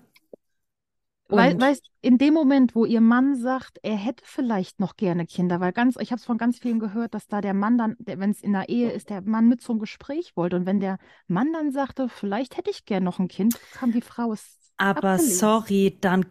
Weil, 1.30 1.59
weißt, 1.59 1.89
in 2.01 2.17
dem 2.17 2.34
Moment, 2.34 2.73
wo 2.73 2.86
ihr 2.86 3.01
Mann 3.01 3.36
sagt, 3.36 3.80
er 3.84 3.95
hätte 3.95 4.23
vielleicht 4.25 4.80
noch 4.80 4.95
gerne 4.95 5.25
Kinder, 5.25 5.59
weil 5.59 5.73
ganz, 5.73 5.97
ich 5.99 6.11
habe 6.11 6.19
es 6.19 6.25
von 6.25 6.38
ganz 6.38 6.59
vielen 6.59 6.80
gehört, 6.80 7.13
dass 7.13 7.28
da 7.28 7.41
der 7.41 7.53
Mann 7.53 7.78
dann, 7.78 7.95
wenn 7.99 8.32
es 8.32 8.41
in 8.41 8.53
der 8.53 8.69
Ehe 8.69 8.91
ist, 8.91 9.09
der 9.09 9.21
Mann 9.21 9.47
mit 9.49 9.61
zum 9.61 9.80
Gespräch 9.80 10.36
wollte. 10.38 10.55
Und 10.55 10.65
wenn 10.65 10.80
der 10.80 10.97
Mann 11.28 11.51
dann 11.53 11.71
sagte, 11.71 12.07
vielleicht 12.09 12.57
hätte 12.57 12.69
ich 12.71 12.86
gern 12.86 13.03
noch 13.03 13.19
ein 13.19 13.28
Kind, 13.28 13.59
kam 13.71 13.91
die 13.91 14.01
Frau 14.01 14.32
es 14.34 14.57
Aber 14.78 15.19
abgelehnt. 15.19 15.19
sorry, 15.19 15.97
dann 16.01 16.25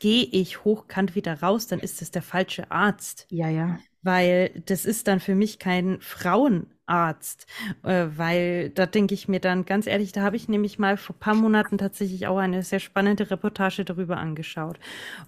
gehe 0.00 0.24
ich 0.24 0.64
hochkant 0.64 1.14
wieder 1.14 1.40
raus, 1.40 1.66
dann 1.68 1.78
ist 1.80 2.02
es 2.02 2.10
der 2.10 2.22
falsche 2.22 2.70
Arzt. 2.70 3.28
Ja, 3.28 3.48
ja. 3.48 3.78
Weil 4.02 4.62
das 4.66 4.84
ist 4.86 5.08
dann 5.08 5.20
für 5.20 5.34
mich 5.34 5.58
kein 5.58 6.00
Frauenarzt. 6.00 7.46
Äh, 7.82 8.06
weil 8.16 8.70
da 8.70 8.86
denke 8.86 9.14
ich 9.14 9.28
mir 9.28 9.40
dann 9.40 9.64
ganz 9.66 9.86
ehrlich, 9.86 10.12
da 10.12 10.22
habe 10.22 10.36
ich 10.36 10.48
nämlich 10.48 10.78
mal 10.78 10.96
vor 10.96 11.14
ein 11.16 11.20
paar 11.20 11.34
Monaten 11.34 11.78
tatsächlich 11.78 12.26
auch 12.26 12.38
eine 12.38 12.62
sehr 12.62 12.80
spannende 12.80 13.30
Reportage 13.30 13.84
darüber 13.84 14.16
angeschaut. 14.18 14.78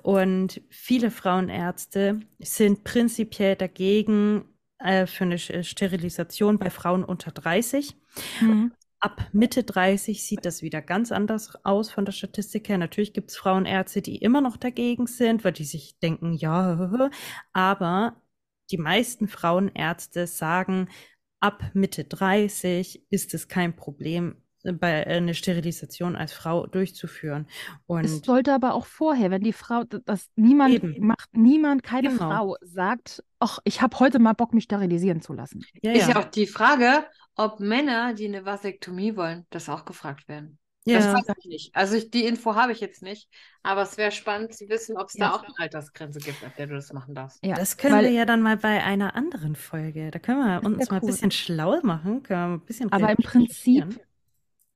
Und 0.03 0.61
viele 0.71 1.11
Frauenärzte 1.11 2.21
sind 2.39 2.85
prinzipiell 2.85 3.57
dagegen 3.57 4.45
äh, 4.79 5.07
für 5.07 5.25
eine 5.25 5.37
Sch- 5.37 5.63
Sterilisation 5.65 6.59
bei 6.59 6.71
Frauen 6.71 7.05
unter 7.05 7.31
30. 7.31 7.97
Mhm. 8.41 8.73
Ab 9.01 9.27
Mitte 9.33 9.65
30 9.65 10.25
sieht 10.25 10.45
das 10.47 10.63
wieder 10.63 10.81
ganz 10.81 11.11
anders 11.11 11.65
aus 11.65 11.91
von 11.91 12.05
der 12.05 12.13
Statistik 12.13 12.69
her. 12.69 12.79
Natürlich 12.79 13.13
gibt 13.13 13.31
es 13.31 13.37
Frauenärzte, 13.37 14.01
die 14.01 14.17
immer 14.19 14.41
noch 14.41 14.57
dagegen 14.57 15.09
sind, 15.09 15.43
weil 15.45 15.53
die 15.53 15.65
sich 15.65 15.99
denken, 15.99 16.33
ja, 16.35 16.79
aber 17.53 18.22
die 18.73 18.79
meisten 18.79 19.29
Frauenärzte 19.29 20.27
sagen, 20.27 20.89
ab 21.41 21.63
Mitte 21.75 22.05
30 22.05 23.05
ist 23.11 23.35
es 23.35 23.49
kein 23.49 23.77
Problem, 23.77 24.37
bei 24.65 25.03
äh, 25.03 25.17
eine 25.17 25.35
Sterilisation 25.35 26.17
als 26.17 26.33
Frau 26.33 26.67
durchzuführen. 26.67 27.49
Es 28.01 28.19
Und 28.19 28.25
sollte 28.25 28.53
aber 28.53 28.75
auch 28.75 28.87
vorher, 28.87 29.31
wenn 29.31 29.43
die 29.43 29.53
Frau, 29.53 29.85
d- 29.85 30.01
das 30.05 30.29
niemand 30.35 30.75
Eben. 30.75 30.97
macht, 30.99 31.29
niemand, 31.37 31.83
keine 31.83 32.11
Genau. 32.11 32.29
Frau 32.29 32.57
sagt, 32.63 33.23
ach, 33.39 33.59
ich 33.65 33.81
habe 33.81 33.99
heute 34.01 34.19
mal 34.19 34.33
Bock, 34.33 34.53
mich 34.55 34.65
sterilisieren 34.65 35.21
zu 35.23 35.33
lassen. 35.33 35.67
ja, 35.83 35.93
Ist 35.93 36.09
ja 36.09 36.17
ja, 36.17 36.21
auch 36.21 36.31
die 36.31 36.47
Frage, 36.47 37.07
ob 37.37 37.61
Männer, 37.61 38.15
die 38.15 38.27
eine 38.27 38.45
Vasektomie 38.45 39.17
wollen, 39.17 39.47
das 39.51 39.69
auch 39.69 39.85
gefragt 39.85 40.27
werden. 40.29 40.59
Das 40.85 41.05
ja. 41.05 41.15
weiß 41.15 41.37
ich 41.39 41.45
nicht. 41.47 41.77
Also 41.77 41.95
ich, 41.95 42.11
die 42.11 42.25
Info 42.27 42.57
habe 42.57 42.73
ich 42.73 42.81
jetzt 42.81 43.03
nicht, 43.03 43.29
aber 43.63 43.83
es 43.83 43.97
wäre 43.97 44.11
spannend 44.11 44.53
zu 44.53 44.69
wissen, 44.69 44.97
ob 44.99 45.09
es 45.09 45.15
Ja. 45.15 45.29
da 45.29 45.35
auch 45.37 45.45
eine 45.45 45.55
Altersgrenze 45.59 46.19
gibt, 46.19 46.43
ab 46.45 46.53
der 46.57 46.67
du 46.67 46.75
das 46.75 46.93
machen 46.93 47.15
darfst. 47.15 47.39
Ja, 47.45 47.55
Das 47.55 47.77
können 47.77 47.95
weil- 47.95 48.05
wir 48.07 48.11
ja 48.11 48.25
dann 48.25 48.43
mal 48.43 48.57
bei 48.57 48.83
einer 48.83 49.15
anderen 49.15 49.55
Folge. 49.55 50.11
Da 50.11 50.19
können 50.19 50.41
wir 50.41 50.61
Das 50.61 50.65
uns 50.67 50.91
mal 50.91 50.97
ein 50.97 51.03
cool. 51.03 51.11
bisschen 51.11 51.31
schlau 51.31 51.79
machen, 51.83 52.23
können 52.25 52.51
wir 52.51 52.57
ein 52.57 52.67
bisschen 52.67 52.91
Aber 52.93 53.11
im 53.11 53.17
Prinzip, 53.19 54.01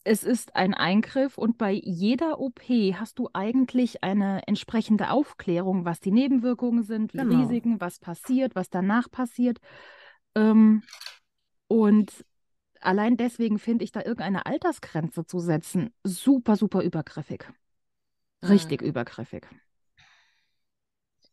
es 0.05 0.23
ist 0.23 0.55
ein 0.55 0.75
Eingriff 0.75 1.37
und 1.37 1.59
bei 1.59 1.73
jeder 1.73 2.39
OP 2.39 2.61
hast 2.95 3.19
du 3.19 3.29
eigentlich 3.33 4.05
eine 4.05 4.47
entsprechende 4.47 5.11
Aufklärung, 5.11 5.85
was 5.85 5.99
die 5.99 6.13
Nebenwirkungen 6.13 6.85
sind, 6.85 7.15
die 7.15 7.19
Genau. 7.19 7.41
Risiken, 7.41 7.81
was 7.81 7.99
passiert, 7.99 8.55
was 8.55 8.71
danach 8.71 9.11
passiert. 9.11 9.59
Ähm, 10.37 10.85
und 11.67 12.25
allein 12.87 13.17
deswegen 13.17 13.59
finde 13.59 13.85
ich 13.85 13.93
da 13.93 14.01
irgendeine 14.01 14.47
Altersgrenze 14.47 15.27
zu 15.27 15.39
setzen 15.41 15.93
super, 16.05 16.57
super 16.57 16.83
übergriffig. 16.83 17.47
Richtig 18.43 18.83
Mhm. 18.83 18.89
übergriffig. 18.89 19.47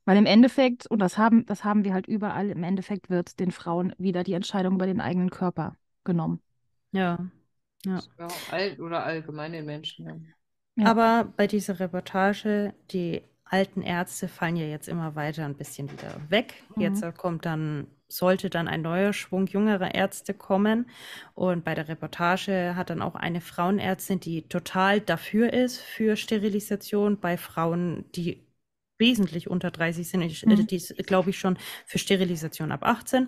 Weil 0.05 0.17
im 0.17 0.25
Endeffekt, 0.25 0.87
und 0.87 0.99
das 0.99 1.17
haben, 1.17 1.45
das 1.45 1.63
haben 1.63 1.85
wir 1.85 1.93
halt 1.93 2.07
überall, 2.07 2.49
im 2.49 2.63
Endeffekt 2.63 3.09
wird 3.09 3.39
den 3.39 3.51
Frauen 3.51 3.93
wieder 3.97 4.23
die 4.23 4.33
Entscheidung 4.33 4.75
über 4.75 4.85
den 4.85 4.99
eigenen 4.99 5.29
Körper 5.29 5.77
genommen. 6.03 6.41
Ja. 6.91 7.19
Ja. 7.85 8.01
All, 8.51 8.79
oder 8.81 9.03
allgemein 9.03 9.53
den 9.53 9.65
Menschen. 9.65 10.05
Ja. 10.75 10.83
Ja. 10.83 10.91
Aber 10.91 11.31
bei 11.37 11.47
dieser 11.47 11.79
Reportage, 11.79 12.73
die 12.91 13.21
alten 13.45 13.81
Ärzte 13.81 14.27
fallen 14.27 14.55
ja 14.55 14.65
jetzt 14.65 14.87
immer 14.87 15.15
weiter 15.15 15.45
ein 15.45 15.55
bisschen 15.55 15.91
wieder 15.91 16.19
weg. 16.29 16.55
Mhm. 16.75 16.81
Jetzt 16.81 17.17
kommt 17.17 17.45
dann, 17.45 17.87
sollte 18.17 18.49
dann 18.49 18.67
ein 18.67 18.81
neuer 18.81 19.13
Schwung 19.13 19.47
jüngerer 19.47 19.93
Ärzte 19.95 20.33
kommen. 20.33 20.89
Und 21.35 21.63
bei 21.63 21.75
der 21.75 21.87
Reportage 21.87 22.75
hat 22.75 22.89
dann 22.89 23.01
auch 23.01 23.15
eine 23.15 23.41
Frauenärztin, 23.41 24.19
die 24.19 24.47
total 24.47 25.01
dafür 25.01 25.53
ist 25.53 25.79
für 25.81 26.15
Sterilisation 26.15 27.19
bei 27.19 27.37
Frauen, 27.37 28.05
die 28.13 28.45
wesentlich 28.99 29.49
unter 29.49 29.71
30 29.71 30.07
sind. 30.09 30.21
Ich, 30.21 30.41
Mhm. 30.45 30.67
Die 30.67 30.75
ist, 30.75 30.95
glaube 31.07 31.31
ich, 31.31 31.39
schon 31.39 31.57
für 31.85 31.97
Sterilisation 31.99 32.71
ab 32.71 32.83
18. 32.83 33.27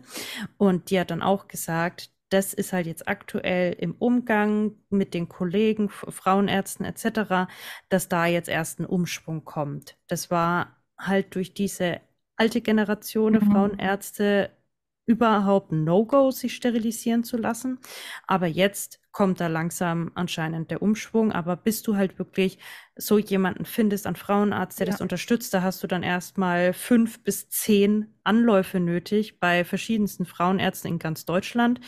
Und 0.58 0.90
die 0.90 1.00
hat 1.00 1.12
dann 1.12 1.22
auch 1.22 1.48
gesagt, 1.48 2.12
das 2.30 2.54
ist 2.54 2.74
halt 2.74 2.88
jetzt 2.88 3.08
aktuell 3.08 3.74
im 3.74 3.96
Umgang 3.96 4.74
mit 4.90 5.14
den 5.14 5.30
Kollegen, 5.30 5.90
Frauenärzten 5.90 6.86
etc., 6.86 7.48
dass 7.90 8.10
da 8.10 8.26
jetzt 8.26 8.50
erst 8.50 8.80
ein 8.80 8.86
Umschwung 8.86 9.44
kommt. 9.46 9.98
Das 10.08 10.32
war 10.32 10.76
halt 10.98 11.36
durch 11.36 11.54
diese 11.54 12.02
alte 12.38 12.62
Generation 12.62 13.34
der 13.34 13.42
Mhm. 13.42 13.42
Frauenärzte 13.42 14.52
überhaupt 15.06 15.72
ein 15.72 15.84
No-Go, 15.84 16.32
sich 16.32 16.56
sterilisieren 16.56 17.24
zu 17.24 17.38
lassen. 17.38 17.80
Aber 18.28 18.48
jetzt 18.48 19.00
kommt 19.12 19.40
da 19.40 19.48
langsam 19.48 20.12
anscheinend 20.16 20.72
der 20.72 20.82
Umschwung. 20.82 21.32
Aber 21.32 21.56
bis 21.56 21.82
du 21.84 21.96
halt 21.96 22.20
wirklich 22.20 22.58
so 22.98 23.18
jemanden 23.18 23.66
findest, 23.66 24.08
einen 24.08 24.16
Frauenarzt, 24.18 24.80
der 24.80 24.88
Ja. 24.88 24.88
das 24.88 25.02
unterstützt, 25.02 25.54
da 25.54 25.62
hast 25.62 25.82
du 25.84 25.88
dann 25.88 26.04
erstmal 26.04 26.74
fünf 26.74 27.24
bis 27.24 27.50
zehn 27.50 28.14
Anläufe 28.24 28.80
nötig 28.80 29.40
bei 29.40 29.64
verschiedensten 29.64 30.26
Frauenärzten 30.26 30.92
in 30.92 31.00
ganz 31.00 31.26
Deutschland. 31.26 31.80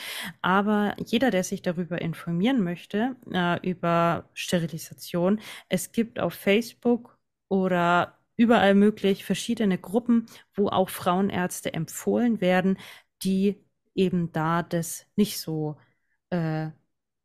Aber 0.41 0.95
jeder, 1.05 1.31
der 1.31 1.43
sich 1.43 1.61
darüber 1.61 2.01
informieren 2.01 2.63
möchte, 2.63 3.15
äh, 3.33 3.59
über 3.69 4.29
Sterilisation, 4.33 5.39
es 5.69 5.91
gibt 5.91 6.19
auf 6.19 6.33
Facebook 6.33 7.17
oder 7.49 8.17
überall 8.37 8.75
möglich 8.75 9.25
verschiedene 9.25 9.77
Gruppen, 9.77 10.27
wo 10.53 10.67
auch 10.69 10.89
Frauenärzte 10.89 11.73
empfohlen 11.73 12.39
werden, 12.41 12.77
die 13.23 13.63
eben 13.95 14.31
da 14.31 14.63
das 14.63 15.05
nicht 15.15 15.39
so 15.39 15.77
äh, 16.29 16.69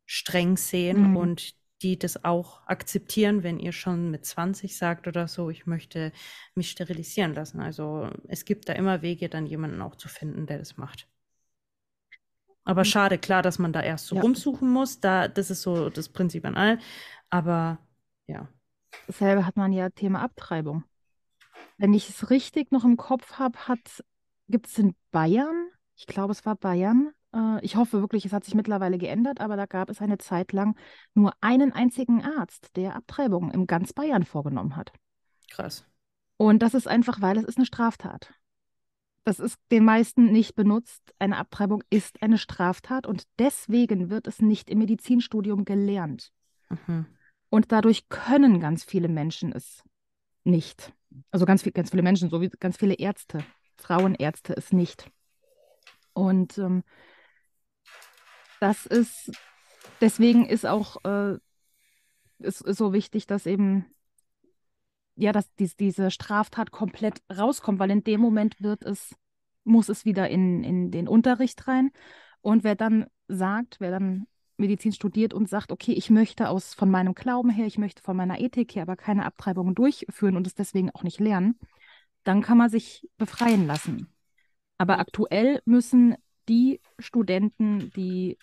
streng 0.05 0.57
sehen 0.57 1.05
Mhm. 1.05 1.17
und 1.17 1.55
die 1.81 1.99
das 1.99 2.23
auch 2.23 2.65
akzeptieren, 2.67 3.43
wenn 3.43 3.59
ihr 3.59 3.73
schon 3.73 4.09
mit 4.11 4.25
20 4.25 4.77
sagt 4.77 5.07
oder 5.07 5.27
so, 5.27 5.49
ich 5.49 5.65
möchte 5.65 6.13
mich 6.55 6.71
sterilisieren 6.71 7.33
lassen. 7.33 7.59
Also 7.59 8.09
es 8.27 8.45
gibt 8.45 8.69
da 8.69 8.73
immer 8.73 9.01
Wege, 9.01 9.29
dann 9.29 9.45
jemanden 9.47 9.81
auch 9.81 9.95
zu 9.95 10.07
finden, 10.07 10.45
der 10.47 10.59
das 10.59 10.77
macht. 10.77 11.07
Aber 12.65 12.85
schade, 12.85 13.17
klar, 13.17 13.41
dass 13.41 13.59
man 13.59 13.73
da 13.73 13.81
erst 13.81 14.07
so 14.07 14.15
Ja. 14.15 14.21
rumsuchen 14.21 14.69
muss. 14.69 14.99
Da, 14.99 15.27
das 15.27 15.49
ist 15.49 15.61
so 15.63 15.89
das 15.89 16.09
Prinzip 16.09 16.45
an 16.45 16.55
allem. 16.55 16.79
Aber 17.29 17.79
ja. 18.27 18.47
Dasselbe 19.07 19.45
hat 19.45 19.55
man 19.57 19.71
ja 19.73 19.89
Thema 19.89 20.21
Abtreibung. 20.21 20.83
Wenn 21.77 21.93
ich 21.93 22.09
es 22.09 22.29
richtig 22.29 22.71
noch 22.71 22.85
im 22.85 22.97
Kopf 22.97 23.33
habe, 23.33 23.57
gibt 24.47 24.67
es 24.67 24.77
in 24.77 24.95
Bayern, 25.11 25.69
ich 26.03 26.07
glaube, 26.07 26.33
es 26.33 26.45
war 26.45 26.55
Bayern, 26.55 27.13
äh, 27.33 27.63
ich 27.63 27.77
hoffe 27.77 28.01
wirklich, 28.01 28.25
es 28.25 28.33
hat 28.33 28.43
sich 28.43 28.55
mittlerweile 28.55 28.97
geändert, 28.97 29.39
aber 29.39 29.55
da 29.55 29.65
gab 29.65 29.89
es 29.89 30.01
eine 30.01 30.17
Zeit 30.17 30.51
lang 30.51 30.75
nur 31.13 31.33
einen 31.39 31.71
einzigen 31.71 32.21
Arzt, 32.21 32.75
der 32.75 32.97
Abtreibung 32.97 33.51
in 33.51 33.67
ganz 33.67 33.93
Bayern 33.93 34.25
vorgenommen 34.25 34.75
hat. 34.75 34.91
Krass. 35.49 35.85
Und 36.35 36.61
das 36.61 36.73
ist 36.73 36.89
einfach, 36.89 37.21
weil 37.21 37.37
es 37.37 37.45
ist 37.45 37.57
eine 37.57 37.65
Straftat. 37.65 38.33
Das 39.23 39.39
ist 39.39 39.57
den 39.71 39.85
meisten 39.85 40.33
nicht 40.33 40.55
benutzt. 40.55 41.13
Eine 41.19 41.37
Abtreibung 41.37 41.83
ist 41.89 42.21
eine 42.21 42.37
Straftat 42.37 43.07
und 43.07 43.23
deswegen 43.39 44.09
wird 44.09 44.27
es 44.27 44.41
nicht 44.41 44.69
im 44.69 44.79
Medizinstudium 44.79 45.63
gelernt. 45.63 46.33
Mhm. 46.67 47.05
Und 47.49 47.71
dadurch 47.71 48.09
können 48.09 48.59
ganz 48.59 48.83
viele 48.83 49.07
Menschen 49.07 49.53
es 49.53 49.83
nicht. 50.43 50.91
Also 51.31 51.45
ganz, 51.45 51.63
viel, 51.63 51.71
ganz 51.71 51.91
viele 51.91 52.03
Menschen, 52.03 52.29
so 52.29 52.41
wie 52.41 52.49
ganz 52.49 52.75
viele 52.75 52.95
Ärzte, 52.95 53.45
Frauenärzte 53.77 54.53
es 54.57 54.73
nicht. 54.73 55.09
Und 56.13 56.57
ähm, 56.57 56.83
das 58.59 58.85
ist, 58.85 59.31
deswegen 59.99 60.45
ist 60.45 60.65
auch 60.65 61.03
äh, 61.03 61.37
ist, 62.43 62.61
ist 62.61 62.77
so 62.77 62.93
wichtig, 62.93 63.27
dass 63.27 63.45
eben, 63.45 63.85
ja, 65.15 65.31
dass 65.31 65.53
dies, 65.55 65.75
diese 65.75 66.11
Straftat 66.11 66.71
komplett 66.71 67.21
rauskommt, 67.35 67.79
weil 67.79 67.91
in 67.91 68.03
dem 68.03 68.21
Moment 68.21 68.61
wird 68.61 68.83
es, 68.83 69.15
muss 69.63 69.89
es 69.89 70.05
wieder 70.05 70.29
in, 70.29 70.63
in 70.63 70.91
den 70.91 71.07
Unterricht 71.07 71.67
rein. 71.67 71.91
Und 72.41 72.63
wer 72.63 72.75
dann 72.75 73.07
sagt, 73.27 73.79
wer 73.79 73.91
dann 73.91 74.27
Medizin 74.57 74.91
studiert 74.91 75.33
und 75.33 75.49
sagt, 75.49 75.71
okay, 75.71 75.93
ich 75.93 76.09
möchte 76.09 76.49
aus 76.49 76.73
von 76.73 76.91
meinem 76.91 77.15
Glauben 77.15 77.49
her, 77.49 77.65
ich 77.65 77.77
möchte 77.77 78.01
von 78.03 78.15
meiner 78.15 78.39
Ethik 78.39 78.75
her 78.75 78.83
aber 78.83 78.95
keine 78.95 79.25
Abtreibung 79.25 79.73
durchführen 79.73 80.37
und 80.37 80.45
es 80.45 80.53
deswegen 80.53 80.91
auch 80.91 81.03
nicht 81.03 81.19
lernen, 81.19 81.57
dann 82.23 82.41
kann 82.41 82.57
man 82.57 82.69
sich 82.69 83.09
befreien 83.17 83.65
lassen. 83.65 84.13
Aber 84.77 84.99
aktuell 84.99 85.61
müssen 85.65 86.15
die 86.49 86.81
Studenten, 86.99 87.91
die 87.95 88.37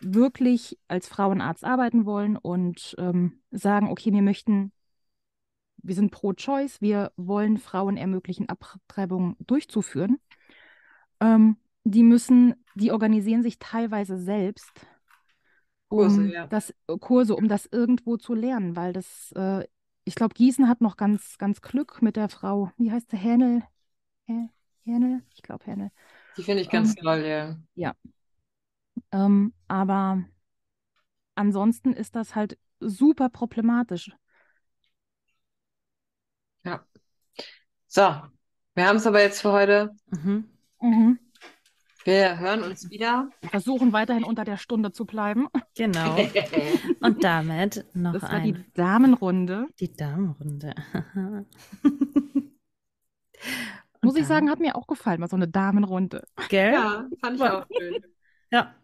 wirklich 0.00 0.78
als 0.88 1.08
Frauenarzt 1.08 1.64
arbeiten 1.64 2.04
wollen 2.06 2.36
und 2.36 2.94
ähm, 2.98 3.40
sagen, 3.50 3.88
okay, 3.88 4.12
wir 4.12 4.22
möchten, 4.22 4.72
wir 5.78 5.94
sind 5.94 6.10
pro-choice, 6.10 6.80
wir 6.80 7.12
wollen 7.16 7.58
Frauen 7.58 7.96
ermöglichen, 7.96 8.48
Abtreibungen 8.48 9.36
durchzuführen, 9.40 10.18
ähm, 11.20 11.56
die 11.84 12.02
müssen, 12.02 12.54
die 12.74 12.90
organisieren 12.92 13.42
sich 13.42 13.58
teilweise 13.58 14.18
selbst 14.18 14.70
um 15.88 15.98
Kurse, 15.98 16.32
ja. 16.32 16.46
das 16.46 16.74
Kurse, 17.00 17.36
um 17.36 17.48
das 17.48 17.66
irgendwo 17.70 18.16
zu 18.16 18.34
lernen, 18.34 18.76
weil 18.76 18.92
das, 18.92 19.32
äh, 19.36 19.66
ich 20.04 20.14
glaube, 20.14 20.34
Gießen 20.34 20.68
hat 20.68 20.80
noch 20.80 20.96
ganz, 20.96 21.38
ganz 21.38 21.60
Glück 21.62 22.02
mit 22.02 22.16
der 22.16 22.28
Frau, 22.28 22.70
wie 22.76 22.90
heißt 22.90 23.10
sie, 23.10 23.16
Hänel? 23.16 23.62
Hä- 24.26 24.48
Hänel? 24.86 25.22
Ich 25.34 25.42
glaube 25.42 25.64
Hänel. 25.66 25.90
Die 26.36 26.42
finde 26.44 26.62
ich 26.62 26.70
ganz 26.70 26.90
Ähm, 26.90 27.02
toll, 27.02 27.24
ja. 27.74 27.94
Ähm, 29.12 29.52
aber 29.68 30.24
ansonsten 31.34 31.92
ist 31.92 32.14
das 32.16 32.34
halt 32.34 32.58
super 32.80 33.28
problematisch. 33.30 34.10
Ja. 36.64 36.84
So, 37.88 38.00
wir 38.74 38.86
haben 38.86 38.96
es 38.96 39.06
aber 39.06 39.22
jetzt 39.22 39.40
für 39.42 39.52
heute. 39.52 39.94
Mhm. 40.10 40.44
Mhm. 40.82 41.18
Wir 42.04 42.38
hören 42.38 42.62
uns 42.62 42.88
wieder. 42.90 43.28
Wir 43.40 43.50
versuchen 43.50 43.92
weiterhin 43.92 44.22
unter 44.24 44.44
der 44.44 44.56
Stunde 44.58 44.92
zu 44.92 45.04
bleiben. 45.06 45.48
Genau. 45.74 46.16
Und 47.00 47.24
damit 47.24 47.84
noch 47.94 48.12
Das 48.12 48.22
war 48.22 48.40
die 48.40 48.52
ein, 48.52 48.64
Damenrunde. 48.74 49.66
die 49.80 49.92
Damenrunde. 49.94 50.74
Muss 54.06 54.14
Und 54.14 54.20
ich 54.20 54.26
sagen, 54.26 54.50
hat 54.50 54.60
mir 54.60 54.76
auch 54.76 54.86
gefallen, 54.86 55.20
mal 55.20 55.28
so 55.28 55.36
eine 55.36 55.48
Damenrunde. 55.48 56.24
Gell? 56.48 56.72
ja, 56.72 57.06
fand 57.20 57.36
ich 57.36 57.42
auch 57.42 57.66
schön. 57.78 58.02
Ja. 58.50 58.74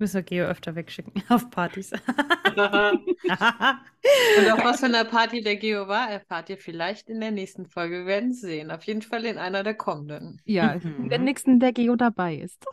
Müssen 0.00 0.14
wir 0.14 0.22
Geo 0.22 0.44
öfter 0.46 0.76
wegschicken 0.76 1.24
auf 1.28 1.50
Partys. 1.50 1.90
Und 2.56 4.50
auf 4.52 4.64
was 4.64 4.80
für 4.80 4.86
einer 4.86 5.04
Party 5.04 5.40
der 5.42 5.56
Geo 5.56 5.88
war, 5.88 6.08
erfahrt 6.10 6.50
ihr 6.50 6.58
vielleicht 6.58 7.08
in 7.10 7.20
der 7.20 7.32
nächsten 7.32 7.66
Folge. 7.66 7.98
Wir 8.00 8.06
werden 8.06 8.30
es 8.30 8.40
sehen. 8.40 8.70
Auf 8.70 8.84
jeden 8.84 9.02
Fall 9.02 9.24
in 9.24 9.38
einer 9.38 9.62
der 9.64 9.74
kommenden. 9.74 10.40
Ja, 10.44 10.76
Mhm. 10.76 11.04
in 11.04 11.08
der 11.08 11.18
nächsten, 11.18 11.58
der 11.58 11.72
Geo 11.72 11.96
dabei 11.96 12.36
ist. 12.36 12.64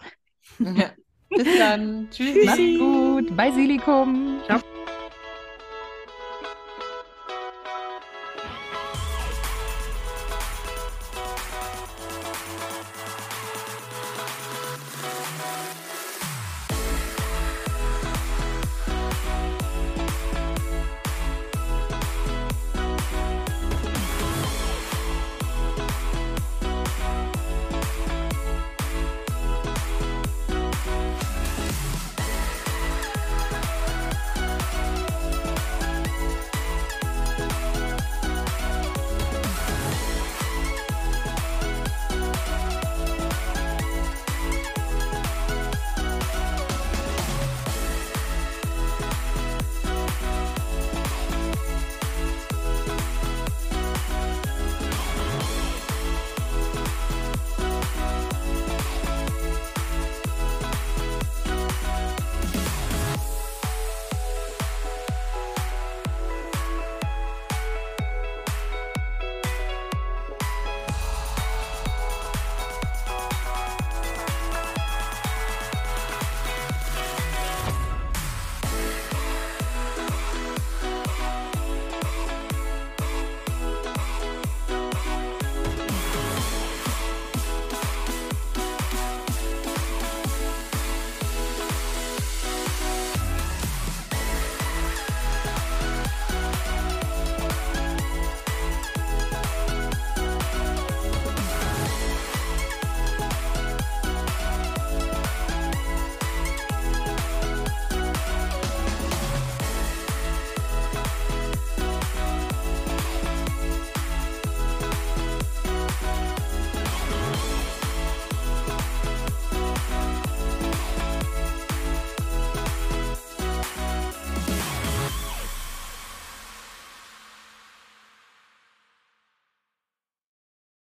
Ja. 0.60 0.92
Bis 1.30 1.48
dann. 1.58 2.08
Tschüssi. 2.12 2.46
Macht's 2.46 2.80
gut. 2.80 3.36
Bei 3.36 3.52
Silikum. 3.52 4.40
Ciao. 4.46 4.62